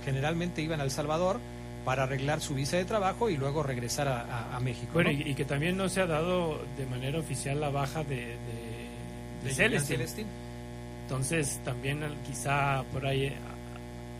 generalmente 0.03 0.61
iban 0.61 0.79
a 0.81 0.83
El 0.83 0.91
Salvador, 0.91 1.39
para 1.83 2.03
arreglar 2.03 2.41
su 2.41 2.55
visa 2.55 2.77
de 2.77 2.85
trabajo 2.85 3.29
y 3.29 3.37
luego 3.37 3.61
regresar 3.63 4.07
a, 4.07 4.21
a- 4.21 4.55
a 4.55 4.59
México. 4.59 4.89
Bueno, 4.93 5.11
¿no? 5.11 5.17
y, 5.19 5.21
y 5.31 5.35
que 5.35 5.45
también 5.45 5.77
no 5.77 5.87
se 5.89 6.01
ha 6.01 6.07
dado 6.07 6.59
de 6.77 6.85
manera 6.87 7.19
oficial 7.19 7.59
la 7.59 7.69
baja 7.69 8.03
de, 8.03 8.15
de, 8.15 8.33
de 9.43 9.49
De 9.49 9.53
Celestin. 9.53 9.97
Celestin. 9.97 10.27
Entonces 11.03 11.59
también 11.63 12.01
al- 12.03 12.17
quizá 12.23 12.83
por 12.91 13.05
ahí 13.05 13.31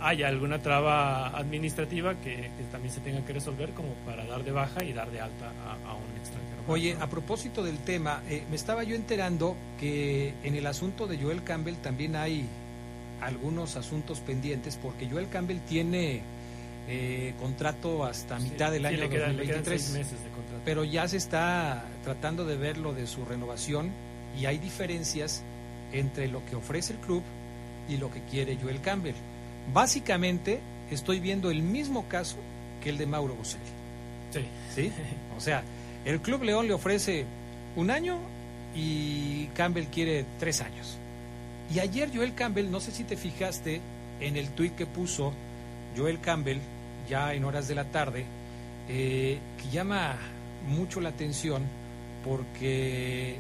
haya 0.08 0.28
alguna 0.28 0.62
traba 0.62 1.28
administrativa 1.38 2.16
que, 2.22 2.36
que 2.36 2.64
también 2.72 2.94
se 2.94 3.00
tenga 3.02 3.26
que 3.26 3.34
resolver 3.34 3.72
como 3.72 3.90
para 4.06 4.26
dar 4.26 4.44
de 4.44 4.52
baja 4.52 4.84
y 4.84 4.94
dar 4.94 5.10
de 5.12 5.20
alta 5.20 5.48
a, 5.66 5.90
a 5.90 5.94
un 5.96 6.18
extranjero. 6.20 6.62
Oye, 6.68 6.96
a 7.00 7.08
propósito 7.08 7.64
del 7.64 7.78
tema, 7.80 8.22
eh, 8.30 8.44
me 8.50 8.56
estaba 8.56 8.84
yo 8.84 8.96
enterando 8.96 9.56
que 9.80 10.34
en 10.44 10.56
el 10.56 10.68
asunto 10.68 11.08
de 11.08 11.18
Joel 11.18 11.44
Campbell 11.44 11.76
también 11.78 12.16
hay 12.16 12.46
algunos 13.22 13.76
asuntos 13.78 14.20
pendientes 14.20 14.78
porque 14.82 15.08
Joel 15.10 15.30
Campbell 15.30 15.60
tiene 15.68 16.22
eh, 16.88 17.34
contrato 17.40 18.06
hasta 18.06 18.40
Sí, 18.40 18.50
mitad 18.50 18.72
del 18.72 18.82
sí, 18.82 18.88
año 18.88 19.10
quedan, 19.10 19.38
le 19.38 19.44
quedan 19.46 19.64
2023, 19.64 19.82
seis 19.82 19.98
meses 19.98 20.24
de 20.24 20.30
contrato. 20.30 20.62
pero 20.66 20.84
ya 20.84 21.08
se 21.08 21.18
está 21.18 21.86
tratando 22.04 22.46
de 22.46 22.58
ver 22.58 22.78
lo 22.78 22.94
de 22.94 23.08
su 23.08 23.26
renovación 23.26 23.92
y 24.40 24.46
hay 24.46 24.58
diferencias 24.60 25.44
entre 25.92 26.28
lo 26.28 26.46
que 26.46 26.56
ofrece 26.56 26.94
el 26.94 27.00
club 27.00 27.24
y 27.88 27.98
lo 27.98 28.12
que 28.12 28.22
quiere 28.24 28.58
Joel 28.62 28.82
Campbell. 28.82 29.16
Básicamente 29.74 30.60
estoy 30.92 31.20
viendo 31.20 31.52
el 31.52 31.62
mismo 31.62 32.08
caso 32.08 32.38
que 32.84 32.90
el 32.90 32.98
de 32.98 33.06
Mauro 33.06 33.36
Boselli. 33.36 33.64
Sí. 34.32 34.46
¿sí? 34.74 34.92
O 35.38 35.42
sea, 35.42 35.64
el 36.06 36.22
Club 36.22 36.44
León 36.44 36.68
le 36.68 36.74
ofrece 36.74 37.26
un 37.76 37.90
año 37.90 38.18
y 38.76 39.46
Campbell 39.56 39.86
quiere 39.86 40.26
tres 40.40 40.62
años. 40.62 40.98
Y 41.74 41.80
ayer 41.80 42.12
Joel 42.14 42.36
Campbell, 42.36 42.70
no 42.70 42.80
sé 42.80 42.92
si 42.92 43.04
te 43.04 43.18
fijaste 43.18 43.82
en 44.20 44.38
el 44.38 44.50
tuit 44.50 44.76
que 44.76 44.86
puso 44.86 45.34
Joel 45.98 46.20
Campbell, 46.20 46.60
ya 47.10 47.34
en 47.34 47.44
horas 47.44 47.68
de 47.68 47.76
la 47.76 47.86
tarde, 47.86 48.26
eh, 48.88 49.40
que 49.58 49.70
llama 49.70 50.16
mucho 50.68 51.02
la 51.02 51.10
atención 51.10 51.64
porque 52.24 53.36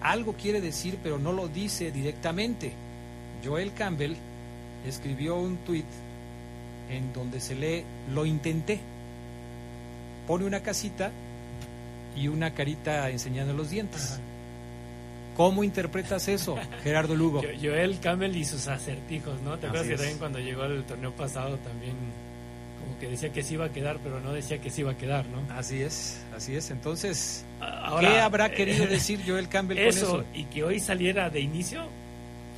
algo 0.00 0.34
quiere 0.34 0.60
decir, 0.60 0.98
pero 1.02 1.18
no 1.18 1.32
lo 1.32 1.48
dice 1.48 1.90
directamente. 1.90 2.72
Joel 3.44 3.72
Campbell 3.72 4.14
escribió 4.86 5.36
un 5.36 5.56
tuit 5.58 5.84
en 6.90 7.12
donde 7.12 7.40
se 7.40 7.54
lee, 7.54 7.84
lo 8.12 8.26
intenté 8.26 8.80
pone 10.26 10.44
una 10.44 10.60
casita 10.60 11.10
y 12.16 12.28
una 12.28 12.52
carita 12.54 13.08
enseñando 13.10 13.52
los 13.52 13.70
dientes. 13.70 14.12
Ajá. 14.12 14.20
¿Cómo 15.36 15.64
interpretas 15.64 16.28
eso, 16.28 16.56
Gerardo 16.84 17.14
Lugo? 17.16 17.40
Jo- 17.42 17.48
Joel 17.60 17.98
Campbell 18.00 18.36
y 18.36 18.44
sus 18.44 18.66
acertijos, 18.68 19.40
¿no? 19.42 19.58
¿Te 19.58 19.66
acuerdas 19.66 19.88
que 19.88 19.96
también 19.96 20.18
cuando 20.18 20.38
llegó 20.38 20.62
al 20.62 20.84
torneo 20.84 21.12
pasado 21.12 21.56
también 21.58 21.94
como 22.80 22.98
que 22.98 23.08
decía 23.08 23.30
que 23.32 23.42
sí 23.42 23.54
iba 23.54 23.66
a 23.66 23.72
quedar, 23.72 23.98
pero 24.02 24.20
no 24.20 24.32
decía 24.32 24.58
que 24.60 24.70
sí 24.70 24.80
iba 24.82 24.92
a 24.92 24.96
quedar, 24.96 25.26
¿no? 25.26 25.40
Así 25.54 25.82
es, 25.82 26.20
así 26.36 26.54
es. 26.56 26.70
Entonces, 26.70 27.44
Ahora, 27.60 28.08
¿qué 28.08 28.20
habrá 28.20 28.46
eh, 28.46 28.54
querido 28.54 28.86
decir 28.88 29.20
Joel 29.26 29.48
Campbell 29.48 29.78
eso, 29.78 30.10
con 30.10 30.20
eso? 30.20 30.26
y 30.34 30.44
que 30.44 30.62
hoy 30.64 30.78
saliera 30.80 31.28
de 31.30 31.40
inicio, 31.40 31.82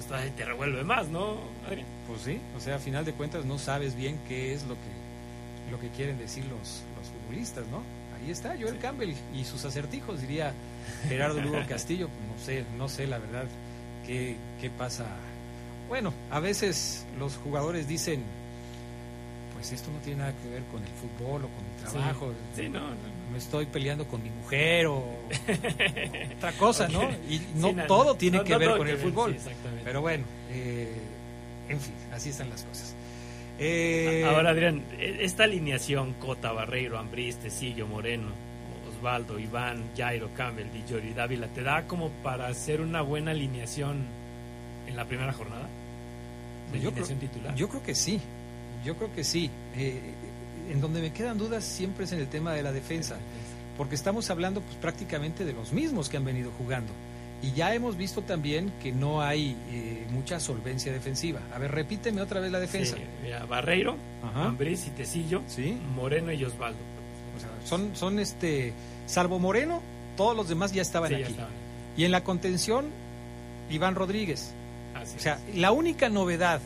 pues 0.09 0.35
te 0.37 0.45
revuelve 0.45 0.83
más, 0.85 1.09
¿no, 1.09 1.37
Adrián? 1.67 1.87
Pues 2.13 2.25
sí, 2.25 2.39
o 2.55 2.61
sea, 2.61 2.77
a 2.77 2.79
final 2.79 3.07
de 3.07 3.15
cuentas 3.15 3.47
no 3.47 3.59
sabes 3.59 3.97
bien 3.97 4.19
qué 4.29 4.53
es 4.53 4.65
lo 4.65 4.75
que, 4.75 5.71
lo 5.71 5.81
que 5.81 5.89
quieren 5.89 6.19
decir 6.19 6.45
los, 6.45 6.83
los 6.99 7.09
futbolistas, 7.09 7.67
¿no? 7.69 7.83
Ahí 8.21 8.31
está 8.31 8.55
Joel 8.61 8.79
Campbell 8.79 9.15
y 9.35 9.45
sus 9.45 9.65
acertijos, 9.65 10.21
diría 10.21 10.53
Gerardo 11.09 11.41
Lugo 11.41 11.59
Castillo. 11.69 12.09
No 12.09 12.45
sé, 12.45 12.65
no 12.77 12.89
sé 12.91 13.07
la 13.07 13.19
verdad 13.19 13.47
qué, 14.07 14.37
qué 14.61 14.69
pasa. 14.69 15.07
Bueno, 15.89 16.13
a 16.31 16.39
veces 16.39 17.07
los 17.19 17.37
jugadores 17.39 17.89
dicen, 17.89 18.23
pues 19.55 19.73
esto 19.73 19.91
no 19.91 19.99
tiene 20.01 20.21
nada 20.21 20.35
que 20.43 20.51
ver 20.51 20.63
con 20.65 20.83
el 20.83 20.91
fútbol 20.91 21.45
o 21.45 21.49
con 21.49 21.65
mi 21.65 21.91
trabajo. 21.91 22.35
Sí, 22.55 22.69
no, 22.69 22.81
no. 22.81 23.23
Me 23.33 23.39
estoy 23.39 23.65
peleando 23.65 24.07
con 24.07 24.23
mi 24.23 24.29
mujer 24.29 24.87
o 24.87 25.03
otra 26.37 26.53
cosa, 26.59 26.89
¿no? 26.89 27.11
Y 27.31 27.41
no 27.55 27.69
Sí, 27.69 27.77
todo 27.89 28.15
tiene 28.17 28.45
que 28.45 28.57
ver 28.59 28.77
con 28.77 28.87
el 28.87 28.99
fútbol. 28.99 29.37
Pero 29.83 30.03
bueno, 30.03 30.25
eh, 30.51 30.93
en 31.73 31.81
fin, 31.81 31.95
así 32.13 32.31
están 32.31 32.51
las 32.51 32.63
cosas. 32.63 32.95
Eh, 33.59 34.25
Ahora, 34.27 34.51
Adrián, 34.51 34.83
e- 34.99 35.19
esta 35.21 35.45
alineación, 35.45 36.15
Cota, 36.15 36.53
Barreiro, 36.53 36.99
Ambrís, 36.99 37.37
Tecillo, 37.37 37.87
Moreno, 37.87 38.29
Osvaldo, 38.91 39.39
Iván, 39.39 39.91
Jairo, 39.97 40.31
Campbell, 40.37 40.71
Di 40.73 40.83
Giorgi, 40.89 41.13
Dávila, 41.13 41.49
¿te 41.49 41.63
da 41.63 41.87
como 41.87 42.11
para 42.23 42.47
hacer 42.49 42.81
una 42.81 43.03
buena 43.03 43.31
alineación 43.33 44.05
en 44.87 44.97
la 44.97 45.05
primera 45.07 45.33
jornada? 45.33 45.69
¿De 46.73 46.79
Yo 46.81 46.91
creo, 46.93 47.05
alineación 47.05 47.19
titular? 47.19 47.55
yo 47.55 47.69
creo 47.69 47.83
que 47.83 47.95
sí, 47.95 48.21
yo 48.85 48.97
creo 48.97 49.13
que 49.15 49.25
sí. 49.25 49.51
Eh, 49.77 50.01
en 50.71 50.81
donde 50.81 51.01
me 51.01 51.13
quedan 51.13 51.39
dudas 51.39 51.65
siempre 51.65 52.05
es 52.05 52.13
en 52.13 52.21
el 52.21 52.29
tema 52.29 52.53
de 52.53 52.63
la 52.63 52.73
defensa, 52.73 53.17
porque 53.77 53.95
estamos 53.97 54.31
hablando 54.31 54.61
pues 54.61 54.77
prácticamente 54.77 55.45
de 55.45 55.53
los 55.53 55.73
mismos 55.73 56.09
que 56.09 56.17
han 56.17 56.25
venido 56.25 56.51
jugando. 56.57 56.93
Y 57.43 57.53
ya 57.53 57.75
hemos 57.75 57.97
visto 57.97 58.23
también 58.23 58.73
que 58.81 58.93
no 58.93 59.21
hay 59.21 59.57
eh, 59.71 60.07
mucha 60.11 60.39
solvencia 60.39 60.93
defensiva. 60.93 61.41
A 61.53 61.59
ver, 61.59 61.73
repíteme 61.73 62.21
otra 62.21 62.39
vez 62.41 62.53
la 62.53 62.61
defensa. 62.61 62.97
Sí, 62.97 63.03
mira, 63.23 63.45
Barreiro, 63.47 63.97
Ajá. 64.23 64.45
Ambriz 64.47 64.87
y 64.87 64.91
Tecillo, 64.91 65.43
Sí. 65.49 65.77
Moreno 65.97 66.31
y 66.33 66.45
Osvaldo. 66.45 66.79
O 67.37 67.41
sea, 67.41 67.49
son, 67.65 67.97
son 67.97 68.21
este, 68.21 68.73
salvo 69.07 69.39
Moreno, 69.41 69.81
todos 70.17 70.37
los 70.37 70.49
demás 70.49 70.73
ya 70.73 70.83
estaban 70.83 71.09
Sí, 71.11 71.17
ya 71.17 71.23
aquí. 71.25 71.33
estaban. 71.33 71.53
Y 71.97 72.05
en 72.05 72.13
la 72.13 72.23
contención, 72.23 72.87
Iván 73.71 73.97
Rodríguez. 73.97 74.53
Así 74.95 75.17
O 75.17 75.21
sea, 75.21 75.39
es. 75.49 75.57
la 75.57 75.73
única 75.73 76.09
novedad 76.11 76.61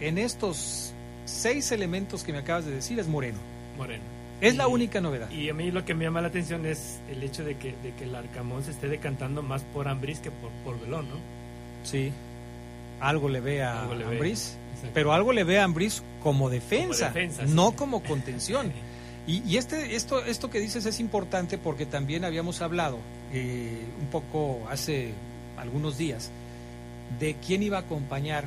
en 0.00 0.16
estos 0.16 0.92
seis 1.26 1.72
elementos 1.72 2.22
que 2.24 2.32
me 2.32 2.38
acabas 2.38 2.64
de 2.64 2.70
decir 2.72 2.98
es 2.98 3.06
Moreno. 3.06 3.38
Moreno. 3.76 4.04
Es 4.40 4.56
la 4.56 4.64
Y- 4.68 4.72
única 4.72 5.00
novedad. 5.00 5.30
Y 5.30 5.48
a 5.48 5.54
mí 5.54 5.70
lo 5.70 5.84
que 5.84 5.94
me 5.94 6.04
llama 6.04 6.20
la 6.20 6.28
atención 6.28 6.66
es 6.66 7.00
el 7.10 7.22
hecho 7.22 7.44
de 7.44 7.56
que, 7.56 7.74
de 7.82 7.94
que 7.94 8.04
el 8.04 8.14
Arcamón 8.14 8.62
se 8.64 8.70
esté 8.72 8.88
decantando 8.88 9.42
más 9.42 9.62
por 9.72 9.88
Ambriz 9.88 10.18
que 10.20 10.30
por, 10.30 10.50
por 10.64 10.80
Belón, 10.80 11.08
¿no? 11.08 11.16
Sí. 11.84 12.12
Algo 13.00 13.28
le 13.28 13.40
ve 13.40 13.62
a 13.62 13.82
Algo 13.82 13.94
le 13.94 14.04
ve. 14.04 14.28
Exacto. 14.28 14.90
pero 14.92 15.12
algo 15.12 15.32
le 15.32 15.44
ve 15.44 15.58
a 15.58 15.64
Ambriz 15.64 16.02
como 16.22 16.50
defensa, 16.50 17.06
Como 17.08 17.14
defensa, 17.14 17.46
sí. 17.46 17.52
no 17.54 17.72
como 17.72 18.02
contención. 18.02 18.72
Y, 19.28 19.42
y 19.44 19.56
este, 19.56 19.96
esto, 19.96 20.24
esto 20.24 20.50
que 20.50 20.60
dices 20.60 20.86
es 20.86 21.00
importante 21.00 21.58
porque 21.58 21.84
también 21.84 22.24
habíamos 22.24 22.62
hablado 22.62 22.98
eh, 23.32 23.76
un 24.00 24.06
poco 24.06 24.60
hace 24.70 25.14
algunos 25.58 25.98
días 25.98 26.30
de 27.18 27.34
quién 27.44 27.64
iba 27.64 27.78
a 27.78 27.80
acompañar 27.80 28.44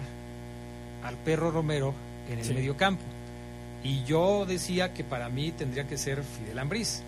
al 1.03 1.17
perro 1.17 1.51
Romero 1.51 1.93
en 2.29 2.39
el 2.39 2.45
Sí. 2.45 2.53
mediocampo. 2.53 3.03
Y 3.83 4.03
yo 4.03 4.45
decía 4.45 4.93
que 4.93 5.03
para 5.03 5.29
mí 5.29 5.51
tendría 5.51 5.87
que 5.87 5.97
ser 5.97 6.23
Fidel 6.23 6.59
Ambriz. 6.59 7.03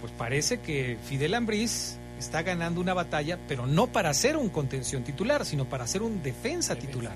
Pues 0.00 0.12
parece 0.12 0.60
que 0.60 0.98
Fidel 1.04 1.34
Ambriz 1.34 1.96
está 2.18 2.42
ganando 2.42 2.80
una 2.80 2.94
batalla, 2.94 3.38
pero 3.48 3.66
no 3.66 3.86
para 3.86 4.12
ser 4.14 4.36
un 4.36 4.48
contención 4.48 5.02
titular, 5.02 5.44
sino 5.44 5.64
para 5.64 5.86
ser 5.86 6.02
un 6.02 6.22
defensa 6.22 6.76
titular. 6.76 7.14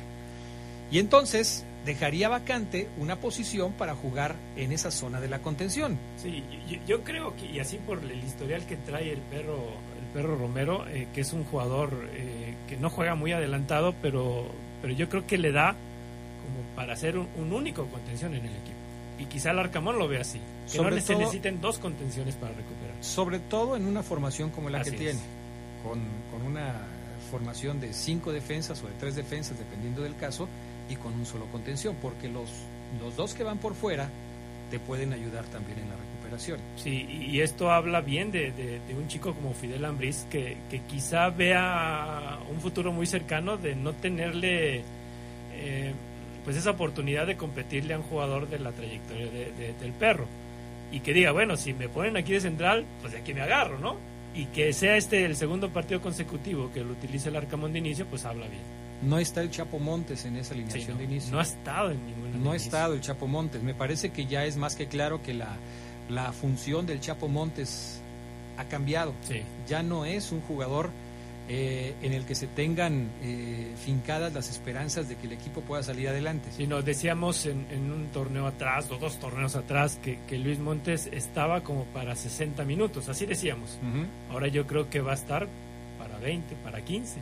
Y 0.90 0.98
entonces 0.98 1.64
dejaría 1.84 2.28
vacante 2.28 2.88
una 2.98 3.16
posición 3.16 3.72
para 3.72 3.94
jugar 3.94 4.34
en 4.56 4.72
esa 4.72 4.90
zona 4.90 5.20
de 5.20 5.28
la 5.28 5.40
contención. 5.40 5.98
Sí, 6.16 6.42
yo, 6.68 6.78
yo 6.86 7.04
creo 7.04 7.36
que, 7.36 7.46
y 7.46 7.60
así 7.60 7.78
por 7.78 8.02
el 8.02 8.22
historial 8.24 8.66
que 8.66 8.76
trae 8.76 9.12
el 9.12 9.20
perro, 9.20 9.56
el 9.98 10.06
perro 10.12 10.36
Romero, 10.36 10.86
eh, 10.88 11.08
que 11.14 11.20
es 11.22 11.32
un 11.32 11.44
jugador 11.44 12.08
eh, 12.12 12.54
que 12.68 12.76
no 12.76 12.90
juega 12.90 13.14
muy 13.14 13.32
adelantado, 13.32 13.94
pero, 14.02 14.46
pero 14.82 14.92
yo 14.92 15.08
creo 15.08 15.26
que 15.26 15.38
le 15.38 15.52
da 15.52 15.76
como 16.50 16.76
para 16.76 16.96
ser 16.96 17.16
un, 17.18 17.28
un 17.36 17.52
único 17.52 17.86
contención 17.86 18.34
en 18.34 18.44
el 18.44 18.50
equipo. 18.52 18.76
Y 19.18 19.24
quizá 19.26 19.50
el 19.50 19.58
Arcamón 19.58 19.98
lo 19.98 20.08
ve 20.08 20.18
así, 20.18 20.38
que 20.70 20.78
Sobre 20.78 20.96
no 20.96 21.00
se 21.02 21.12
todo- 21.12 21.18
necesiten 21.20 21.60
dos 21.60 21.78
contenciones 21.78 22.34
para 22.36 22.52
recuperar. 22.54 22.94
Sobre 23.02 23.38
todo 23.38 23.76
en 23.76 23.86
una 23.86 24.02
formación 24.02 24.50
como 24.50 24.70
la 24.70 24.80
Así 24.80 24.90
que 24.90 24.96
es. 24.96 25.02
tiene, 25.02 25.20
con, 25.82 26.00
con 26.30 26.46
una 26.50 26.74
formación 27.30 27.80
de 27.80 27.92
cinco 27.92 28.32
defensas 28.32 28.82
o 28.82 28.86
de 28.86 28.94
tres 28.98 29.14
defensas, 29.16 29.58
dependiendo 29.58 30.02
del 30.02 30.16
caso, 30.16 30.48
y 30.88 30.96
con 30.96 31.12
un 31.12 31.26
solo 31.26 31.44
contención, 31.52 31.96
porque 32.00 32.28
los, 32.28 32.48
los 33.00 33.14
dos 33.16 33.34
que 33.34 33.44
van 33.44 33.58
por 33.58 33.74
fuera 33.74 34.08
te 34.70 34.78
pueden 34.78 35.12
ayudar 35.12 35.44
también 35.46 35.78
en 35.80 35.88
la 35.90 35.96
recuperación. 35.96 36.58
Sí, 36.76 37.06
y 37.10 37.36
y 37.36 37.40
esto 37.42 37.70
habla 37.70 38.00
bien 38.00 38.30
de, 38.32 38.52
de- 38.52 38.80
de 38.80 38.94
un 38.94 39.06
chico 39.08 39.34
como 39.34 39.52
Fidel 39.52 39.84
Ambriz, 39.84 40.26
que, 40.30 40.56
que 40.70 40.80
quizá 40.82 41.28
vea 41.28 42.38
un 42.50 42.60
futuro 42.60 42.90
muy 42.92 43.06
cercano 43.06 43.56
de 43.58 43.74
no 43.76 43.92
tenerle 43.92 44.82
eh, 45.52 45.92
pues 46.44 46.56
esa 46.56 46.70
oportunidad 46.70 47.26
de 47.26 47.36
competirle 47.36 47.94
a 47.94 47.98
un 47.98 48.04
jugador 48.04 48.48
de 48.48 48.58
la 48.58 48.72
trayectoria 48.72 49.26
de- 49.26 49.52
de- 49.52 49.74
del 49.80 49.92
perro. 49.92 50.26
Y 50.92 51.00
que 51.00 51.12
diga, 51.12 51.32
bueno, 51.32 51.56
si 51.56 51.72
me 51.72 51.88
ponen 51.88 52.16
aquí 52.16 52.32
de 52.32 52.40
central, 52.40 52.84
pues 53.00 53.12
de 53.12 53.18
aquí 53.20 53.32
me 53.34 53.42
agarro, 53.42 53.78
¿no? 53.78 53.96
Y 54.34 54.46
que 54.46 54.72
sea 54.72 54.96
este 54.96 55.24
el 55.24 55.36
segundo 55.36 55.70
partido 55.70 56.00
consecutivo 56.00 56.70
que 56.72 56.82
lo 56.82 56.92
utilice 56.92 57.28
el 57.28 57.36
Arcamón 57.36 57.72
de 57.72 57.78
inicio, 57.80 58.06
pues 58.06 58.24
habla 58.24 58.46
bien. 58.46 58.62
No 59.02 59.18
está 59.18 59.40
el 59.40 59.50
Chapo 59.50 59.78
Montes 59.78 60.24
en 60.24 60.36
esa 60.36 60.52
Sí, 60.54 60.60
alineación 60.60 60.92
no, 60.92 60.98
de 60.98 61.04
inicio. 61.04 61.32
no 61.32 61.38
ha 61.38 61.42
estado 61.42 61.90
en 61.90 62.06
ninguna. 62.06 62.36
No 62.36 62.52
ha 62.52 62.56
estado 62.56 62.94
el 62.94 63.00
Chapo 63.00 63.26
Montes. 63.26 63.62
Me 63.62 63.72
parece 63.74 64.10
que 64.10 64.26
ya 64.26 64.44
es 64.44 64.56
más 64.56 64.76
que 64.76 64.88
claro 64.88 65.22
que 65.22 65.32
la, 65.32 65.56
la 66.08 66.32
función 66.32 66.86
del 66.86 67.00
Chapo 67.00 67.28
Montes 67.28 68.00
ha 68.58 68.64
cambiado. 68.64 69.14
Sí. 69.22 69.40
Ya 69.68 69.82
no 69.82 70.04
es 70.04 70.32
un 70.32 70.40
jugador 70.42 70.90
eh, 71.52 71.96
en 72.00 72.12
el 72.12 72.26
que 72.26 72.36
se 72.36 72.46
tengan 72.46 73.10
eh, 73.22 73.72
fincadas 73.84 74.32
las 74.32 74.48
esperanzas 74.48 75.08
de 75.08 75.16
que 75.16 75.26
el 75.26 75.32
equipo 75.32 75.62
pueda 75.62 75.82
salir 75.82 76.08
adelante. 76.08 76.48
Sí, 76.56 76.68
nos 76.68 76.84
decíamos 76.84 77.44
en, 77.44 77.66
en 77.72 77.90
un 77.90 78.06
torneo 78.12 78.46
atrás, 78.46 78.88
o 78.92 78.98
dos 78.98 79.18
torneos 79.18 79.56
atrás, 79.56 79.98
que, 80.00 80.20
que 80.28 80.38
Luis 80.38 80.60
Montes 80.60 81.08
estaba 81.12 81.62
como 81.62 81.86
para 81.86 82.14
60 82.14 82.64
minutos, 82.64 83.08
así 83.08 83.26
decíamos. 83.26 83.80
Ujú. 83.82 84.06
Ahora 84.32 84.46
yo 84.46 84.64
creo 84.68 84.88
que 84.88 85.00
va 85.00 85.10
a 85.10 85.14
estar 85.16 85.48
para 85.98 86.18
20, 86.18 86.54
para 86.62 86.84
15, 86.84 87.18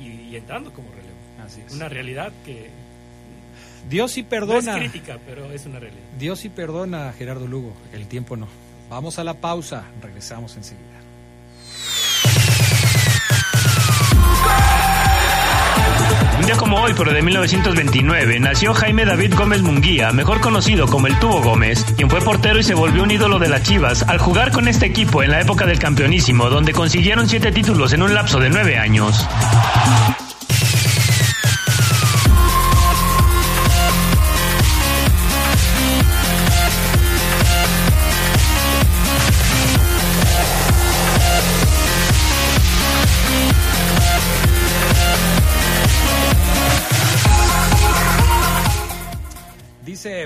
y, 0.00 0.06
y 0.30 0.36
entrando 0.36 0.72
como 0.72 0.88
relevo. 0.92 1.44
Así 1.44 1.60
es. 1.60 1.74
Una 1.74 1.90
realidad 1.90 2.32
que 2.46 2.70
Dios 3.90 4.12
sí 4.12 4.22
no 4.22 4.28
perdona. 4.30 4.72
es 4.78 4.90
crítica, 4.90 5.18
pero 5.26 5.52
es 5.52 5.66
una 5.66 5.80
realidad. 5.80 6.02
Dios 6.18 6.38
sí 6.40 6.48
perdona 6.48 7.10
a 7.10 7.12
Gerardo 7.12 7.46
Lugo. 7.46 7.74
El 7.92 8.06
tiempo 8.06 8.38
no. 8.38 8.48
Vamos 8.88 9.18
a 9.18 9.24
la 9.24 9.34
pausa. 9.34 9.84
Regresamos 10.00 10.56
enseguida. 10.56 10.99
Como 16.56 16.80
hoy, 16.80 16.94
pero 16.96 17.12
de 17.12 17.22
1929, 17.22 18.40
nació 18.40 18.74
Jaime 18.74 19.04
David 19.04 19.34
Gómez 19.34 19.62
Munguía, 19.62 20.12
mejor 20.12 20.40
conocido 20.40 20.86
como 20.86 21.06
el 21.06 21.18
Tubo 21.18 21.42
Gómez, 21.42 21.84
quien 21.96 22.10
fue 22.10 22.20
portero 22.20 22.58
y 22.58 22.62
se 22.62 22.74
volvió 22.74 23.02
un 23.02 23.10
ídolo 23.10 23.38
de 23.38 23.48
las 23.48 23.62
Chivas 23.62 24.02
al 24.08 24.18
jugar 24.18 24.50
con 24.50 24.68
este 24.68 24.86
equipo 24.86 25.22
en 25.22 25.30
la 25.30 25.40
época 25.40 25.66
del 25.66 25.78
campeonísimo, 25.78 26.48
donde 26.48 26.72
consiguieron 26.72 27.28
siete 27.28 27.52
títulos 27.52 27.92
en 27.92 28.02
un 28.02 28.14
lapso 28.14 28.38
de 28.40 28.48
nueve 28.48 28.78
años. 28.78 29.26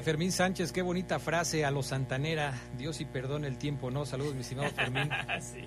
Fermín 0.04 0.32
Sánchez, 0.32 0.70
qué 0.72 0.82
bonita 0.82 1.18
frase 1.18 1.64
a 1.64 1.70
los 1.70 1.86
Santanera. 1.86 2.52
Dios 2.76 3.00
y 3.00 3.06
perdona 3.06 3.46
el 3.46 3.56
tiempo, 3.56 3.90
¿no? 3.90 4.04
Saludos, 4.04 4.34
mi 4.34 4.42
estimado 4.42 4.70
Fermín. 4.70 5.08
Sí. 5.40 5.60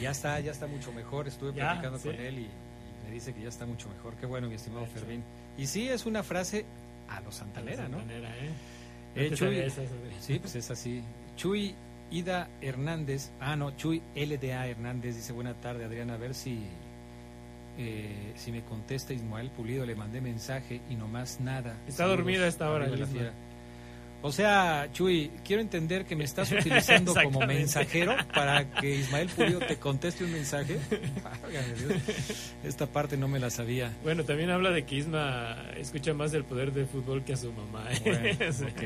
Ya 0.00 0.10
está, 0.12 0.38
ya 0.40 0.52
está 0.52 0.66
mucho 0.66 0.92
mejor. 0.92 1.26
Estuve 1.28 1.52
Ya, 1.52 1.70
platicando 1.70 1.98
sí. 1.98 2.08
con 2.08 2.20
él 2.20 2.38
y, 2.38 2.42
y 2.42 2.48
me 3.06 3.10
dice 3.12 3.34
que 3.34 3.42
ya 3.42 3.48
está 3.48 3.66
mucho 3.66 3.88
mejor. 3.88 4.14
Qué 4.14 4.26
bueno, 4.26 4.48
mi 4.48 4.54
estimado 4.54 4.86
Fermín. 4.86 5.22
Y 5.58 5.66
sí, 5.66 5.88
es 5.88 6.06
una 6.06 6.22
frase 6.22 6.64
a 7.08 7.20
los 7.20 7.34
Santanera, 7.34 7.88
¿no? 7.88 7.98
Santanera, 7.98 8.28
¿eh? 8.38 8.50
Eh, 9.16 9.28
No 9.30 9.36
te 9.36 9.44
Chuy- 9.44 9.58
esa, 9.64 9.82
Sí, 10.20 10.38
pues 10.38 10.54
es 10.54 10.70
así. 10.70 11.02
Chuy 11.36 11.74
Ida 12.10 12.48
Hernández, 12.62 13.30
ah, 13.40 13.54
no, 13.56 13.72
Chuy 13.76 14.02
LDA 14.14 14.66
Hernández 14.68 15.16
dice: 15.16 15.32
Buena 15.32 15.54
tarde, 15.54 15.84
Adrián. 15.84 16.10
A 16.10 16.16
ver 16.16 16.34
si, 16.34 16.62
eh, 17.76 18.32
si 18.36 18.52
me 18.52 18.62
contesta 18.62 19.12
Ismael 19.12 19.50
Pulido. 19.50 19.84
Le 19.84 19.94
mandé 19.96 20.20
mensaje 20.20 20.80
y 20.88 20.94
nomás 20.94 21.40
nada. 21.40 21.72
Está 21.88 22.04
Saludos, 22.04 22.18
dormido 22.18 22.44
a 22.44 22.48
esta 22.48 22.70
hora, 22.70 22.86
la 22.86 23.06
fiera. 23.06 23.32
O 24.20 24.32
sea, 24.32 24.88
Chuy, 24.92 25.30
quiero 25.44 25.62
entender 25.62 26.04
que 26.04 26.16
me 26.16 26.24
estás 26.24 26.50
utilizando 26.50 27.14
como 27.22 27.40
mensajero 27.46 28.16
para 28.34 28.68
que 28.80 28.96
Ismael 28.96 29.28
Pulido 29.28 29.60
te 29.60 29.76
conteste 29.76 30.24
un 30.24 30.32
mensaje. 30.32 30.78
Dios, 31.78 32.02
Esta 32.64 32.86
parte 32.86 33.16
no 33.16 33.28
me 33.28 33.38
la 33.38 33.50
sabía. 33.50 33.92
Bueno, 34.02 34.24
también 34.24 34.50
habla 34.50 34.70
de 34.70 34.84
que 34.84 34.96
Isma 34.96 35.56
escucha 35.76 36.14
más 36.14 36.32
del 36.32 36.44
poder 36.44 36.72
del 36.72 36.86
fútbol 36.86 37.24
que 37.24 37.34
a 37.34 37.36
su 37.36 37.52
mamá. 37.52 37.84
¿eh? 37.92 38.00
Bueno, 38.04 38.52
Sí. 38.52 38.64
ok. 38.64 38.82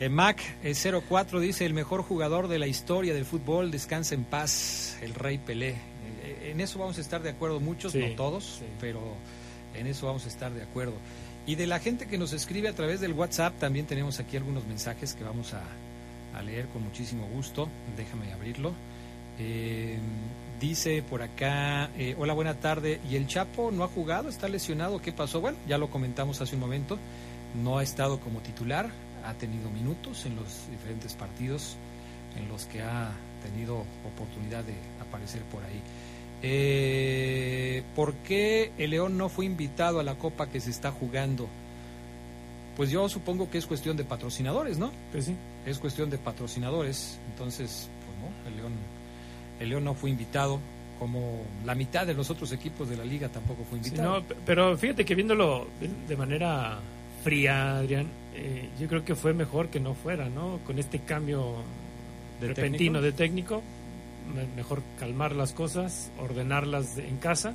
Eh, 0.00 0.08
Mac 0.08 0.40
eh, 0.62 0.74
04 1.08 1.40
dice 1.40 1.66
el 1.66 1.74
mejor 1.74 2.02
jugador 2.02 2.48
de 2.48 2.58
la 2.58 2.66
historia 2.68 3.12
del 3.12 3.24
fútbol, 3.24 3.70
descansa 3.70 4.14
en 4.14 4.24
paz, 4.24 4.96
el 5.02 5.12
rey 5.14 5.38
Pelé. 5.38 5.70
Eh, 6.24 6.50
en 6.52 6.60
eso 6.60 6.78
vamos 6.78 6.96
a 6.98 7.00
estar 7.00 7.20
de 7.22 7.30
acuerdo 7.30 7.60
muchos, 7.60 7.92
Sí, 7.92 7.98
no 7.98 8.14
todos, 8.14 8.44
sí. 8.60 8.64
pero 8.80 9.00
en 9.74 9.86
eso 9.88 10.06
vamos 10.06 10.24
a 10.24 10.28
estar 10.28 10.52
de 10.52 10.62
acuerdo. 10.62 10.94
Y 11.48 11.54
de 11.54 11.66
la 11.66 11.78
gente 11.78 12.06
que 12.06 12.18
nos 12.18 12.34
escribe 12.34 12.68
a 12.68 12.74
través 12.74 13.00
del 13.00 13.14
WhatsApp, 13.14 13.58
también 13.58 13.86
tenemos 13.86 14.20
aquí 14.20 14.36
algunos 14.36 14.66
mensajes 14.66 15.14
que 15.14 15.24
vamos 15.24 15.54
a, 15.54 15.62
leer 16.42 16.66
con 16.66 16.84
muchísimo 16.84 17.26
gusto. 17.26 17.70
Déjame 17.96 18.30
abrirlo. 18.34 18.74
Eh, 19.38 19.98
dice 20.60 21.02
por 21.02 21.22
acá, 21.22 21.88
eh, 21.96 22.14
hola, 22.18 22.34
buena 22.34 22.60
tarde. 22.60 23.00
¿Y 23.10 23.16
el 23.16 23.26
Chapo 23.26 23.70
no 23.70 23.82
ha 23.82 23.88
jugado? 23.88 24.28
¿Está 24.28 24.46
lesionado? 24.46 25.00
¿Qué 25.00 25.10
pasó? 25.10 25.40
Bueno, 25.40 25.56
ya 25.66 25.78
lo 25.78 25.88
comentamos 25.88 26.38
hace 26.42 26.54
un 26.54 26.60
momento. 26.60 26.98
No 27.64 27.78
ha 27.78 27.82
estado 27.82 28.20
como 28.20 28.40
titular, 28.40 28.90
ha 29.24 29.32
tenido 29.32 29.70
minutos 29.70 30.26
en 30.26 30.36
los 30.36 30.70
diferentes 30.70 31.14
partidos 31.14 31.78
en 32.36 32.46
los 32.48 32.66
que 32.66 32.82
ha 32.82 33.10
tenido 33.42 33.86
oportunidad 34.04 34.64
de 34.64 34.74
aparecer 35.00 35.40
por 35.44 35.64
ahí. 35.64 35.80
Eh, 36.42 37.82
¿Por 37.96 38.14
qué 38.14 38.70
el 38.78 38.90
León 38.90 39.16
no 39.18 39.28
fue 39.28 39.44
invitado 39.44 40.00
a 40.00 40.02
la 40.02 40.14
copa 40.16 40.48
que 40.48 40.60
se 40.60 40.70
está 40.70 40.90
jugando? 40.92 41.48
Pues 42.76 42.90
yo 42.90 43.08
supongo 43.08 43.50
que 43.50 43.58
es 43.58 43.66
cuestión 43.66 43.96
de 43.96 44.04
patrocinadores, 44.04 44.78
¿no? 44.78 44.92
Pues 45.10 45.24
sí. 45.26 45.34
es 45.66 45.78
cuestión 45.78 46.10
de 46.10 46.18
patrocinadores, 46.18 47.18
entonces, 47.30 47.90
pues 48.06 48.18
no, 48.18 48.48
el 48.48 48.56
León, 48.56 48.72
el 49.60 49.68
León 49.68 49.84
no 49.84 49.94
fue 49.94 50.10
invitado, 50.10 50.60
como 51.00 51.42
la 51.66 51.74
mitad 51.74 52.06
de 52.06 52.14
los 52.14 52.30
otros 52.30 52.52
equipos 52.52 52.88
de 52.88 52.96
la 52.96 53.04
liga 53.04 53.28
tampoco 53.28 53.64
fue 53.68 53.80
Sí, 53.82 53.88
invitado. 53.88 54.20
no, 54.20 54.24
pero 54.46 54.76
fíjate 54.76 55.04
que 55.04 55.14
viéndolo 55.16 55.66
de- 56.08 56.16
manera 56.16 56.78
fría, 57.24 57.78
Adrián, 57.78 58.06
eh, 58.36 58.68
yo 58.80 58.86
creo 58.86 59.04
que 59.04 59.16
fue 59.16 59.34
mejor 59.34 59.68
que 59.68 59.80
no 59.80 59.94
fuera, 59.94 60.28
¿no? 60.28 60.60
Con 60.64 60.78
este 60.78 61.00
cambio 61.00 61.56
¿De 62.40 62.46
repentino 62.48 63.00
técnico? 63.00 63.02
de 63.02 63.12
técnico, 63.12 63.62
mejor 64.56 64.82
calmar 64.98 65.32
las 65.34 65.52
cosas, 65.52 66.10
ordenarlas 66.18 66.96
de- 66.96 67.08
en 67.08 67.16
casa 67.18 67.54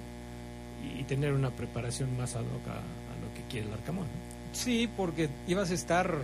y, 1.00 1.04
tener 1.04 1.34
una 1.34 1.50
preparación 1.52 2.16
más 2.18 2.36
ad 2.36 2.42
hoc 2.42 2.68
a, 2.68 2.72
a 2.74 3.22
lo 3.22 3.34
que 3.36 3.42
quiere 3.50 3.68
el 3.68 3.74
Arcamón. 3.74 4.06
Sí, 4.54 4.90
porque 4.98 5.30
ibas 5.48 5.72
a 5.72 5.74
estar, 5.74 6.16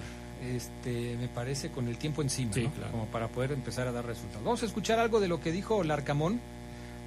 este, 0.45 1.16
me 1.18 1.28
parece, 1.28 1.70
con 1.70 1.88
el 1.88 1.97
tiempo 1.97 2.22
encima, 2.22 2.54
Sí, 2.54 2.64
¿no? 2.64 2.72
claro. 2.72 2.91
como 2.91 3.06
para 3.08 3.28
poder 3.30 3.52
empezar 3.54 3.88
a 3.88 3.91
dar 3.91 4.06
resultados. 4.06 4.43
Vamos 4.43 4.62
a 4.64 4.66
escuchar 4.66 5.00
algo 5.00 5.20
de 5.20 5.28
lo 5.28 5.39
que 5.39 5.52
dijo 5.52 5.84
Larcamón 5.84 6.39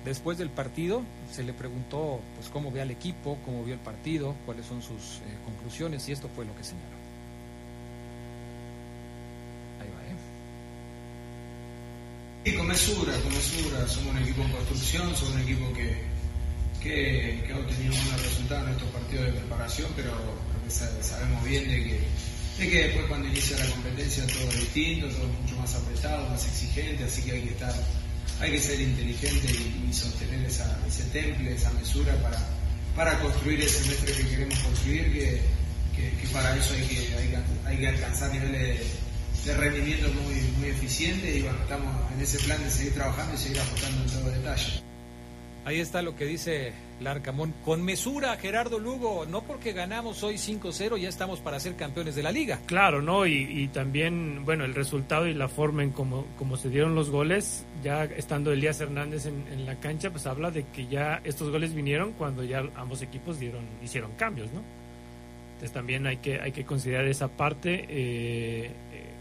después 0.04 0.36
del 0.38 0.50
partido. 0.50 1.02
Se 1.30 1.42
le 1.44 1.52
preguntó 1.52 2.20
pues 2.36 2.48
cómo 2.48 2.70
ve 2.72 2.82
al 2.82 2.90
equipo, 2.90 3.38
cómo 3.44 3.62
vio 3.64 3.74
el 3.74 3.80
partido, 3.80 4.34
cuáles 4.46 4.66
son 4.66 4.82
sus 4.82 5.18
eh, 5.18 5.38
conclusiones 5.44 6.08
y 6.08 6.12
esto 6.12 6.28
fue 6.34 6.44
lo 6.44 6.54
que 6.56 6.64
señaló. 6.64 6.96
Ahí 9.80 9.88
va, 9.88 10.02
¿eh? 10.10 10.16
Y 12.44 12.52
con 12.52 12.66
mesura, 12.66 13.12
con 13.20 13.32
mesura, 13.32 13.86
somos 13.86 14.16
un 14.16 14.22
equipo 14.22 14.42
en 14.42 14.50
construcción, 14.50 15.14
somos 15.14 15.34
un 15.36 15.42
equipo 15.42 15.72
que, 15.74 15.96
que, 16.82 17.44
que 17.46 17.52
ha 17.52 17.56
obtenido 17.56 17.94
buenos 17.94 18.22
resultados 18.22 18.66
en 18.66 18.72
estos 18.74 18.88
partidos 18.90 19.26
de 19.26 19.32
preparación, 19.32 19.92
pero 19.94 20.10
sabemos 20.68 21.44
bien 21.44 21.68
de 21.68 21.84
que, 21.84 22.00
de 22.58 22.70
que 22.70 22.78
después 22.88 23.06
cuando 23.06 23.28
inicia 23.28 23.56
la 23.58 23.66
competencia 23.66 24.26
todo 24.26 24.48
es 24.48 24.60
distinto, 24.60 25.06
todo 25.06 25.26
es 25.28 25.40
mucho 25.40 25.56
más 25.56 25.74
apretado, 25.76 26.28
más 26.30 26.44
exigente, 26.44 27.04
así 27.04 27.22
que 27.22 27.30
hay 27.30 27.42
que 27.42 27.50
estar, 27.50 27.74
hay 28.40 28.50
que 28.50 28.60
ser 28.60 28.80
inteligente 28.80 29.52
y, 29.52 29.92
sostener 29.92 30.44
esa, 30.44 30.80
ese 30.88 31.04
temple, 31.10 31.54
esa 31.54 31.70
mesura 31.74 32.12
para, 32.22 32.44
para 32.96 33.20
construir 33.20 33.60
el 33.60 33.68
semestre 33.68 34.14
que 34.14 34.26
queremos 34.26 34.58
construir, 34.58 35.12
que, 35.12 35.42
que, 35.94 36.28
para 36.32 36.56
eso 36.56 36.74
hay 36.74 36.86
que, 36.86 36.96
hay 37.14 37.44
hay 37.66 37.76
que 37.76 37.86
alcanzar 37.86 38.32
niveles 38.32 38.80
de 38.80 39.01
de 39.44 39.54
rendimiento 39.56 40.08
muy, 40.22 40.34
muy 40.58 40.68
eficiente 40.68 41.36
y 41.36 41.42
bueno, 41.42 41.58
estamos 41.62 42.12
en 42.14 42.20
ese 42.20 42.38
plan 42.40 42.62
de 42.62 42.70
seguir 42.70 42.94
trabajando 42.94 43.34
y 43.34 43.38
seguir 43.38 43.60
apostando 43.60 44.02
en 44.02 44.10
todo 44.10 44.30
detalle. 44.30 44.82
Ahí 45.64 45.78
está 45.78 46.02
lo 46.02 46.16
que 46.16 46.24
dice 46.24 46.72
Larcamón. 47.00 47.54
Con 47.64 47.84
mesura, 47.84 48.36
Gerardo 48.36 48.80
Lugo, 48.80 49.26
no 49.26 49.42
porque 49.42 49.72
ganamos 49.72 50.22
hoy 50.24 50.34
5-0 50.34 50.96
ya 50.98 51.08
estamos 51.08 51.38
para 51.38 51.60
ser 51.60 51.76
campeones 51.76 52.16
de 52.16 52.22
la 52.24 52.32
liga. 52.32 52.58
Claro, 52.66 53.00
¿no? 53.00 53.26
Y, 53.26 53.34
y 53.48 53.68
también, 53.68 54.44
bueno, 54.44 54.64
el 54.64 54.74
resultado 54.74 55.28
y 55.28 55.34
la 55.34 55.48
forma 55.48 55.84
en 55.84 55.90
cómo, 55.90 56.26
cómo 56.36 56.56
se 56.56 56.68
dieron 56.68 56.96
los 56.96 57.10
goles, 57.10 57.64
ya 57.82 58.02
estando 58.04 58.52
Elías 58.52 58.80
Hernández 58.80 59.26
en, 59.26 59.44
en 59.52 59.64
la 59.64 59.78
cancha, 59.78 60.10
pues 60.10 60.26
habla 60.26 60.50
de 60.50 60.64
que 60.64 60.88
ya 60.88 61.20
estos 61.22 61.48
goles 61.50 61.74
vinieron 61.74 62.12
cuando 62.14 62.42
ya 62.42 62.64
ambos 62.74 63.00
equipos 63.00 63.38
dieron, 63.38 63.64
hicieron 63.84 64.10
cambios, 64.16 64.52
¿no? 64.52 64.62
Entonces 65.54 65.72
también 65.72 66.08
hay 66.08 66.16
que, 66.16 66.40
hay 66.40 66.50
que 66.50 66.64
considerar 66.64 67.06
esa 67.06 67.28
parte. 67.28 67.86
eh, 67.88 68.66
eh, 68.92 69.11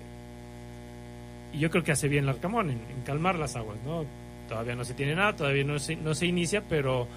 y 1.54 1.60
yo 1.60 1.70
creo 1.70 1.84
que 1.84 1.92
hace 1.92 2.08
bien 2.08 2.26
el 2.26 2.30
Arcamón 2.30 2.70
en, 2.70 2.78
en 2.78 3.02
calmar 3.06 3.36
las 3.36 3.56
aguas, 3.56 3.78
¿no? 3.86 4.06
Todavía 4.48 4.76
no 4.76 4.84
se 4.84 4.94
tiene 4.94 5.16
nada, 5.16 5.36
todavía 5.36 5.64
no 5.64 5.80
se, 5.80 5.96
no 5.96 6.14
se 6.14 6.26
inicia, 6.26 6.64
pero 6.68 7.08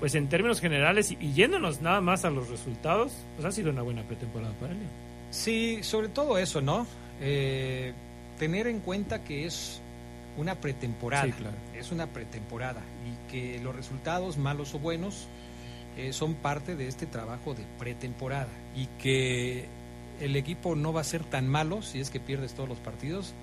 pues 0.00 0.14
en 0.14 0.28
términos 0.28 0.60
generales 0.60 1.10
y, 1.10 1.18
y 1.20 1.32
yéndonos 1.32 1.80
nada 1.80 2.00
más 2.00 2.24
a 2.24 2.30
los 2.30 2.48
resultados, 2.48 3.12
pues 3.36 3.46
ha 3.46 3.52
sido 3.52 3.70
una 3.70 3.82
buena 3.82 4.02
pretemporada 4.02 4.52
para 4.54 4.72
él. 4.72 4.78
Sí, 5.30 5.82
sobre 5.82 6.08
todo 6.08 6.38
eso, 6.38 6.60
¿no? 6.60 6.86
Eh, 7.20 7.92
tener 8.38 8.66
en 8.68 8.80
cuenta 8.80 9.24
que 9.24 9.44
es 9.44 9.80
una 10.36 10.54
pretemporada. 10.54 11.24
Sí, 11.24 11.32
claro. 11.32 11.56
Es 11.76 11.90
una 11.90 12.06
pretemporada 12.06 12.80
y 13.04 13.30
que 13.30 13.58
los 13.60 13.74
resultados, 13.74 14.38
malos 14.38 14.74
o 14.74 14.78
buenos, 14.78 15.26
eh, 15.96 16.12
son 16.12 16.34
parte 16.34 16.76
de 16.76 16.86
este 16.86 17.06
trabajo 17.06 17.54
de 17.54 17.64
pretemporada 17.78 18.52
y 18.76 18.86
que 19.02 19.66
el 20.20 20.36
equipo 20.36 20.76
no 20.76 20.92
va 20.92 21.00
a 21.00 21.04
ser 21.04 21.24
tan 21.24 21.48
malo 21.48 21.82
si 21.82 22.00
es 22.00 22.10
que 22.10 22.20
pierdes 22.20 22.54
todos 22.54 22.68
los 22.68 22.78
partidos 22.78 23.34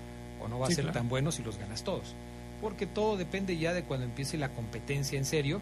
o 0.45 0.47
no 0.47 0.59
va 0.59 0.67
Sí, 0.67 0.73
a 0.73 0.75
ser 0.75 0.85
claro. 0.85 0.99
tan 0.99 1.09
bueno 1.09 1.31
si 1.31 1.43
los 1.43 1.57
ganas 1.57 1.83
todos. 1.83 2.15
Porque 2.61 2.85
todo 2.87 3.17
depende 3.17 3.57
ya 3.57 3.73
de 3.73 3.83
cuando 3.83 4.05
empiece 4.05 4.37
la 4.37 4.49
competencia 4.49 5.17
en 5.17 5.25
serio 5.25 5.61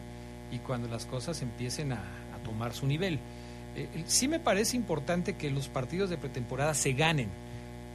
y 0.52 0.60
cuando 0.60 0.88
las 0.88 1.06
cosas 1.06 1.42
empiecen 1.42 1.92
a, 1.94 1.98
a 1.98 2.44
tomar 2.44 2.74
su 2.74 2.86
nivel. 2.86 3.20
Eh, 3.76 3.88
sí 4.06 4.28
me 4.28 4.40
parece 4.40 4.78
importante 4.78 5.34
que 5.36 5.50
los 5.50 5.68
partidos 5.68 6.10
de 6.12 6.18
pretemporada 6.18 6.74
se 6.76 6.94
ganen, 6.94 7.30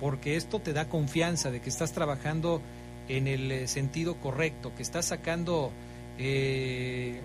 porque 0.01 0.37
esto 0.37 0.59
te 0.61 0.73
da 0.73 0.89
confianza 0.89 1.51
de 1.51 1.61
que 1.61 1.69
estás 1.69 1.93
trabajando 1.93 2.61
en 3.09 3.29
el 3.29 3.51
eh, 3.53 3.69
sentido 3.69 4.17
correcto, 4.17 4.73
que 4.77 4.83
estás 4.83 5.07
sacando 5.07 5.71
eh, 6.19 7.21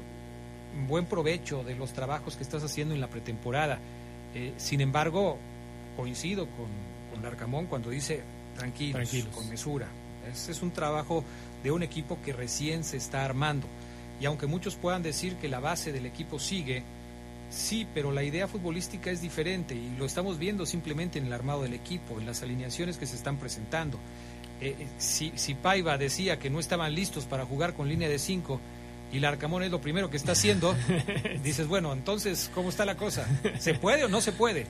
buen 0.87 1.05
provecho 1.05 1.63
de 1.63 1.75
los 1.75 1.93
trabajos 1.93 2.35
que 2.35 2.43
estás 2.43 2.63
haciendo 2.63 2.93
en 2.93 3.01
la 3.01 3.07
pretemporada. 3.07 3.79
Eh, 4.35 4.53
sin 4.57 4.81
embargo, 4.81 5.37
coincido 5.97 6.45
con, 6.47 6.67
con 7.11 7.23
Larcamón 7.23 7.65
cuando 7.67 7.89
dice 7.89 8.21
tranquilos, 8.55 8.93
Tranquilos. 9.09 9.35
con 9.35 9.49
mesura. 9.49 9.87
Ese 10.31 10.51
es 10.51 10.61
un 10.61 10.71
trabajo 10.71 11.23
de 11.63 11.71
un 11.71 11.83
equipo 11.83 12.17
que 12.23 12.33
recién 12.33 12.83
se 12.83 12.97
está 12.97 13.25
armando. 13.25 13.67
Y 14.21 14.25
aunque 14.25 14.47
muchos 14.47 14.75
puedan 14.75 15.03
decir 15.03 15.35
que 15.35 15.49
la 15.49 15.59
base 15.59 15.91
del 15.91 16.05
equipo 16.05 16.39
sigue, 16.39 16.83
sí, 17.49 17.87
pero 17.93 18.11
la 18.11 18.23
idea 18.23 18.47
futbolística 18.47 19.11
es 19.11 19.21
diferente 19.21 19.75
y 19.75 19.95
lo 19.97 20.05
estamos 20.05 20.37
viendo 20.37 20.65
simplemente 20.65 21.19
en 21.19 21.25
el 21.25 21.33
armado 21.33 21.63
del 21.63 21.73
equipo, 21.73 22.19
en 22.19 22.25
las 22.25 22.41
alineaciones 22.41 22.97
que 22.97 23.05
se 23.05 23.15
están 23.15 23.37
presentando. 23.37 23.97
Eh, 24.61 24.75
eh, 24.79 24.87
si, 24.97 25.33
si 25.35 25.55
Paiva 25.55 25.97
decía 25.97 26.39
que 26.39 26.49
no 26.49 26.59
estaban 26.59 26.93
listos 26.95 27.25
para 27.25 27.45
jugar 27.45 27.73
con 27.73 27.89
línea 27.89 28.07
de 28.07 28.17
5 28.19 28.59
y 29.11 29.19
Larcamón 29.19 29.63
es 29.63 29.71
lo 29.71 29.81
primero 29.81 30.09
que 30.09 30.17
está 30.17 30.31
haciendo, 30.31 30.73
dices, 31.43 31.67
bueno, 31.67 31.91
entonces, 31.91 32.49
¿cómo 32.53 32.69
está 32.69 32.85
la 32.85 32.95
cosa? 32.95 33.27
¿Se 33.59 33.73
puede 33.73 34.05
o 34.05 34.09
no 34.09 34.21
se 34.21 34.31
puede? 34.31 34.65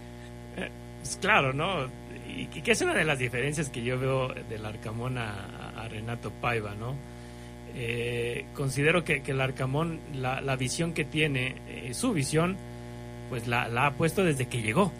Claro, 1.21 1.53
¿no? 1.53 1.87
Y, 2.35 2.41
y 2.57 2.61
que 2.61 2.71
es 2.71 2.81
una 2.81 2.93
de 2.93 3.03
las 3.05 3.19
diferencias 3.19 3.69
que 3.69 3.83
yo 3.83 3.99
veo 3.99 4.29
del 4.49 4.65
Arcamón 4.65 5.17
a, 5.17 5.71
a 5.77 5.87
Renato 5.87 6.31
Paiva, 6.41 6.73
¿no? 6.75 6.95
Eh, 7.75 8.45
considero 8.55 9.03
que, 9.03 9.21
que 9.23 9.31
el 9.31 9.41
Arcamón, 9.41 9.99
la, 10.13 10.41
la 10.41 10.55
visión 10.55 10.93
que 10.93 11.05
tiene, 11.05 11.55
eh, 11.67 11.93
su 11.93 12.13
visión, 12.13 12.55
pues 13.29 13.47
la, 13.47 13.67
la 13.67 13.87
ha 13.87 13.91
puesto 13.93 14.23
desde 14.23 14.47
que 14.47 14.61
llegó. 14.61 14.91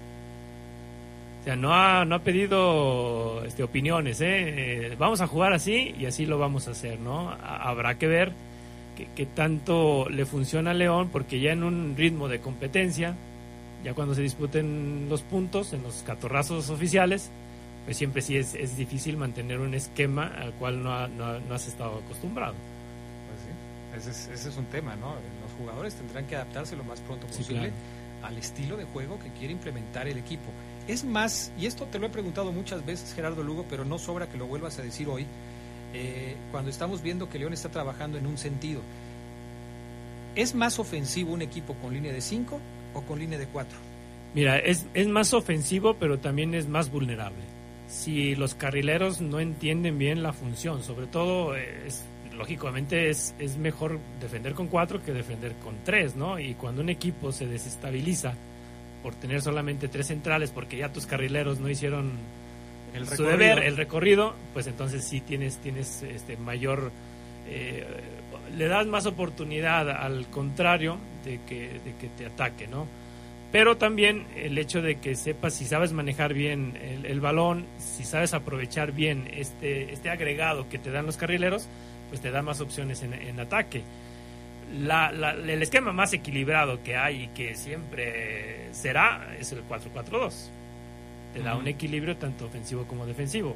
O 1.41 1.43
sea, 1.43 1.55
no 1.55 1.73
ha, 1.73 2.05
no 2.05 2.15
ha 2.15 2.19
pedido 2.19 3.43
este, 3.45 3.63
opiniones, 3.63 4.21
¿eh? 4.21 4.91
Eh, 4.91 4.95
Vamos 4.97 5.19
a 5.21 5.27
jugar 5.27 5.53
así 5.53 5.93
y 5.99 6.05
así 6.05 6.25
lo 6.25 6.37
vamos 6.39 6.67
a 6.67 6.71
hacer, 6.71 6.99
¿no? 6.99 7.29
Ha- 7.31 7.69
habrá 7.69 7.97
que 7.97 8.07
ver 8.07 8.31
qué 9.15 9.25
tanto 9.25 10.07
le 10.09 10.25
funciona 10.25 10.71
a 10.71 10.73
León, 10.73 11.09
porque 11.11 11.39
ya 11.41 11.51
en 11.51 11.63
un 11.63 11.95
ritmo 11.97 12.27
de 12.29 12.39
competencia, 12.39 13.15
ya 13.83 13.93
cuando 13.93 14.15
se 14.15 14.21
disputen 14.21 15.07
los 15.09 15.21
puntos 15.21 15.73
en 15.73 15.83
los 15.83 16.03
catorrazos 16.03 16.69
oficiales, 16.69 17.29
pues 17.85 17.97
siempre 17.97 18.21
sí 18.21 18.37
es, 18.37 18.53
es 18.55 18.77
difícil 18.77 19.17
mantener 19.17 19.59
un 19.59 19.73
esquema 19.73 20.27
al 20.27 20.53
cual 20.53 20.81
no, 20.83 20.93
ha- 20.93 21.07
no 21.07 21.39
no 21.39 21.53
has 21.55 21.67
estado 21.67 21.97
acostumbrado. 21.99 22.53
Pues 23.27 24.03
sí, 24.05 24.09
ese 24.09 24.11
es, 24.31 24.39
ese 24.39 24.49
es 24.49 24.57
un 24.57 24.65
tema, 24.65 24.95
¿no? 24.95 25.09
Los 25.41 25.51
jugadores 25.57 25.93
tendrán 25.95 26.25
que 26.25 26.35
adaptarse 26.35 26.75
lo 26.77 26.83
más 26.85 27.01
pronto 27.01 27.27
Sí, 27.29 27.39
posible 27.39 27.59
claro. 27.69 27.73
al 28.23 28.37
estilo 28.37 28.77
de 28.77 28.85
juego 28.85 29.19
que 29.19 29.29
quiere 29.37 29.51
implementar 29.53 30.07
el 30.07 30.17
equipo. 30.17 30.49
Es 30.87 31.03
más, 31.03 31.51
y 31.59 31.65
esto 31.65 31.85
te 31.85 31.99
lo 31.99 32.07
he 32.07 32.09
preguntado 32.09 32.51
muchas 32.53 32.85
veces, 32.85 33.13
Gerardo 33.13 33.43
Lugo, 33.43 33.65
pero 33.69 33.83
no 33.85 33.97
sobra 33.99 34.27
que 34.29 34.37
lo 34.37 34.47
vuelvas 34.47 34.79
a 34.79 34.81
decir 34.81 35.07
hoy, 35.09 35.25
eh, 35.93 36.35
cuando 36.51 36.69
estamos 36.69 37.01
viendo 37.01 37.29
que 37.29 37.37
León 37.37 37.53
está 37.53 37.69
trabajando 37.69 38.17
en 38.17 38.25
un 38.27 38.37
sentido. 38.37 38.81
¿Es 40.35 40.55
más 40.55 40.79
ofensivo 40.79 41.33
un 41.33 41.41
equipo 41.41 41.75
con 41.75 41.93
línea 41.93 42.11
de 42.11 42.21
5 42.21 42.59
o 42.93 43.01
con 43.01 43.19
línea 43.19 43.39
de 43.39 43.47
4? 43.47 43.77
Mira, 44.33 44.57
es, 44.57 44.87
es 44.93 45.07
más 45.07 45.33
ofensivo, 45.33 45.95
pero 45.99 46.19
también 46.19 46.55
es 46.55 46.67
más 46.67 46.89
vulnerable. 46.89 47.43
Si 47.87 48.35
los 48.35 48.55
carrileros 48.55 49.21
no 49.21 49.39
entienden 49.39 49.99
bien 49.99 50.23
la 50.23 50.33
función, 50.33 50.81
sobre 50.83 51.05
todo, 51.05 51.55
eh, 51.55 51.83
es, 51.85 52.03
lógicamente 52.35 53.09
es, 53.09 53.35
es 53.37 53.57
mejor 53.57 53.99
defender 54.19 54.53
con 54.53 54.67
cuatro 54.67 55.03
que 55.03 55.13
defender 55.13 55.53
con 55.63 55.75
tres, 55.83 56.15
¿no? 56.15 56.39
Y 56.39 56.55
cuando 56.55 56.81
un 56.81 56.89
equipo 56.89 57.31
se 57.31 57.45
desestabiliza 57.45 58.33
por 59.03 59.13
tener 59.15 59.41
solamente 59.41 59.87
tres 59.87 60.07
centrales, 60.07 60.49
porque 60.49 60.77
ya 60.77 60.91
tus 60.91 61.05
carrileros 61.05 61.59
no 61.59 61.69
hicieron 61.69 62.13
El 62.95 63.07
su 63.07 63.23
deber, 63.23 63.59
el 63.59 63.77
recorrido, 63.77 64.33
pues 64.53 64.65
entonces 64.65 65.03
sí 65.03 65.19
tienes, 65.21 65.57
tienes 65.57 66.01
este 66.03 66.37
mayor, 66.37 66.91
eh, 67.47 67.85
le 68.55 68.67
das 68.67 68.87
más 68.87 69.05
oportunidad 69.05 69.91
al 69.91 70.27
contrario 70.27 70.97
de 71.23 71.39
que, 71.47 71.79
de 71.85 71.95
que 71.99 72.07
te 72.17 72.25
ataque, 72.25 72.67
¿no? 72.67 72.87
Pero 73.51 73.77
también 73.77 74.25
el 74.35 74.57
hecho 74.57 74.81
de 74.81 74.95
que 74.99 75.15
sepas 75.15 75.53
si 75.53 75.65
sabes 75.65 75.91
manejar 75.93 76.33
bien 76.33 76.75
el, 76.81 77.05
el 77.05 77.21
balón, 77.21 77.65
si 77.77 78.03
sabes 78.03 78.33
aprovechar 78.33 78.91
bien 78.93 79.29
este, 79.31 79.93
este 79.93 80.09
agregado 80.09 80.67
que 80.69 80.79
te 80.79 80.89
dan 80.89 81.05
los 81.05 81.17
carrileros, 81.17 81.67
pues 82.09 82.19
te 82.21 82.31
da 82.31 82.41
más 82.41 82.61
opciones 82.61 83.03
en, 83.03 83.13
en 83.13 83.39
ataque. 83.39 83.83
La- 84.79 85.11
la- 85.11 85.33
el 85.33 85.61
esquema 85.61 85.93
más 85.93 86.13
equilibrado 86.13 86.81
que 86.81 86.95
hay 86.97 87.23
y 87.23 87.27
que 87.27 87.53
siempre 87.55 88.69
será 88.73 89.35
es 89.39 89.51
el 89.51 89.61
4-4-2 89.67 90.49
te 91.33 91.39
da 91.41 91.53
Ujú. 91.53 91.61
un 91.61 91.67
equilibrio 91.67 92.15
tanto 92.17 92.45
ofensivo 92.45 92.83
como 92.85 93.05
defensivo. 93.07 93.55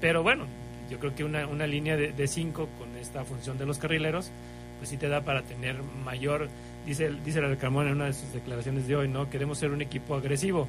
Pero 0.00 0.22
bueno, 0.22 0.46
yo 0.90 0.98
creo 0.98 1.14
que 1.14 1.22
una, 1.22 1.46
una 1.46 1.66
línea 1.66 1.94
de 1.96 2.26
5 2.28 2.66
con 2.78 2.96
esta 2.96 3.24
función 3.24 3.58
de 3.58 3.66
los 3.66 3.76
carrileros, 3.78 4.30
pues 4.78 4.88
sí 4.88 4.96
te 4.96 5.08
da 5.08 5.20
para 5.22 5.42
tener 5.42 5.76
mayor, 6.04 6.48
dice, 6.86 7.10
dice 7.24 7.38
el 7.40 7.56
Carmona 7.58 7.90
en 7.90 7.96
una 7.96 8.06
de 8.06 8.12
sus 8.12 8.32
declaraciones 8.32 8.86
de 8.86 8.96
hoy, 8.96 9.08
¿no? 9.08 9.28
Queremos 9.30 9.58
ser 9.58 9.70
un 9.70 9.82
equipo 9.82 10.14
agresivo. 10.14 10.68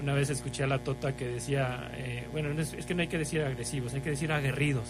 Una 0.00 0.12
vez 0.12 0.30
escuché 0.30 0.64
a 0.64 0.66
la 0.66 0.78
Tota 0.78 1.16
que 1.16 1.26
decía, 1.26 1.90
eh, 1.94 2.26
bueno, 2.32 2.50
es, 2.60 2.72
es, 2.74 2.84
que 2.84 2.94
no 2.94 3.02
hay 3.02 3.08
que 3.08 3.18
decir 3.18 3.42
agresivos, 3.42 3.94
hay 3.94 4.00
que 4.00 4.10
decir 4.10 4.32
aguerridos, 4.32 4.84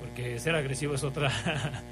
porque 0.00 0.38
ser 0.38 0.54
agresivo 0.54 0.94
es 0.94 1.02
otra... 1.02 1.30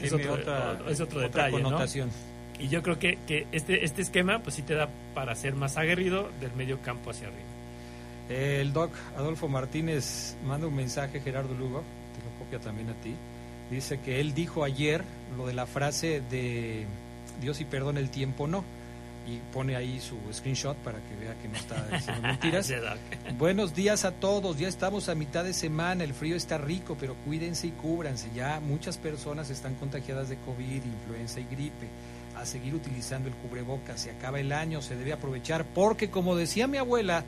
es 0.00 0.12
otro, 0.12 0.34
otra, 0.34 0.78
es 0.88 1.00
otro 1.00 1.18
otra 1.18 1.46
detalle, 1.46 1.62
connotación. 1.62 2.08
¿no? 2.08 2.62
Y 2.62 2.68
yo 2.68 2.82
creo 2.82 2.98
que, 2.98 3.18
que 3.26 3.46
este, 3.52 3.84
este 3.84 4.02
esquema 4.02 4.42
pues 4.42 4.56
sí 4.56 4.62
te 4.62 4.74
da 4.74 4.88
para 5.14 5.34
ser 5.34 5.54
más 5.54 5.76
aguerrido 5.76 6.30
del 6.40 6.52
medio 6.52 6.80
campo 6.80 7.10
hacia 7.10 7.28
arriba. 7.28 7.42
El 8.28 8.72
doc 8.72 8.92
Adolfo 9.16 9.48
Martínez 9.48 10.36
manda 10.44 10.66
un 10.66 10.74
mensaje, 10.74 11.20
Gerardo 11.20 11.54
Lugo, 11.54 11.82
te 12.14 12.24
lo 12.24 12.44
copia 12.44 12.58
también 12.58 12.88
a 12.90 12.94
ti. 12.94 13.14
Dice 13.70 14.00
que 14.00 14.20
él 14.20 14.34
dijo 14.34 14.64
ayer 14.64 15.02
lo 15.36 15.46
de 15.46 15.54
la 15.54 15.66
frase 15.66 16.22
de 16.30 16.86
Dios 17.40 17.60
y 17.60 17.64
perdona 17.64 18.00
el 18.00 18.10
tiempo 18.10 18.46
no. 18.46 18.64
Y 19.26 19.40
pone 19.52 19.74
ahí 19.74 19.98
su 19.98 20.16
screenshot 20.32 20.76
para 20.76 20.98
que 21.00 21.16
vea 21.16 21.34
que 21.42 21.48
no 21.48 21.56
está 21.56 21.84
diciendo 21.88 22.22
mentiras. 22.28 22.72
Buenos 23.36 23.74
días 23.74 24.04
a 24.04 24.12
todos, 24.12 24.56
ya 24.56 24.68
estamos 24.68 25.08
a 25.08 25.16
mitad 25.16 25.42
de 25.42 25.52
semana, 25.52 26.04
el 26.04 26.14
frío 26.14 26.36
está 26.36 26.58
rico, 26.58 26.96
pero 26.98 27.16
cuídense 27.24 27.66
y 27.66 27.70
cúbranse. 27.70 28.28
Ya 28.34 28.60
muchas 28.60 28.98
personas 28.98 29.50
están 29.50 29.74
contagiadas 29.74 30.28
de 30.28 30.36
COVID, 30.36 30.84
influenza 30.84 31.40
y 31.40 31.46
gripe. 31.50 31.88
A 32.36 32.44
seguir 32.44 32.74
utilizando 32.74 33.28
el 33.28 33.34
cubrebocas, 33.34 34.00
se 34.00 34.10
acaba 34.10 34.38
el 34.38 34.52
año, 34.52 34.82
se 34.82 34.94
debe 34.94 35.12
aprovechar, 35.12 35.64
porque 35.64 36.10
como 36.10 36.36
decía 36.36 36.66
mi 36.66 36.76
abuela, 36.76 37.24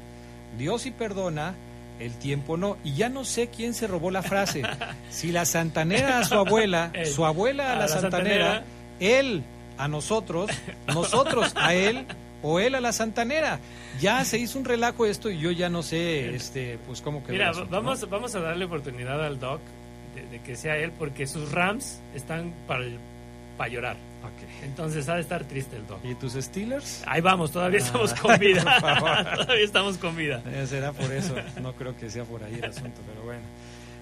Dios 0.56 0.86
y 0.86 0.90
perdona, 0.90 1.54
el 1.98 2.12
tiempo 2.12 2.56
no. 2.56 2.76
Y 2.84 2.94
ya 2.94 3.08
no 3.08 3.24
sé 3.24 3.48
quién 3.48 3.74
se 3.74 3.86
robó 3.86 4.10
la 4.10 4.22
frase. 4.22 4.62
Si 5.10 5.32
la 5.32 5.46
santanera 5.46 6.20
a 6.20 6.24
su 6.24 6.34
abuela, 6.34 6.92
su 7.06 7.24
abuela 7.24 7.72
a 7.72 7.76
la, 7.76 7.88
santanera, 7.88 8.62
él 9.00 9.42
a 9.78 9.88
nosotros, 9.88 10.50
nosotros 10.86 11.52
a 11.56 11.74
él 11.74 12.06
o 12.42 12.60
él 12.60 12.74
a 12.74 12.80
la 12.80 12.92
santanera. 12.92 13.60
Ya 14.00 14.24
se 14.24 14.38
hizo 14.38 14.58
un 14.58 14.64
relajo 14.64 15.06
esto 15.06 15.30
y 15.30 15.38
yo 15.38 15.50
ya 15.50 15.68
no 15.68 15.82
sé 15.82 16.34
este 16.34 16.78
pues 16.86 17.00
cómo 17.00 17.22
quedó. 17.22 17.32
Mira, 17.32 17.52
vamos, 17.70 18.08
vamos 18.08 18.34
a 18.34 18.40
darle 18.40 18.64
oportunidad 18.64 19.24
al 19.24 19.38
Doc 19.38 19.60
de, 20.14 20.26
de, 20.26 20.42
que 20.42 20.56
sea 20.56 20.76
él 20.76 20.92
porque 20.98 21.26
sus 21.26 21.52
Rams 21.52 22.00
están 22.14 22.52
para, 22.66 22.84
para 23.56 23.70
llorar. 23.70 23.96
Okay. 24.18 24.68
Entonces 24.68 25.08
ha 25.08 25.14
de 25.14 25.20
estar 25.20 25.44
triste 25.44 25.76
el 25.76 25.86
Doc. 25.86 26.04
¿Y 26.04 26.14
tus 26.14 26.32
Steelers? 26.34 27.02
Ahí 27.06 27.20
vamos, 27.20 27.52
todavía 27.52 27.78
estamos 27.78 28.12
con 28.14 28.38
vida. 28.38 28.62
todavía 29.36 29.64
estamos 29.64 29.96
con 29.96 30.16
vida. 30.16 30.42
Eh, 30.46 30.66
será 30.66 30.92
por 30.92 31.12
eso. 31.12 31.34
No 31.62 31.72
creo 31.74 31.96
que 31.96 32.10
sea 32.10 32.24
por 32.24 32.42
ahí 32.42 32.54
el 32.54 32.64
asunto, 32.64 33.00
pero 33.06 33.24
bueno. 33.24 33.42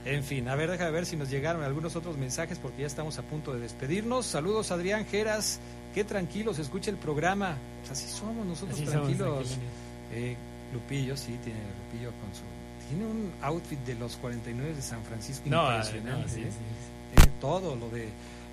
En 0.07 0.23
fin, 0.23 0.49
a 0.49 0.55
ver, 0.55 0.71
déjame 0.71 0.93
ver 0.93 1.05
si 1.05 1.17
nos 1.17 1.31
llegaron 1.31 1.65
algunos 1.65 1.97
otros 1.97 2.17
mensajes 2.17 2.61
porque 2.61 2.83
ya 2.83 2.87
estamos 2.87 3.19
a 3.19 3.23
punto 3.23 3.53
de 3.53 3.59
despedirnos. 3.59 4.25
Saludos, 4.25 4.71
Adrián 4.71 5.05
Geras. 5.05 5.59
Qué 5.93 6.05
tranquilo 6.05 6.55
se 6.55 6.63
escucha 6.63 6.93
el 6.93 6.97
programa. 6.97 7.57
Pues 7.81 7.91
así 7.91 8.09
somos 8.09 8.47
nosotros 8.47 8.79
así 8.79 8.89
tranquilos. 8.89 9.49
Somos 9.49 9.59
eh, 10.13 10.37
Lupillo, 10.73 11.17
sí, 11.17 11.37
tiene 11.43 11.59
Lupillo 11.59 12.13
con 12.21 12.33
su. 12.33 12.43
Tiene 12.89 13.05
un 13.05 13.33
outfit 13.43 13.81
de 13.81 13.97
los 13.97 14.15
49 14.17 14.75
de 14.75 14.83
San 14.83 15.03
Francisco 15.03 15.51
no, 15.51 15.69
impresionante. 15.73 16.23
No, 16.23 16.29
sí, 16.29 16.41
¿eh? 16.43 16.51
sí, 16.51 17.17
Tiene 17.17 17.33
todo 17.41 17.75
lo 17.75 17.91
de. 17.91 18.09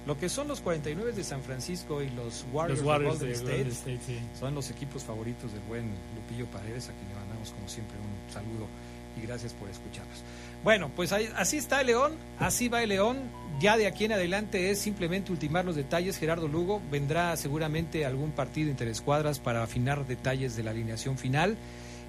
Lo 0.08 0.18
que 0.18 0.30
son 0.30 0.48
los 0.48 0.60
49 0.60 1.12
de 1.12 1.24
San 1.24 1.44
Francisco 1.44 2.02
y 2.02 2.10
los 2.10 2.46
Warriors, 2.52 2.80
los 2.80 2.88
Warriors 2.88 3.20
de 3.20 3.28
Golden 3.28 3.30
de 3.30 3.34
State, 3.36 3.58
Golden 3.58 3.72
State 3.72 4.00
sí. 4.08 4.20
son 4.40 4.56
los 4.56 4.72
equipos 4.72 5.04
favoritos 5.04 5.54
del 5.54 5.62
buen 5.62 5.92
Lupillo 6.16 6.48
Paredes, 6.48 6.90
a 6.90 6.94
quien 6.94 7.10
le 7.10 7.16
mandamos 7.16 7.52
como 7.52 7.70
siempre 7.70 7.96
un 8.00 8.34
saludo 8.34 8.68
y 9.16 9.26
gracias 9.26 9.54
por 9.54 9.70
escucharnos. 9.70 10.24
Bueno, 10.64 10.90
pues 10.96 11.12
ahí, 11.12 11.30
así 11.36 11.58
está 11.58 11.82
el 11.82 11.88
León, 11.88 12.14
así 12.40 12.70
va 12.70 12.84
el 12.84 12.90
León. 12.90 13.18
Ya 13.60 13.78
de 13.78 13.86
aquí 13.86 14.06
en 14.06 14.14
adelante 14.14 14.72
es 14.72 14.80
simplemente 14.80 15.32
ultimar 15.32 15.66
los 15.66 15.76
detalles. 15.76 16.18
Gerardo 16.18 16.48
Lugo 16.48 16.82
vendrá 16.90 17.36
seguramente 17.38 18.06
algún 18.06 18.32
partido 18.32 18.70
interescuadras 18.70 19.40
para 19.40 19.62
afinar 19.62 20.08
detalles 20.08 20.56
de 20.56 20.64
la 20.64 20.72
alineación 20.72 21.18
final. 21.18 21.58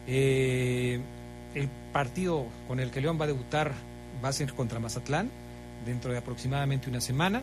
Eh, 0.06 1.00
el 1.54 1.68
partido 1.92 2.46
con 2.68 2.80
el 2.80 2.90
que 2.90 3.00
León 3.00 3.18
va 3.20 3.24
a 3.24 3.28
debutar 3.28 3.72
va 4.24 4.28
a 4.28 4.32
ser 4.32 4.52
contra 4.54 4.78
Mazatlán 4.78 5.30
dentro 5.84 6.12
de 6.12 6.18
aproximadamente 6.18 6.88
una 6.88 7.00
semana. 7.00 7.42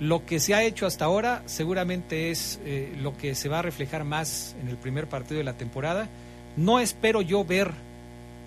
Lo 0.00 0.24
que 0.24 0.40
se 0.40 0.54
ha 0.54 0.62
hecho 0.64 0.86
hasta 0.86 1.04
ahora 1.04 1.42
seguramente 1.46 2.30
es 2.30 2.58
eh, 2.64 2.92
lo 3.00 3.16
que 3.16 3.34
se 3.34 3.48
va 3.48 3.60
a 3.60 3.62
reflejar 3.62 4.04
más 4.04 4.56
en 4.60 4.68
el 4.68 4.76
primer 4.76 5.08
partido 5.08 5.38
de 5.38 5.44
la 5.44 5.56
temporada. 5.56 6.08
No 6.56 6.80
espero 6.80 7.22
yo 7.22 7.44
ver 7.44 7.72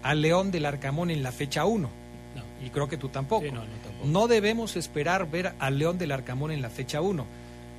al 0.04 0.22
León 0.22 0.52
del 0.52 0.66
Arcamón 0.66 1.10
en 1.10 1.24
la 1.24 1.32
fecha 1.32 1.66
1. 1.66 1.90
No. 2.36 2.66
Y 2.66 2.70
creo 2.70 2.88
que 2.88 2.98
tú 2.98 3.10
tampoco. 3.10 3.46
Sí, 3.46 3.52
no, 3.52 3.62
no, 3.62 3.72
tampoco. 3.84 4.06
No 4.06 4.28
debemos 4.28 4.76
esperar 4.76 5.30
ver 5.30 5.54
al 5.60 5.80
León 5.80 5.98
del 5.98 6.12
Arcamón 6.12 6.52
en 6.52 6.62
la 6.62 6.70
fecha 6.70 7.02
1. 7.02 7.26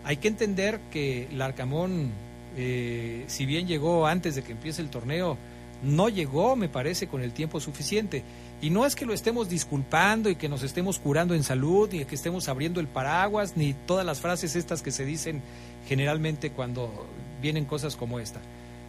Hay 0.05 0.17
que 0.17 0.29
entender 0.29 0.81
que 0.91 1.29
el 1.31 1.41
Arcamón, 1.41 2.11
eh, 2.57 3.25
si 3.27 3.47
bien 3.47 3.67
llegó 3.67 4.07
antes 4.07 4.35
de 4.35 4.43
que 4.43 4.53
empiece 4.53 4.83
el 4.83 4.91
torneo, 4.91 5.39
no 5.83 6.09
llegó, 6.09 6.57
me 6.57 6.69
parece, 6.69 7.07
con 7.09 7.23
el 7.23 7.33
tiempo 7.33 7.61
suficiente. 7.61 8.23
Y 8.61 8.71
no 8.71 8.87
es 8.87 8.95
que 8.95 9.07
lo 9.07 9.13
estemos 9.13 9.49
disculpando 9.49 10.31
y 10.31 10.37
que 10.37 10.49
nos 10.49 10.63
estemos 10.63 10.99
curando 10.99 11.35
en 11.35 11.43
salud, 11.43 11.89
ni 11.93 12.05
que 12.05 12.15
estemos 12.15 12.49
abriendo 12.49 12.81
el 12.81 12.89
paraguas, 12.89 13.57
ni 13.57 13.75
todas 13.75 14.07
las 14.07 14.21
frases 14.21 14.57
estas 14.57 14.83
que 14.83 14.91
se 14.91 15.05
dicen 15.05 15.43
generalmente 15.87 16.51
cuando 16.51 17.07
vienen 17.43 17.67
cosas 17.67 17.97
como 17.97 18.19
esta. 18.19 18.41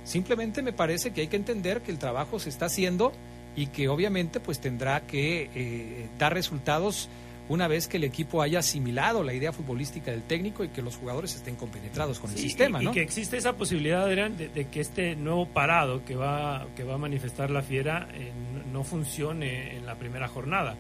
Simplemente 0.05 0.61
me 0.61 0.71
parece 0.71 1.11
que 1.11 1.21
hay 1.21 1.27
que 1.27 1.35
entender 1.35 1.81
que 1.81 1.91
el 1.91 1.99
trabajo 1.99 2.39
se 2.39 2.49
está 2.49 2.67
haciendo 2.67 3.11
y 3.55 3.67
que 3.67 3.89
obviamente 3.89 4.39
pues 4.39 4.59
tendrá 4.59 5.01
que 5.01 5.49
eh, 5.53 6.07
dar 6.17 6.33
resultados 6.33 7.09
una 7.47 7.67
vez 7.67 7.87
que 7.87 7.97
el 7.97 8.03
equipo 8.03 8.41
haya 8.41 8.59
asimilado 8.59 9.23
la 9.23 9.33
idea 9.33 9.51
futbolística 9.51 10.11
del 10.11 10.23
técnico 10.23 10.63
y 10.63 10.69
que 10.69 10.81
los 10.81 10.95
jugadores 10.97 11.35
estén 11.35 11.55
compenetrados 11.55 12.19
con 12.19 12.29
Sí, 12.31 12.37
el 12.37 12.41
sistema, 12.41 12.81
y, 12.81 12.85
¿no? 12.85 12.91
y 12.91 12.93
que 12.93 13.01
existe 13.01 13.37
esa 13.37 13.53
posibilidad, 13.53 14.03
Adrián, 14.03 14.35
de, 14.37 14.49
de 14.49 14.67
que 14.67 14.81
este 14.81 15.15
nuevo 15.15 15.47
parado 15.47 16.03
que 16.05 16.15
va, 16.15 16.65
que 16.75 16.83
va 16.83 16.95
a 16.95 16.97
manifestar 16.97 17.51
la 17.51 17.61
fiera 17.61 18.07
eh, 18.13 18.31
no 18.71 18.83
funcione 18.83 19.75
en 19.75 19.85
la 19.85 19.95
primera 19.95 20.27
jornada. 20.27 20.75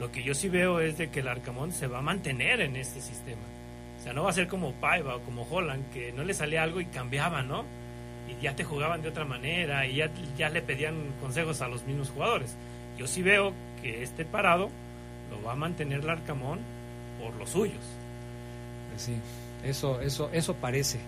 Lo 0.00 0.10
que 0.10 0.24
yo 0.24 0.34
sí 0.34 0.48
veo 0.48 0.80
es 0.80 0.98
de 0.98 1.10
que 1.10 1.20
el 1.20 1.28
Arcamón 1.28 1.72
se 1.72 1.86
va 1.86 1.98
a 1.98 2.02
mantener 2.02 2.60
en 2.60 2.74
este 2.74 3.00
sistema. 3.00 3.42
O 4.00 4.02
sea, 4.02 4.12
no 4.12 4.24
va 4.24 4.30
a 4.30 4.32
ser 4.32 4.48
como 4.48 4.72
Paiva 4.72 5.16
o 5.16 5.20
como 5.22 5.46
Holland, 5.48 5.90
que 5.92 6.12
no 6.12 6.24
le 6.24 6.34
salía 6.34 6.64
algo 6.64 6.80
y 6.80 6.86
cambiaban, 6.86 7.46
¿no? 7.46 7.64
Y 8.28 8.42
ya 8.42 8.56
te 8.56 8.64
jugaban 8.64 9.02
de 9.02 9.08
otra 9.08 9.24
manera 9.24 9.86
y 9.86 9.96
ya, 9.96 10.10
ya 10.36 10.48
le 10.48 10.62
pedían 10.62 11.12
consejos 11.20 11.60
a 11.60 11.68
los 11.68 11.84
mismos 11.84 12.10
jugadores. 12.10 12.56
Yo 12.96 13.06
sí 13.06 13.22
veo 13.22 13.52
que 13.82 14.02
este 14.02 14.24
parado 14.24 14.70
lo 15.30 15.42
va 15.42 15.52
a 15.52 15.56
mantener 15.56 16.00
el 16.00 16.10
Arcamón 16.10 16.60
por 17.20 17.34
los 17.34 17.50
suyos. 17.50 17.82
Pues 18.90 19.02
sí, 19.02 19.16
eso, 19.64 20.00
eso, 20.00 20.30
eso 20.32 20.54
parece. 20.54 21.00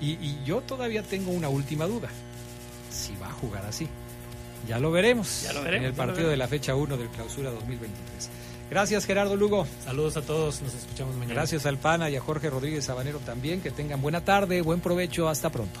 Y, 0.00 0.12
y 0.12 0.42
yo 0.44 0.60
todavía 0.62 1.02
tengo 1.02 1.30
una 1.30 1.48
última 1.48 1.86
duda. 1.86 2.08
Si 2.90 3.14
va 3.16 3.28
a 3.28 3.32
jugar 3.32 3.64
así. 3.66 3.88
Ya 4.68 4.78
lo 4.78 4.90
veremos, 4.90 5.42
Ya 5.42 5.52
lo 5.52 5.62
veremos, 5.62 5.84
en 5.84 5.90
el 5.90 5.94
partido 5.94 6.30
de 6.30 6.36
la 6.36 6.48
fecha 6.48 6.74
1 6.74 6.96
del 6.96 7.08
clausura 7.08 7.50
2023. 7.50 8.30
Gracias 8.70 9.04
Gerardo 9.04 9.36
Lugo. 9.36 9.66
Saludos 9.84 10.16
a 10.16 10.22
todos, 10.22 10.62
nos 10.62 10.74
escuchamos 10.74 11.14
mañana. 11.16 11.34
Gracias 11.34 11.66
al 11.66 11.76
PANA 11.76 12.08
y 12.08 12.16
a 12.16 12.20
Jorge 12.20 12.48
Rodríguez 12.48 12.86
Sabanero 12.86 13.18
también. 13.18 13.60
Que 13.60 13.70
tengan 13.70 14.00
buena 14.00 14.24
tarde, 14.24 14.62
buen 14.62 14.80
provecho. 14.80 15.28
Hasta 15.28 15.50
pronto. 15.50 15.80